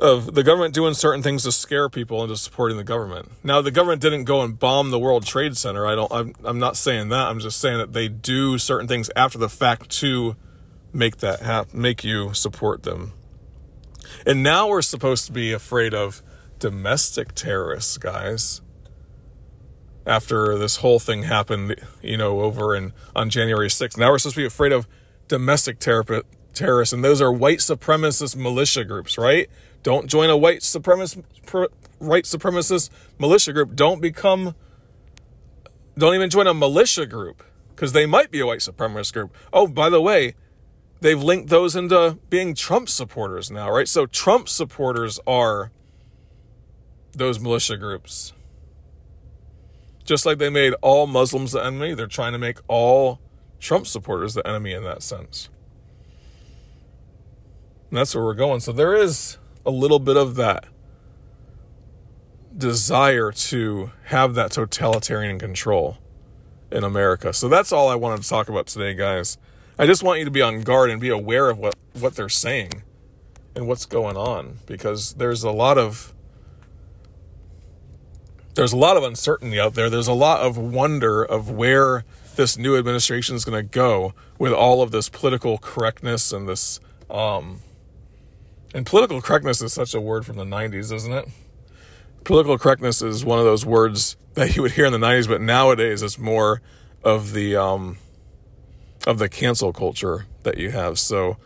of 0.00 0.34
the 0.34 0.42
government 0.42 0.74
doing 0.74 0.94
certain 0.94 1.22
things 1.22 1.42
to 1.44 1.52
scare 1.52 1.88
people 1.88 2.22
into 2.22 2.36
supporting 2.36 2.78
the 2.78 2.84
government. 2.84 3.30
Now, 3.44 3.60
the 3.60 3.70
government 3.70 4.00
didn't 4.00 4.24
go 4.24 4.42
and 4.42 4.58
bomb 4.58 4.90
the 4.90 4.98
World 4.98 5.26
Trade 5.26 5.56
Center. 5.56 5.86
I 5.86 5.94
don't. 5.94 6.10
I'm, 6.10 6.34
I'm 6.42 6.58
not 6.58 6.76
saying 6.76 7.10
that. 7.10 7.28
I'm 7.28 7.38
just 7.38 7.60
saying 7.60 7.78
that 7.78 7.92
they 7.92 8.08
do 8.08 8.58
certain 8.58 8.88
things 8.88 9.10
after 9.14 9.38
the 9.38 9.48
fact 9.48 9.90
to 10.00 10.36
make 10.92 11.18
that 11.18 11.40
happen, 11.40 11.80
make 11.80 12.02
you 12.02 12.32
support 12.32 12.82
them. 12.82 13.12
And 14.26 14.42
now 14.42 14.68
we're 14.68 14.82
supposed 14.82 15.26
to 15.26 15.32
be 15.32 15.52
afraid 15.52 15.94
of 15.94 16.22
domestic 16.58 17.34
terrorists, 17.34 17.98
guys. 17.98 18.60
After 20.06 20.56
this 20.58 20.76
whole 20.76 20.98
thing 20.98 21.24
happened, 21.24 21.76
you 22.02 22.16
know, 22.16 22.40
over 22.40 22.74
in 22.74 22.92
on 23.14 23.28
January 23.28 23.68
6th, 23.68 23.98
now 23.98 24.10
we're 24.10 24.18
supposed 24.18 24.34
to 24.34 24.40
be 24.40 24.46
afraid 24.46 24.72
of 24.72 24.88
domestic 25.28 25.78
terror, 25.78 26.04
terrorists, 26.54 26.92
and 26.92 27.04
those 27.04 27.20
are 27.20 27.30
white 27.30 27.58
supremacist 27.58 28.34
militia 28.34 28.84
groups, 28.84 29.18
right? 29.18 29.48
Don't 29.82 30.06
join 30.06 30.30
a 30.30 30.36
white 30.36 30.60
supremacist 30.60 31.24
white 31.98 32.24
supremacist 32.24 32.90
militia 33.18 33.52
group. 33.52 33.74
Don't 33.74 34.00
become 34.00 34.54
don't 35.96 36.14
even 36.14 36.30
join 36.30 36.46
a 36.46 36.54
militia 36.54 37.06
group 37.06 37.42
because 37.70 37.92
they 37.92 38.06
might 38.06 38.30
be 38.30 38.40
a 38.40 38.46
white 38.46 38.60
supremacist 38.60 39.12
group. 39.12 39.34
Oh, 39.52 39.66
by 39.66 39.88
the 39.88 40.00
way, 40.00 40.34
they've 41.00 41.22
linked 41.22 41.48
those 41.48 41.74
into 41.76 42.18
being 42.28 42.54
Trump 42.54 42.88
supporters 42.88 43.50
now, 43.50 43.70
right? 43.70 43.88
So 43.88 44.06
Trump 44.06 44.48
supporters 44.48 45.18
are 45.26 45.70
those 47.12 47.40
militia 47.40 47.76
groups. 47.76 48.32
Just 50.04 50.26
like 50.26 50.38
they 50.38 50.50
made 50.50 50.74
all 50.80 51.06
Muslims 51.06 51.52
the 51.52 51.64
enemy, 51.64 51.94
they're 51.94 52.06
trying 52.06 52.32
to 52.32 52.38
make 52.38 52.58
all 52.68 53.20
Trump 53.60 53.86
supporters 53.86 54.34
the 54.34 54.46
enemy 54.46 54.72
in 54.72 54.84
that 54.84 55.02
sense. 55.02 55.48
And 57.90 57.98
that's 57.98 58.14
where 58.14 58.24
we're 58.24 58.34
going. 58.34 58.60
So 58.60 58.72
there 58.72 58.94
is 58.94 59.38
a 59.64 59.70
little 59.70 59.98
bit 59.98 60.16
of 60.16 60.36
that 60.36 60.66
desire 62.56 63.30
to 63.32 63.92
have 64.04 64.34
that 64.34 64.52
totalitarian 64.52 65.38
control 65.38 65.98
in 66.70 66.84
America. 66.84 67.32
So 67.32 67.48
that's 67.48 67.72
all 67.72 67.88
I 67.88 67.94
wanted 67.94 68.22
to 68.22 68.28
talk 68.28 68.48
about 68.48 68.66
today, 68.66 68.94
guys. 68.94 69.38
I 69.78 69.86
just 69.86 70.02
want 70.02 70.18
you 70.18 70.24
to 70.24 70.30
be 70.30 70.42
on 70.42 70.62
guard 70.62 70.90
and 70.90 71.00
be 71.00 71.08
aware 71.08 71.48
of 71.48 71.58
what, 71.58 71.74
what 71.98 72.16
they're 72.16 72.28
saying 72.28 72.82
and 73.54 73.66
what's 73.66 73.86
going 73.86 74.16
on 74.16 74.58
because 74.66 75.14
there's 75.14 75.42
a 75.42 75.50
lot 75.50 75.78
of 75.78 76.14
there's 78.54 78.72
a 78.72 78.76
lot 78.76 78.96
of 78.96 79.04
uncertainty 79.04 79.60
out 79.60 79.74
there. 79.74 79.88
There's 79.88 80.08
a 80.08 80.12
lot 80.12 80.40
of 80.40 80.58
wonder 80.58 81.22
of 81.22 81.50
where 81.50 82.04
this 82.36 82.58
new 82.58 82.76
administration 82.76 83.36
is 83.36 83.44
going 83.44 83.64
to 83.64 83.68
go 83.68 84.12
with 84.38 84.52
all 84.52 84.82
of 84.82 84.90
this 84.90 85.08
political 85.08 85.56
correctness 85.56 86.32
and 86.32 86.48
this 86.48 86.80
um, 87.08 87.60
and 88.74 88.86
political 88.86 89.20
correctness 89.20 89.62
is 89.62 89.72
such 89.72 89.94
a 89.94 90.00
word 90.00 90.24
from 90.24 90.36
the 90.36 90.44
90s, 90.44 90.92
isn't 90.92 91.12
it? 91.12 91.28
Political 92.24 92.58
correctness 92.58 93.02
is 93.02 93.24
one 93.24 93.38
of 93.38 93.44
those 93.44 93.64
words 93.66 94.16
that 94.34 94.56
you 94.56 94.62
would 94.62 94.72
hear 94.72 94.86
in 94.86 94.92
the 94.92 94.98
90s, 94.98 95.28
but 95.28 95.40
nowadays 95.40 96.02
it's 96.02 96.18
more 96.18 96.60
of 97.02 97.32
the 97.32 97.56
um, 97.56 97.98
of 99.06 99.18
the 99.18 99.28
cancel 99.28 99.72
culture 99.72 100.26
that 100.42 100.58
you 100.58 100.70
have. 100.70 100.98
So, 100.98 101.38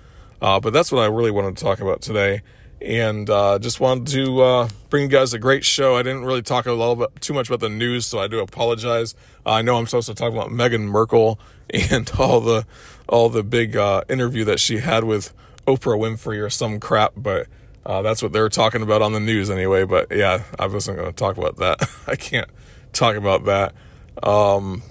uh, 0.42 0.60
but 0.60 0.72
that's 0.72 0.92
what 0.92 1.02
I 1.02 1.06
really 1.06 1.30
wanted 1.30 1.56
to 1.56 1.64
talk 1.64 1.80
about 1.80 2.02
today, 2.02 2.42
and 2.82 3.30
uh, 3.30 3.58
just 3.58 3.80
wanted 3.80 4.08
to 4.08 4.42
uh, 4.42 4.68
bring 4.90 5.04
you 5.04 5.08
guys 5.08 5.32
a 5.32 5.38
great 5.38 5.64
show. 5.64 5.96
I 5.96 6.02
didn't 6.02 6.24
really 6.24 6.42
talk 6.42 6.66
a 6.66 6.72
little 6.72 6.96
bit 6.96 7.20
too 7.20 7.32
much 7.32 7.48
about 7.48 7.60
the 7.60 7.68
news, 7.68 8.04
so 8.04 8.18
I 8.18 8.26
do 8.26 8.40
apologize. 8.40 9.14
I 9.46 9.62
know 9.62 9.76
I'm 9.76 9.86
supposed 9.86 10.08
to 10.08 10.14
talk 10.14 10.32
about 10.32 10.50
Meghan 10.50 10.88
Markle 10.88 11.38
and 11.70 12.10
all 12.18 12.40
the 12.40 12.66
all 13.08 13.28
the 13.28 13.42
big 13.42 13.76
uh, 13.76 14.02
interview 14.08 14.44
that 14.44 14.60
she 14.60 14.78
had 14.78 15.04
with 15.04 15.32
Oprah 15.66 15.98
Winfrey 15.98 16.40
or 16.44 16.50
some 16.50 16.80
crap, 16.80 17.12
but 17.16 17.46
uh, 17.86 18.02
that's 18.02 18.22
what 18.22 18.32
they're 18.32 18.48
talking 18.48 18.82
about 18.82 19.02
on 19.02 19.12
the 19.12 19.20
news 19.20 19.50
anyway. 19.50 19.84
But 19.84 20.14
yeah, 20.14 20.44
I 20.58 20.66
wasn't 20.66 20.98
going 20.98 21.10
to 21.10 21.16
talk 21.16 21.36
about 21.36 21.56
that. 21.56 21.88
I 22.06 22.16
can't 22.16 22.48
talk 22.92 23.16
about 23.16 23.44
that. 23.44 23.74
Um, 24.22 24.82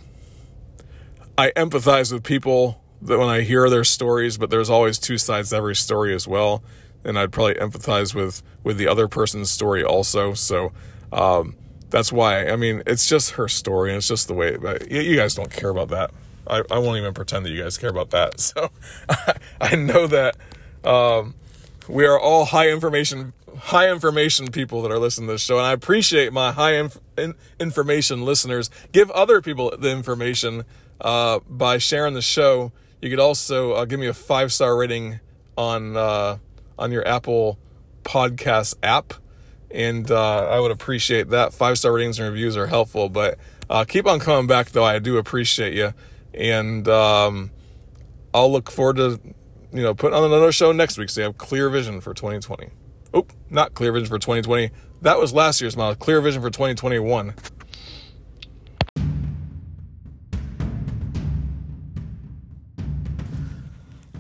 I 1.38 1.52
empathize 1.52 2.12
with 2.14 2.24
people 2.24 2.82
that 3.02 3.18
when 3.18 3.28
I 3.28 3.42
hear 3.42 3.70
their 3.70 3.84
stories, 3.84 4.38
but 4.38 4.50
there's 4.50 4.70
always 4.70 5.00
two 5.00 5.18
sides 5.18 5.50
to 5.50 5.56
every 5.58 5.76
story 5.76 6.14
as 6.14 6.28
well. 6.28 6.64
And 7.04 7.20
I'd 7.20 7.32
probably 7.32 7.56
empathize 7.56 8.14
with 8.16 8.44
with 8.64 8.78
the 8.78 8.88
other 8.88 9.08
person's 9.08 9.50
story 9.50 9.84
also. 9.84 10.34
So 10.34 10.72
Um, 11.12 11.56
that's 11.90 12.12
why. 12.12 12.48
I 12.48 12.56
mean, 12.56 12.82
it's 12.88 13.08
just 13.08 13.32
her 13.32 13.48
story, 13.48 13.92
and 13.92 13.98
it's 13.98 14.08
just 14.08 14.28
the 14.28 14.34
way. 14.34 14.58
But 14.58 14.90
you, 14.90 15.16
guys 15.16 15.36
don't 15.36 15.52
care 15.52 15.70
about 15.70 15.90
that. 15.90 16.10
I, 16.48 16.64
I 16.72 16.80
won't 16.80 16.98
even 16.98 17.14
pretend 17.14 17.46
that 17.46 17.52
you 17.52 17.62
guys 17.62 17.78
care 17.78 17.90
about 17.92 18.10
that. 18.12 18.40
So 18.40 18.70
I 19.62 19.76
know 19.76 20.08
that 20.08 20.36
um, 20.86 21.36
we 21.88 22.06
are 22.06 22.20
all 22.20 22.46
high 22.46 22.70
information 22.70 23.34
high 23.58 23.90
information 23.92 24.48
people 24.48 24.82
that 24.82 24.92
are 24.92 25.00
listening 25.00 25.28
to 25.28 25.34
this 25.34 25.42
show, 25.44 25.58
and 25.58 25.66
I 25.66 25.72
appreciate 25.72 26.34
my 26.34 26.52
high 26.52 26.76
inf- 26.76 27.00
in- 27.18 27.36
information 27.60 28.26
listeners. 28.26 28.70
Give 28.92 29.10
other 29.12 29.42
people 29.42 29.76
the 29.78 29.92
information 29.92 30.64
uh, 31.02 31.40
by 31.48 31.78
sharing 31.78 32.14
the 32.14 32.22
show. 32.22 32.72
You 33.02 33.10
could 33.10 33.20
also 33.20 33.74
uh, 33.74 33.86
give 33.86 34.00
me 34.00 34.08
a 34.08 34.14
five 34.14 34.52
star 34.52 34.76
rating 34.76 35.20
on 35.58 35.96
uh, 35.96 36.38
on 36.78 36.92
your 36.92 37.08
Apple 37.08 37.60
Podcast 38.04 38.76
app, 38.82 39.14
and 39.72 40.10
uh, 40.10 40.48
I 40.48 40.60
would 40.60 40.72
appreciate 40.72 41.30
that. 41.30 41.54
Five 41.54 41.78
star 41.78 41.92
ratings 41.92 42.20
and 42.20 42.28
reviews 42.28 42.58
are 42.58 42.68
helpful, 42.68 43.10
but 43.10 43.38
uh, 43.70 43.86
keep 43.86 44.08
on 44.08 44.20
coming 44.20 44.48
back 44.48 44.70
though. 44.70 44.86
I 44.86 45.00
do 45.00 45.18
appreciate 45.18 45.74
you, 45.74 45.94
and 46.34 46.88
um, 46.88 47.52
I'll 48.34 48.52
look 48.52 48.72
forward 48.72 48.98
to 48.98 49.20
you 49.74 49.82
know 49.82 49.94
put 49.94 50.14
on 50.14 50.24
another 50.24 50.52
show 50.52 50.72
next 50.72 50.98
week. 50.98 51.10
So 51.10 51.22
you 51.22 51.26
have 51.26 51.38
clear 51.38 51.70
vision 51.70 52.00
for 52.00 52.14
2020. 52.14 52.70
Oh, 53.14 53.28
not 53.50 53.74
clear 53.74 53.92
vision 53.92 54.08
for 54.08 54.20
2020. 54.20 54.72
That 55.02 55.20
was 55.20 55.34
last 55.34 55.62
year's 55.62 55.76
model. 55.76 55.96
Clear 55.96 56.22
vision 56.22 56.42
for 56.42 56.50
2021. 56.50 57.34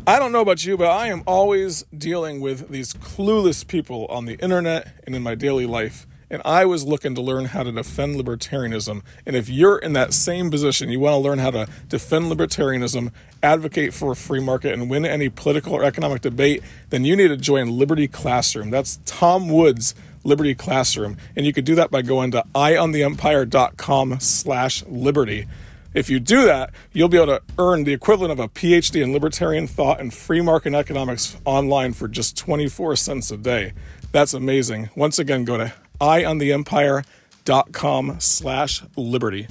I 0.05 0.19
don't 0.19 0.33
know 0.33 0.41
about 0.41 0.65
you, 0.65 0.75
but 0.75 0.89
I 0.89 1.07
am 1.07 1.23
always 1.25 1.83
dealing 1.97 2.41
with 2.41 2.67
these 2.69 2.93
clueless 2.93 3.65
people 3.65 4.05
on 4.07 4.25
the 4.25 4.33
internet 4.35 5.01
and 5.05 5.15
in 5.15 5.23
my 5.23 5.33
daily 5.33 5.65
life. 5.65 6.05
And 6.33 6.41
I 6.43 6.65
was 6.65 6.83
looking 6.83 7.13
to 7.13 7.21
learn 7.21 7.45
how 7.45 7.61
to 7.61 7.71
defend 7.71 8.15
libertarianism. 8.15 9.03
And 9.23 9.35
if 9.35 9.49
you're 9.49 9.77
in 9.77 9.93
that 9.93 10.15
same 10.15 10.49
position, 10.49 10.89
you 10.89 10.99
want 10.99 11.13
to 11.13 11.19
learn 11.19 11.37
how 11.37 11.51
to 11.51 11.67
defend 11.87 12.25
libertarianism, 12.25 13.11
advocate 13.43 13.93
for 13.93 14.13
a 14.13 14.15
free 14.15 14.39
market, 14.39 14.73
and 14.73 14.89
win 14.89 15.05
any 15.05 15.29
political 15.29 15.73
or 15.73 15.83
economic 15.83 16.23
debate, 16.23 16.63
then 16.89 17.05
you 17.05 17.15
need 17.15 17.27
to 17.27 17.37
join 17.37 17.77
Liberty 17.77 18.07
Classroom. 18.07 18.71
That's 18.71 18.99
Tom 19.05 19.47
Woods' 19.47 19.93
Liberty 20.23 20.55
Classroom. 20.55 21.17
And 21.35 21.45
you 21.45 21.53
could 21.53 21.65
do 21.65 21.75
that 21.75 21.91
by 21.91 22.01
going 22.01 22.31
to 22.31 22.43
eyeontheempire.com 22.55 24.19
slash 24.19 24.83
liberty. 24.87 25.45
If 25.93 26.09
you 26.09 26.19
do 26.19 26.45
that, 26.45 26.71
you'll 26.93 27.09
be 27.09 27.17
able 27.17 27.37
to 27.37 27.43
earn 27.59 27.83
the 27.83 27.93
equivalent 27.93 28.31
of 28.31 28.39
a 28.39 28.47
PhD 28.49 29.03
in 29.03 29.13
libertarian 29.13 29.67
thought 29.67 29.99
and 29.99 30.11
free 30.11 30.41
market 30.41 30.73
economics 30.73 31.37
online 31.45 31.93
for 31.93 32.07
just 32.07 32.35
24 32.35 32.95
cents 32.95 33.29
a 33.29 33.37
day. 33.37 33.73
That's 34.11 34.33
amazing. 34.33 34.89
Once 34.95 35.19
again, 35.19 35.45
go 35.45 35.57
to 35.57 35.73
eyeontheempire.com 36.01 38.15
slash 38.19 38.83
liberty. 38.95 39.47